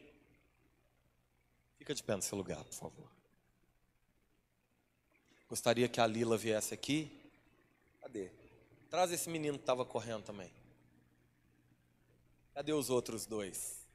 Fica 1.79 1.95
de 1.95 2.03
pé 2.03 2.15
no 2.15 2.23
seu 2.23 2.37
lugar, 2.37 2.63
por 2.63 2.75
favor. 2.75 3.11
Gostaria 5.49 5.89
que 5.89 6.01
a 6.01 6.07
Lila 6.07 6.37
viesse 6.37 6.75
aqui. 6.75 7.11
Cadê? 8.01 8.31
Traz 8.91 9.11
esse 9.11 9.31
menino 9.31 9.57
que 9.57 9.63
estava 9.63 9.85
correndo 9.85 10.25
também. 10.25 10.53
Cadê 12.53 12.73
os 12.73 12.91
outros 12.91 13.25
dois? 13.25 13.87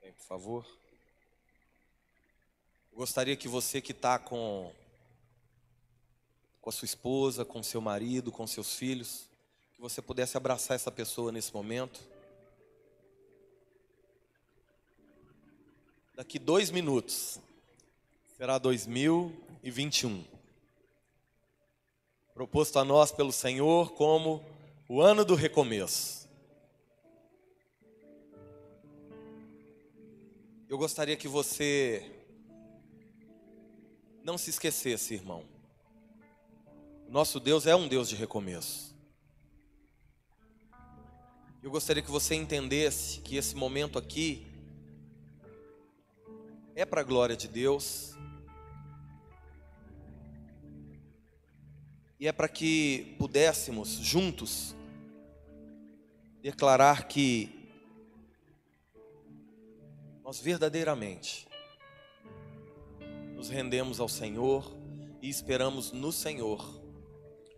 Vem, 0.00 0.12
por 0.12 0.24
favor. 0.24 0.78
Gostaria 2.92 3.36
que 3.36 3.48
você 3.48 3.80
que 3.80 3.92
está 3.92 4.18
com, 4.18 4.72
com 6.60 6.70
a 6.70 6.72
sua 6.72 6.86
esposa, 6.86 7.44
com 7.44 7.62
seu 7.62 7.80
marido, 7.80 8.32
com 8.32 8.46
seus 8.46 8.74
filhos, 8.74 9.31
você 9.82 10.00
pudesse 10.00 10.36
abraçar 10.36 10.76
essa 10.76 10.92
pessoa 10.92 11.32
nesse 11.32 11.52
momento. 11.52 12.00
Daqui 16.14 16.38
dois 16.38 16.70
minutos 16.70 17.40
será 18.36 18.58
2021. 18.58 20.24
Proposto 22.32 22.78
a 22.78 22.84
nós 22.84 23.10
pelo 23.10 23.32
Senhor 23.32 23.92
como 23.94 24.40
o 24.88 25.00
ano 25.00 25.24
do 25.24 25.34
recomeço. 25.34 26.28
Eu 30.68 30.78
gostaria 30.78 31.16
que 31.16 31.26
você 31.26 32.08
não 34.22 34.38
se 34.38 34.48
esquecesse, 34.48 35.14
irmão. 35.14 35.42
Nosso 37.08 37.40
Deus 37.40 37.66
é 37.66 37.74
um 37.74 37.88
Deus 37.88 38.08
de 38.08 38.14
recomeço. 38.14 38.91
Eu 41.62 41.70
gostaria 41.70 42.02
que 42.02 42.10
você 42.10 42.34
entendesse 42.34 43.20
que 43.20 43.36
esse 43.36 43.54
momento 43.54 43.96
aqui 43.96 44.44
é 46.74 46.84
para 46.84 47.02
a 47.02 47.04
glória 47.04 47.36
de 47.36 47.46
Deus. 47.46 48.16
E 52.18 52.26
é 52.26 52.32
para 52.32 52.48
que 52.48 53.14
pudéssemos 53.16 53.90
juntos 53.90 54.74
declarar 56.42 57.06
que 57.06 57.70
nós 60.24 60.40
verdadeiramente 60.40 61.46
nos 63.36 63.48
rendemos 63.48 64.00
ao 64.00 64.08
Senhor 64.08 64.76
e 65.20 65.28
esperamos 65.28 65.92
no 65.92 66.10
Senhor 66.10 66.82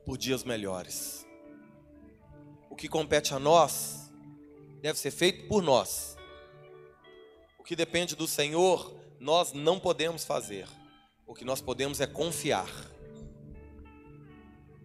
por 0.04 0.18
dias 0.18 0.44
melhores. 0.44 1.23
O 2.74 2.76
que 2.76 2.88
compete 2.88 3.32
a 3.32 3.38
nós 3.38 4.10
deve 4.82 4.98
ser 4.98 5.12
feito 5.12 5.46
por 5.46 5.62
nós. 5.62 6.16
O 7.56 7.62
que 7.62 7.76
depende 7.76 8.16
do 8.16 8.26
Senhor 8.26 8.92
nós 9.20 9.52
não 9.52 9.78
podemos 9.78 10.24
fazer. 10.24 10.66
O 11.24 11.34
que 11.34 11.44
nós 11.44 11.60
podemos 11.60 12.00
é 12.00 12.06
confiar. 12.08 12.68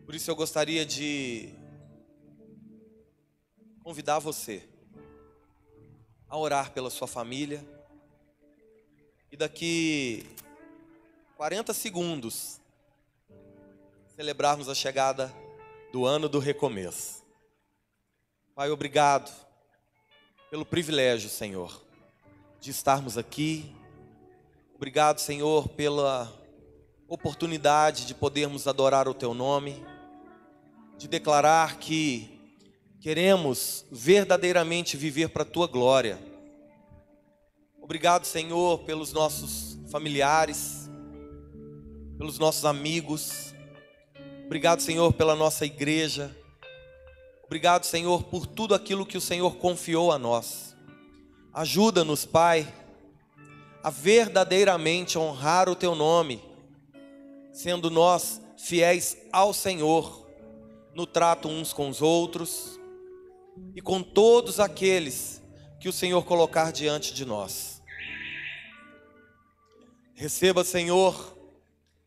Por 0.05 0.13
isso 0.13 0.29
eu 0.29 0.35
gostaria 0.35 0.85
de 0.85 1.51
convidar 3.83 4.19
você 4.19 4.69
a 6.27 6.37
orar 6.37 6.71
pela 6.71 6.91
sua 6.91 7.07
família. 7.07 7.65
E 9.31 9.35
daqui 9.35 10.27
40 11.37 11.73
segundos 11.73 12.61
celebrarmos 14.15 14.69
a 14.69 14.75
chegada 14.75 15.33
do 15.91 16.05
ano 16.05 16.29
do 16.29 16.37
recomeço. 16.37 17.27
Pai, 18.59 18.69
obrigado 18.71 19.31
pelo 20.51 20.65
privilégio, 20.65 21.29
Senhor, 21.29 21.81
de 22.59 22.71
estarmos 22.71 23.17
aqui 23.17 23.73
Obrigado, 24.75 25.19
Senhor, 25.19 25.69
pela 25.69 26.29
oportunidade 27.07 28.05
de 28.05 28.13
podermos 28.13 28.67
adorar 28.67 29.07
o 29.07 29.13
Teu 29.13 29.33
nome, 29.33 29.81
de 30.97 31.07
declarar 31.07 31.79
que 31.79 32.57
queremos 32.99 33.85
verdadeiramente 33.89 34.97
viver 34.97 35.29
para 35.29 35.43
a 35.43 35.45
Tua 35.45 35.65
glória. 35.65 36.19
Obrigado, 37.81 38.25
Senhor, 38.25 38.79
pelos 38.79 39.13
nossos 39.13 39.79
familiares, 39.89 40.89
pelos 42.17 42.37
nossos 42.37 42.65
amigos. 42.65 43.53
Obrigado, 44.45 44.81
Senhor, 44.81 45.13
pela 45.13 45.33
nossa 45.33 45.65
igreja. 45.65 46.35
Obrigado, 47.49 47.83
Senhor, 47.83 48.25
por 48.25 48.45
tudo 48.45 48.75
aquilo 48.75 49.07
que 49.07 49.17
o 49.17 49.21
Senhor 49.21 49.55
confiou 49.55 50.11
a 50.11 50.19
nós. 50.19 50.75
Ajuda-nos, 51.51 52.23
Pai 52.23 52.71
a 53.83 53.89
verdadeiramente 53.89 55.17
honrar 55.17 55.67
o 55.67 55.75
teu 55.75 55.95
nome, 55.95 56.39
sendo 57.51 57.89
nós 57.89 58.39
fiéis 58.55 59.17
ao 59.31 59.51
Senhor, 59.51 60.27
no 60.93 61.07
trato 61.07 61.47
uns 61.47 61.73
com 61.73 61.89
os 61.89 62.03
outros 62.03 62.79
e 63.75 63.81
com 63.81 64.03
todos 64.03 64.59
aqueles 64.59 65.41
que 65.79 65.89
o 65.89 65.93
Senhor 65.93 66.23
colocar 66.25 66.71
diante 66.71 67.15
de 67.15 67.25
nós. 67.25 67.81
Receba, 70.13 70.63
Senhor, 70.63 71.35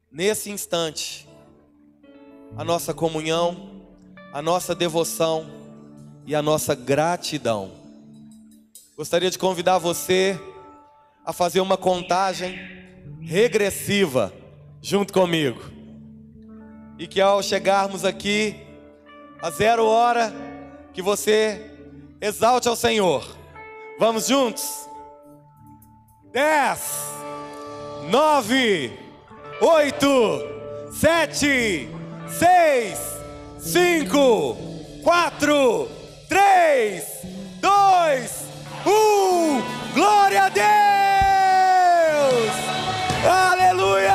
nesse 0.09 0.51
instante, 0.51 1.27
a 2.55 2.63
nossa 2.63 2.95
comunhão, 2.95 3.82
a 4.33 4.41
nossa 4.41 4.75
devoção 4.75 5.47
e 6.27 6.35
a 6.35 6.41
nossa 6.41 6.75
gratidão. 6.75 7.71
Gostaria 8.97 9.31
de 9.31 9.39
convidar 9.39 9.79
você 9.79 10.41
a 11.25 11.33
fazer 11.33 11.61
uma 11.61 11.77
contagem 11.77 12.59
regressiva 13.21 14.33
junto 14.81 15.13
comigo. 15.13 15.61
E 16.99 17.07
que 17.07 17.21
ao 17.21 17.43
chegarmos 17.43 18.05
aqui 18.05 18.57
a 19.41 19.51
zero 19.51 19.85
hora, 19.85 20.33
que 20.95 21.03
você 21.03 21.71
exalte 22.21 22.69
ao 22.69 22.77
Senhor. 22.77 23.27
Vamos 23.99 24.29
juntos? 24.29 24.89
Dez, 26.33 26.81
nove, 28.09 28.93
oito, 29.61 30.09
sete, 30.93 31.89
seis, 32.29 32.99
5, 33.65 34.57
4, 35.05 35.89
3, 36.29 37.03
2, 37.61 38.47
1. 38.85 39.63
Glória 39.95 40.45
a 40.45 40.49
Deus! 40.49 40.63
Aleluia! 43.25 44.13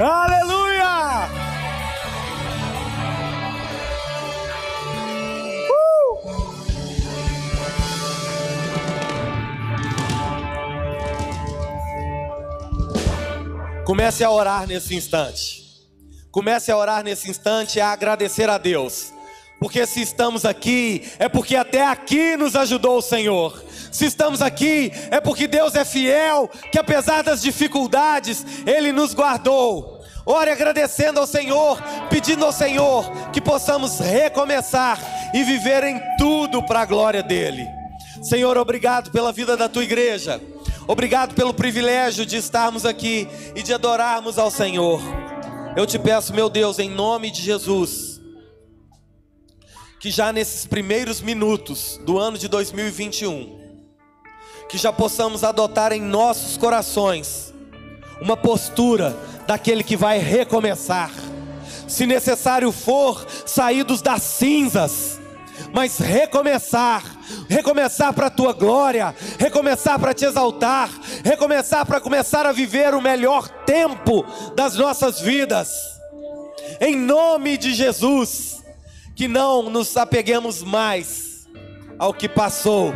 Aleluia! 0.00 0.41
Comece 13.84 14.22
a 14.22 14.30
orar 14.30 14.66
nesse 14.66 14.94
instante. 14.94 15.60
Comece 16.30 16.70
a 16.70 16.76
orar 16.76 17.02
nesse 17.02 17.28
instante 17.28 17.80
a 17.80 17.90
agradecer 17.90 18.48
a 18.48 18.56
Deus. 18.56 19.12
Porque 19.58 19.84
se 19.86 20.00
estamos 20.00 20.44
aqui, 20.44 21.02
é 21.18 21.28
porque 21.28 21.56
até 21.56 21.84
aqui 21.84 22.36
nos 22.36 22.54
ajudou 22.54 22.98
o 22.98 23.02
Senhor. 23.02 23.62
Se 23.90 24.06
estamos 24.06 24.40
aqui, 24.40 24.92
é 25.10 25.20
porque 25.20 25.48
Deus 25.48 25.74
é 25.74 25.84
fiel, 25.84 26.48
que 26.70 26.78
apesar 26.78 27.22
das 27.22 27.42
dificuldades, 27.42 28.46
Ele 28.64 28.92
nos 28.92 29.14
guardou. 29.14 30.00
Ore 30.24 30.50
agradecendo 30.50 31.18
ao 31.18 31.26
Senhor, 31.26 31.82
pedindo 32.08 32.44
ao 32.44 32.52
Senhor 32.52 33.04
que 33.32 33.40
possamos 33.40 33.98
recomeçar 33.98 34.98
e 35.34 35.42
viver 35.42 35.82
em 35.82 36.00
tudo 36.16 36.62
para 36.62 36.82
a 36.82 36.86
glória 36.86 37.22
dEle. 37.22 37.66
Senhor, 38.22 38.56
obrigado 38.56 39.10
pela 39.10 39.32
vida 39.32 39.56
da 39.56 39.68
tua 39.68 39.82
igreja. 39.82 40.40
Obrigado 40.86 41.34
pelo 41.34 41.54
privilégio 41.54 42.26
de 42.26 42.36
estarmos 42.36 42.84
aqui 42.84 43.28
e 43.54 43.62
de 43.62 43.72
adorarmos 43.72 44.38
ao 44.38 44.50
Senhor. 44.50 45.00
Eu 45.76 45.86
te 45.86 45.98
peço, 45.98 46.34
meu 46.34 46.50
Deus, 46.50 46.78
em 46.78 46.90
nome 46.90 47.30
de 47.30 47.40
Jesus, 47.40 48.20
que 50.00 50.10
já 50.10 50.32
nesses 50.32 50.66
primeiros 50.66 51.20
minutos 51.20 52.00
do 52.04 52.18
ano 52.18 52.36
de 52.36 52.48
2021, 52.48 53.60
que 54.68 54.76
já 54.76 54.92
possamos 54.92 55.44
adotar 55.44 55.92
em 55.92 56.00
nossos 56.02 56.56
corações 56.56 57.54
uma 58.20 58.36
postura 58.36 59.16
daquele 59.46 59.84
que 59.84 59.96
vai 59.96 60.18
recomeçar. 60.18 61.10
Se 61.86 62.06
necessário 62.06 62.72
for, 62.72 63.26
saídos 63.46 64.02
das 64.02 64.22
cinzas, 64.22 65.20
mas 65.72 65.98
recomeçar, 65.98 67.04
recomeçar 67.48 68.12
para 68.12 68.26
a 68.26 68.30
tua 68.30 68.52
glória, 68.52 69.14
recomeçar 69.38 69.98
para 69.98 70.14
te 70.14 70.24
exaltar, 70.24 70.90
recomeçar 71.24 71.86
para 71.86 72.00
começar 72.00 72.46
a 72.46 72.52
viver 72.52 72.94
o 72.94 73.00
melhor 73.00 73.48
tempo 73.64 74.24
das 74.54 74.76
nossas 74.76 75.20
vidas. 75.20 75.70
Em 76.80 76.96
nome 76.96 77.56
de 77.56 77.74
Jesus, 77.74 78.62
que 79.14 79.28
não 79.28 79.70
nos 79.70 79.96
apeguemos 79.96 80.62
mais 80.62 81.46
ao 81.98 82.12
que 82.12 82.28
passou. 82.28 82.92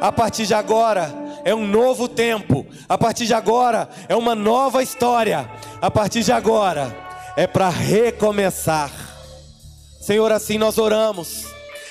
A 0.00 0.12
partir 0.12 0.46
de 0.46 0.54
agora 0.54 1.12
é 1.44 1.54
um 1.54 1.66
novo 1.66 2.08
tempo. 2.08 2.66
A 2.88 2.98
partir 2.98 3.26
de 3.26 3.34
agora 3.34 3.88
é 4.08 4.14
uma 4.14 4.34
nova 4.34 4.82
história. 4.82 5.48
A 5.80 5.90
partir 5.90 6.22
de 6.22 6.32
agora 6.32 6.94
é 7.36 7.46
para 7.46 7.68
recomeçar. 7.68 8.90
Senhor, 10.00 10.30
assim 10.32 10.58
nós 10.58 10.78
oramos 10.78 11.46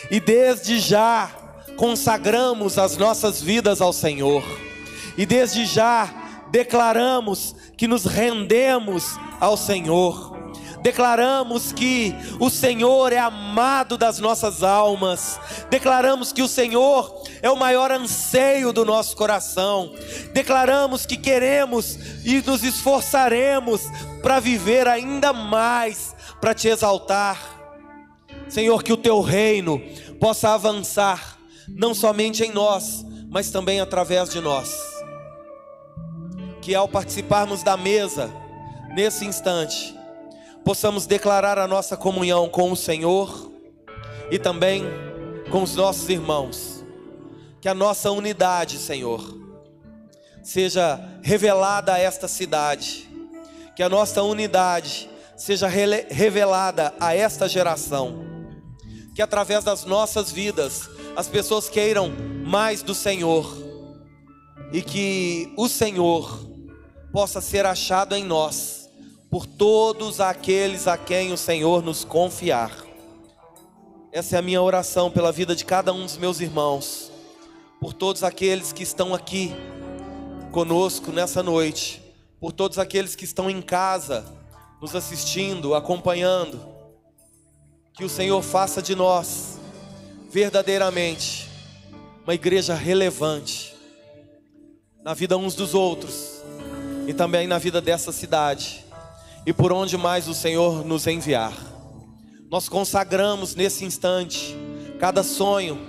e 0.09 0.19
desde 0.19 0.79
já 0.79 1.29
consagramos 1.77 2.77
as 2.77 2.97
nossas 2.97 3.41
vidas 3.41 3.79
ao 3.79 3.93
Senhor, 3.93 4.43
e 5.17 5.25
desde 5.25 5.65
já 5.65 6.13
declaramos 6.49 7.55
que 7.77 7.87
nos 7.87 8.05
rendemos 8.05 9.17
ao 9.39 9.55
Senhor, 9.55 10.35
declaramos 10.81 11.71
que 11.71 12.15
o 12.39 12.49
Senhor 12.49 13.13
é 13.13 13.19
amado 13.19 13.97
das 13.97 14.19
nossas 14.19 14.63
almas, 14.63 15.39
declaramos 15.69 16.31
que 16.31 16.41
o 16.41 16.47
Senhor 16.47 17.23
é 17.41 17.49
o 17.49 17.57
maior 17.57 17.91
anseio 17.91 18.73
do 18.73 18.83
nosso 18.83 19.15
coração, 19.15 19.93
declaramos 20.33 21.05
que 21.05 21.17
queremos 21.17 21.97
e 22.25 22.41
nos 22.41 22.63
esforçaremos 22.63 23.81
para 24.21 24.39
viver 24.39 24.87
ainda 24.87 25.31
mais, 25.31 26.15
para 26.41 26.53
te 26.53 26.67
exaltar. 26.67 27.37
Senhor, 28.47 28.81
que 28.81 28.93
o 28.93 28.97
teu 28.97 29.19
reino 29.21 29.81
possa 30.19 30.53
avançar, 30.53 31.36
não 31.67 31.93
somente 31.93 32.43
em 32.43 32.51
nós, 32.51 33.05
mas 33.29 33.49
também 33.49 33.79
através 33.79 34.29
de 34.29 34.39
nós. 34.39 34.73
Que 36.61 36.73
ao 36.73 36.87
participarmos 36.87 37.63
da 37.63 37.75
mesa, 37.75 38.31
nesse 38.93 39.25
instante, 39.25 39.97
possamos 40.63 41.05
declarar 41.05 41.57
a 41.57 41.67
nossa 41.67 41.97
comunhão 41.97 42.49
com 42.49 42.71
o 42.71 42.75
Senhor 42.75 43.51
e 44.31 44.39
também 44.39 44.83
com 45.51 45.63
os 45.63 45.75
nossos 45.75 46.09
irmãos. 46.09 46.83
Que 47.61 47.69
a 47.69 47.73
nossa 47.73 48.11
unidade, 48.11 48.77
Senhor, 48.77 49.37
seja 50.43 50.99
revelada 51.21 51.93
a 51.93 51.99
esta 51.99 52.27
cidade. 52.27 53.09
Que 53.75 53.83
a 53.83 53.89
nossa 53.89 54.23
unidade 54.23 55.09
seja 55.35 55.67
revelada 55.67 56.93
a 56.99 57.15
esta 57.15 57.47
geração 57.47 58.36
que 59.17 59.21
através 59.23 59.63
das 59.63 59.83
nossas 59.83 60.31
vidas 60.31 60.91
as 61.15 61.27
pessoas 61.27 61.67
queiram 61.67 62.13
mais 62.45 62.83
do 62.83 62.93
Senhor 62.93 63.51
e 64.71 64.79
que 64.79 65.51
o 65.57 65.67
Senhor 65.67 66.47
possa 67.11 67.41
ser 67.41 67.65
achado 67.65 68.13
em 68.13 68.23
nós 68.23 68.87
por 69.27 69.47
todos 69.47 70.21
aqueles 70.21 70.87
a 70.87 70.99
quem 70.99 71.33
o 71.33 71.37
Senhor 71.37 71.81
nos 71.81 72.05
confiar. 72.05 72.71
Essa 74.11 74.35
é 74.35 74.39
a 74.39 74.43
minha 74.43 74.61
oração 74.61 75.09
pela 75.09 75.31
vida 75.31 75.55
de 75.55 75.65
cada 75.65 75.91
um 75.91 76.03
dos 76.03 76.17
meus 76.17 76.39
irmãos, 76.39 77.11
por 77.81 77.93
todos 77.93 78.23
aqueles 78.23 78.71
que 78.71 78.83
estão 78.83 79.15
aqui 79.15 79.51
conosco 80.51 81.11
nessa 81.11 81.41
noite, 81.41 82.03
por 82.39 82.51
todos 82.51 82.77
aqueles 82.77 83.15
que 83.15 83.25
estão 83.25 83.49
em 83.49 83.63
casa, 83.63 84.23
nos 84.79 84.95
assistindo, 84.95 85.73
acompanhando 85.73 86.76
que 87.97 88.05
o 88.05 88.09
Senhor 88.09 88.43
faça 88.43 88.79
de 88.79 88.95
nós 88.95 89.59
verdadeiramente 90.29 91.49
uma 92.23 92.35
igreja 92.35 92.75
relevante 92.75 93.75
na 95.03 95.15
vida 95.15 95.35
uns 95.35 95.55
dos 95.55 95.73
outros 95.73 96.43
e 97.07 97.13
também 97.13 97.47
na 97.47 97.57
vida 97.57 97.81
dessa 97.81 98.11
cidade 98.11 98.85
e 99.47 99.51
por 99.51 99.73
onde 99.73 99.97
mais 99.97 100.27
o 100.27 100.33
Senhor 100.35 100.85
nos 100.85 101.07
enviar. 101.07 101.57
Nós 102.51 102.69
consagramos 102.69 103.55
nesse 103.55 103.83
instante 103.83 104.55
cada 104.99 105.23
sonho, 105.23 105.79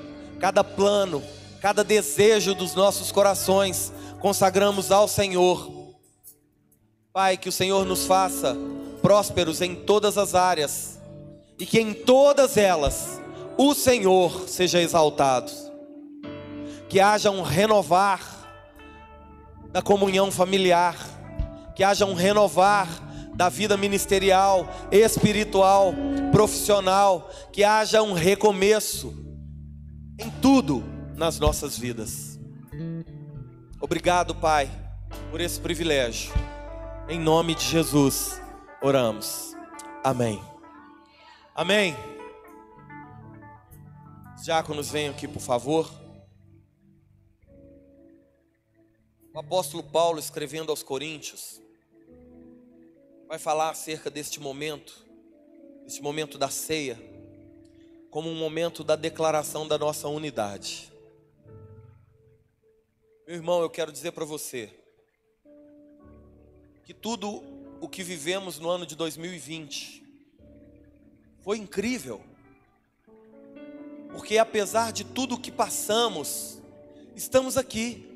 cada 0.41 0.65
plano, 0.65 1.23
cada 1.61 1.85
desejo 1.85 2.55
dos 2.55 2.75
nossos 2.75 3.13
corações, 3.13 3.93
consagramos 4.19 4.91
ao 4.91 5.09
Senhor. 5.09 5.71
Pai, 7.13 7.37
que 7.37 7.51
o 7.51 7.53
Senhor 7.53 7.85
nos 7.85 8.07
faça 8.07 8.57
prósperos 9.03 9.61
em 9.61 9.75
todas 9.75 10.17
as 10.17 10.35
áreas 10.35 10.98
e 11.59 11.67
que 11.67 11.81
em 11.81 11.93
todas 11.93 12.57
elas 12.57 13.21
o 13.57 13.75
Senhor 13.75 14.49
seja 14.49 14.81
exaltado. 14.81 15.51
Que 16.89 17.01
haja 17.01 17.31
um 17.31 17.43
renovar 17.43 18.21
da 19.71 19.83
comunhão 19.83 20.31
familiar, 20.31 20.97
que 21.75 21.85
haja 21.85 22.07
um 22.07 22.15
renovar 22.15 22.89
da 23.35 23.49
vida 23.49 23.77
ministerial, 23.77 24.69
espiritual, 24.91 25.95
profissional, 26.33 27.31
que 27.53 27.63
haja 27.63 28.03
um 28.03 28.13
recomeço 28.13 29.15
em 30.19 30.31
tudo 30.43 30.83
nas 31.15 31.39
nossas 31.39 31.79
vidas. 31.79 32.39
Obrigado, 33.81 34.35
Pai, 34.35 34.69
por 35.31 35.41
esse 35.41 35.61
privilégio. 35.61 36.33
Em 37.09 37.19
nome 37.21 37.55
de 37.55 37.65
Jesus, 37.65 38.41
oramos. 38.83 39.55
Amém. 40.03 40.48
Amém. 41.59 41.97
Os 44.37 44.45
diáconos 44.45 44.91
venham 44.91 45.13
aqui, 45.13 45.27
por 45.27 45.43
favor. 45.43 45.91
O 49.35 49.41
apóstolo 49.41 49.83
Paulo, 49.83 50.21
escrevendo 50.21 50.71
aos 50.71 50.85
Coríntios, 50.85 51.61
vai 53.27 53.41
falar 53.41 53.71
acerca 53.71 54.09
deste 54.09 54.39
momento, 54.39 55.05
este 55.85 56.01
momento 56.01 56.39
da 56.39 56.49
ceia, 56.49 56.97
como 58.09 58.31
um 58.31 58.37
momento 58.37 58.85
da 58.85 58.95
declaração 58.95 59.67
da 59.67 59.77
nossa 59.77 60.07
unidade. 60.07 60.93
Meu 63.27 63.35
irmão, 63.35 63.63
eu 63.63 63.69
quero 63.69 63.91
dizer 63.91 64.13
para 64.13 64.25
você 64.25 64.73
que 66.85 66.95
tudo 66.95 67.43
o 67.81 67.89
que 67.89 68.05
vivemos 68.05 68.61
no 68.61 68.69
ano 68.69 68.87
de 68.87 68.95
2020 68.95 70.07
foi 71.49 71.57
incrível. 71.57 72.21
Porque 74.13 74.37
apesar 74.37 74.93
de 74.93 75.03
tudo 75.03 75.41
que 75.41 75.51
passamos, 75.51 76.59
estamos 77.17 77.57
aqui 77.57 78.07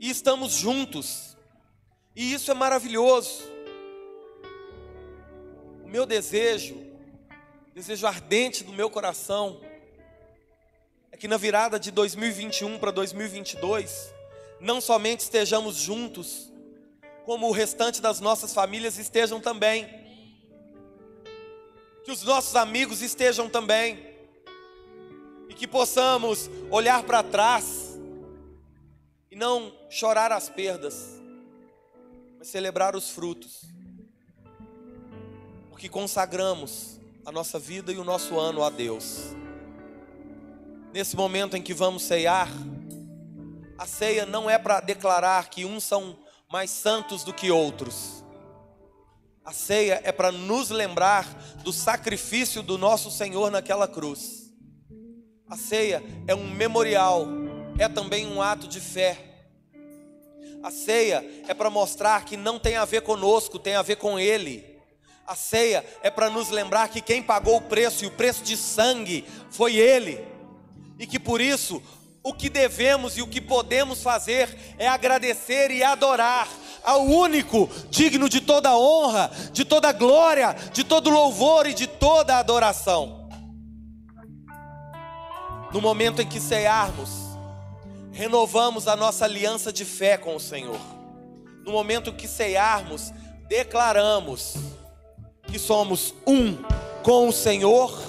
e 0.00 0.08
estamos 0.08 0.54
juntos. 0.54 1.36
E 2.16 2.32
isso 2.32 2.50
é 2.50 2.54
maravilhoso. 2.54 3.42
O 5.84 5.88
meu 5.88 6.06
desejo, 6.06 6.82
desejo 7.74 8.06
ardente 8.06 8.64
do 8.64 8.72
meu 8.72 8.88
coração, 8.88 9.60
é 11.12 11.18
que 11.18 11.28
na 11.28 11.36
virada 11.36 11.78
de 11.78 11.90
2021 11.90 12.78
para 12.78 12.90
2022, 12.92 14.10
não 14.58 14.80
somente 14.80 15.20
estejamos 15.20 15.76
juntos, 15.76 16.50
como 17.26 17.46
o 17.46 17.52
restante 17.52 18.00
das 18.00 18.20
nossas 18.20 18.54
famílias 18.54 18.96
estejam 18.96 19.38
também. 19.38 19.99
Que 22.04 22.10
os 22.10 22.22
nossos 22.22 22.56
amigos 22.56 23.02
estejam 23.02 23.48
também. 23.48 24.16
E 25.48 25.54
que 25.54 25.66
possamos 25.66 26.50
olhar 26.70 27.02
para 27.02 27.22
trás 27.22 27.98
e 29.30 29.36
não 29.36 29.72
chorar 29.88 30.32
as 30.32 30.48
perdas, 30.48 31.20
mas 32.38 32.48
celebrar 32.48 32.96
os 32.96 33.10
frutos. 33.10 33.62
Porque 35.68 35.88
consagramos 35.88 36.98
a 37.24 37.30
nossa 37.30 37.58
vida 37.58 37.92
e 37.92 37.98
o 37.98 38.04
nosso 38.04 38.38
ano 38.38 38.64
a 38.64 38.70
Deus. 38.70 39.34
Nesse 40.92 41.14
momento 41.14 41.56
em 41.56 41.62
que 41.62 41.72
vamos 41.72 42.02
ceiar, 42.02 42.48
a 43.78 43.86
ceia 43.86 44.26
não 44.26 44.50
é 44.50 44.58
para 44.58 44.80
declarar 44.80 45.48
que 45.48 45.64
uns 45.64 45.84
são 45.84 46.18
mais 46.50 46.70
santos 46.70 47.22
do 47.22 47.32
que 47.32 47.50
outros. 47.50 48.19
A 49.50 49.52
ceia 49.52 50.00
é 50.04 50.12
para 50.12 50.30
nos 50.30 50.70
lembrar 50.70 51.26
do 51.64 51.72
sacrifício 51.72 52.62
do 52.62 52.78
nosso 52.78 53.10
Senhor 53.10 53.50
naquela 53.50 53.88
cruz. 53.88 54.48
A 55.48 55.56
ceia 55.56 56.00
é 56.28 56.36
um 56.36 56.48
memorial, 56.48 57.26
é 57.76 57.88
também 57.88 58.28
um 58.28 58.40
ato 58.40 58.68
de 58.68 58.78
fé. 58.78 59.18
A 60.62 60.70
ceia 60.70 61.28
é 61.48 61.52
para 61.52 61.68
mostrar 61.68 62.24
que 62.24 62.36
não 62.36 62.60
tem 62.60 62.76
a 62.76 62.84
ver 62.84 63.02
conosco, 63.02 63.58
tem 63.58 63.74
a 63.74 63.82
ver 63.82 63.96
com 63.96 64.20
Ele. 64.20 64.64
A 65.26 65.34
ceia 65.34 65.84
é 66.00 66.10
para 66.10 66.30
nos 66.30 66.48
lembrar 66.50 66.88
que 66.88 67.00
quem 67.00 67.20
pagou 67.20 67.56
o 67.56 67.62
preço 67.62 68.04
e 68.04 68.06
o 68.06 68.12
preço 68.12 68.44
de 68.44 68.56
sangue 68.56 69.26
foi 69.50 69.74
Ele, 69.74 70.24
e 70.96 71.08
que 71.08 71.18
por 71.18 71.40
isso 71.40 71.82
o 72.22 72.32
que 72.32 72.48
devemos 72.48 73.16
e 73.16 73.22
o 73.22 73.26
que 73.26 73.40
podemos 73.40 74.00
fazer 74.00 74.48
é 74.78 74.86
agradecer 74.86 75.72
e 75.72 75.82
adorar 75.82 76.46
ao 76.84 77.04
único 77.04 77.68
digno 77.90 78.28
de 78.28 78.40
toda 78.40 78.76
honra, 78.76 79.30
de 79.52 79.64
toda 79.64 79.92
glória, 79.92 80.56
de 80.72 80.84
todo 80.84 81.10
louvor 81.10 81.66
e 81.66 81.74
de 81.74 81.86
toda 81.86 82.38
adoração. 82.38 83.28
No 85.72 85.80
momento 85.80 86.20
em 86.20 86.26
que 86.26 86.40
cearmos, 86.40 87.10
renovamos 88.12 88.88
a 88.88 88.96
nossa 88.96 89.24
aliança 89.24 89.72
de 89.72 89.84
fé 89.84 90.16
com 90.16 90.34
o 90.34 90.40
Senhor. 90.40 90.80
No 91.64 91.72
momento 91.72 92.12
que 92.12 92.26
cearmos, 92.26 93.12
declaramos 93.48 94.54
que 95.44 95.58
somos 95.58 96.14
um 96.26 96.56
com 97.02 97.28
o 97.28 97.32
Senhor, 97.32 98.00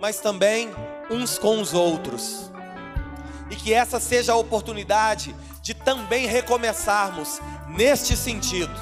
mas 0.00 0.20
também 0.20 0.70
uns 1.10 1.38
com 1.38 1.60
os 1.60 1.74
outros 1.74 2.50
e 3.50 3.56
que 3.56 3.72
essa 3.72 4.00
seja 4.00 4.32
a 4.32 4.36
oportunidade 4.36 5.34
de 5.62 5.74
também 5.74 6.26
recomeçarmos 6.26 7.40
neste 7.68 8.16
sentido. 8.16 8.74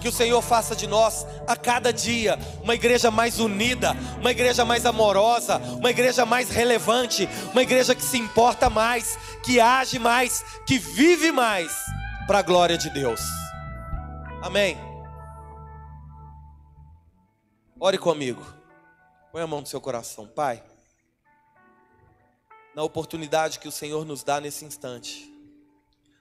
Que 0.00 0.08
o 0.08 0.12
Senhor 0.12 0.42
faça 0.42 0.76
de 0.76 0.86
nós 0.86 1.26
a 1.46 1.56
cada 1.56 1.92
dia 1.92 2.38
uma 2.62 2.74
igreja 2.74 3.10
mais 3.10 3.40
unida, 3.40 3.96
uma 4.20 4.30
igreja 4.30 4.64
mais 4.64 4.84
amorosa, 4.84 5.58
uma 5.58 5.90
igreja 5.90 6.26
mais 6.26 6.50
relevante, 6.50 7.28
uma 7.52 7.62
igreja 7.62 7.94
que 7.94 8.02
se 8.02 8.18
importa 8.18 8.68
mais, 8.68 9.18
que 9.42 9.60
age 9.60 9.98
mais, 9.98 10.44
que 10.66 10.78
vive 10.78 11.32
mais 11.32 11.72
para 12.26 12.40
a 12.40 12.42
glória 12.42 12.76
de 12.76 12.90
Deus. 12.90 13.20
Amém. 14.42 14.76
Ore 17.80 17.96
comigo. 17.96 18.44
Põe 19.32 19.42
a 19.42 19.46
mão 19.46 19.60
no 19.60 19.66
seu 19.66 19.80
coração, 19.80 20.26
Pai 20.26 20.62
na 22.74 22.82
oportunidade 22.82 23.60
que 23.60 23.68
o 23.68 23.72
Senhor 23.72 24.04
nos 24.04 24.24
dá 24.24 24.40
nesse 24.40 24.64
instante, 24.64 25.32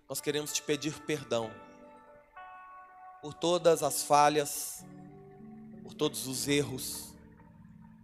nós 0.08 0.22
queremos 0.22 0.54
te 0.54 0.62
pedir 0.62 0.94
perdão 1.02 1.52
por 3.24 3.34
todas 3.34 3.82
as 3.84 4.04
falhas, 4.04 4.84
por 5.82 5.94
todos 5.94 6.28
os 6.28 6.46
erros, 6.46 7.14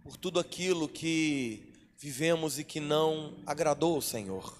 por 0.02 0.16
tudo 0.16 0.40
aquilo 0.40 0.88
que 0.88 1.74
vivemos 1.98 2.58
e 2.58 2.64
que 2.64 2.80
não 2.80 3.36
agradou 3.44 3.98
o 3.98 4.02
Senhor. 4.02 4.56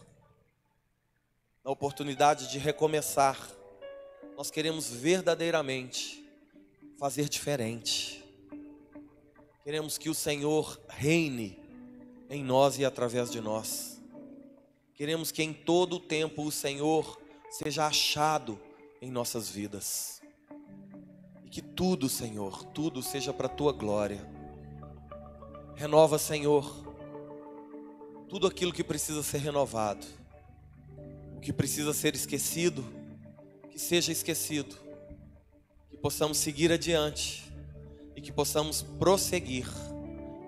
Na 1.64 1.70
oportunidade 1.70 2.50
de 2.50 2.58
recomeçar, 2.58 3.50
nós 4.36 4.50
queremos 4.50 4.90
verdadeiramente 4.90 6.22
fazer 6.98 7.30
diferente. 7.30 8.22
Queremos 9.64 9.96
que 9.96 10.10
o 10.10 10.14
Senhor 10.14 10.78
reine 10.90 11.58
em 12.28 12.44
nós 12.44 12.78
e 12.78 12.84
através 12.84 13.30
de 13.30 13.40
nós. 13.40 13.98
Queremos 14.92 15.32
que 15.32 15.42
em 15.42 15.54
todo 15.54 15.96
o 15.96 16.00
tempo 16.00 16.44
o 16.44 16.52
Senhor 16.52 17.18
seja 17.50 17.86
achado 17.86 18.60
em 19.00 19.10
nossas 19.10 19.48
vidas. 19.48 20.19
Que 21.50 21.60
tudo, 21.60 22.08
Senhor, 22.08 22.64
tudo 22.66 23.02
seja 23.02 23.32
para 23.32 23.46
a 23.46 23.50
tua 23.50 23.72
glória. 23.72 24.24
Renova, 25.74 26.16
Senhor, 26.16 26.64
tudo 28.28 28.46
aquilo 28.46 28.72
que 28.72 28.84
precisa 28.84 29.20
ser 29.24 29.38
renovado. 29.38 30.06
O 31.36 31.40
que 31.40 31.52
precisa 31.52 31.92
ser 31.92 32.14
esquecido, 32.14 32.84
que 33.68 33.80
seja 33.80 34.12
esquecido. 34.12 34.76
Que 35.88 35.96
possamos 35.96 36.38
seguir 36.38 36.70
adiante 36.70 37.52
e 38.14 38.20
que 38.20 38.30
possamos 38.30 38.82
prosseguir, 38.82 39.66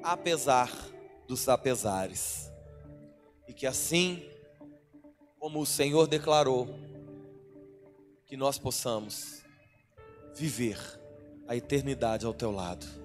apesar 0.04 0.70
dos 1.26 1.48
apesares. 1.48 2.48
E 3.48 3.52
que 3.52 3.66
assim, 3.66 4.22
como 5.40 5.60
o 5.60 5.66
Senhor 5.66 6.06
declarou, 6.06 6.68
que 8.24 8.36
nós 8.36 8.56
possamos 8.56 9.41
viver 10.34 10.78
a 11.46 11.56
eternidade 11.56 12.24
ao 12.26 12.34
teu 12.34 12.50
lado. 12.50 13.01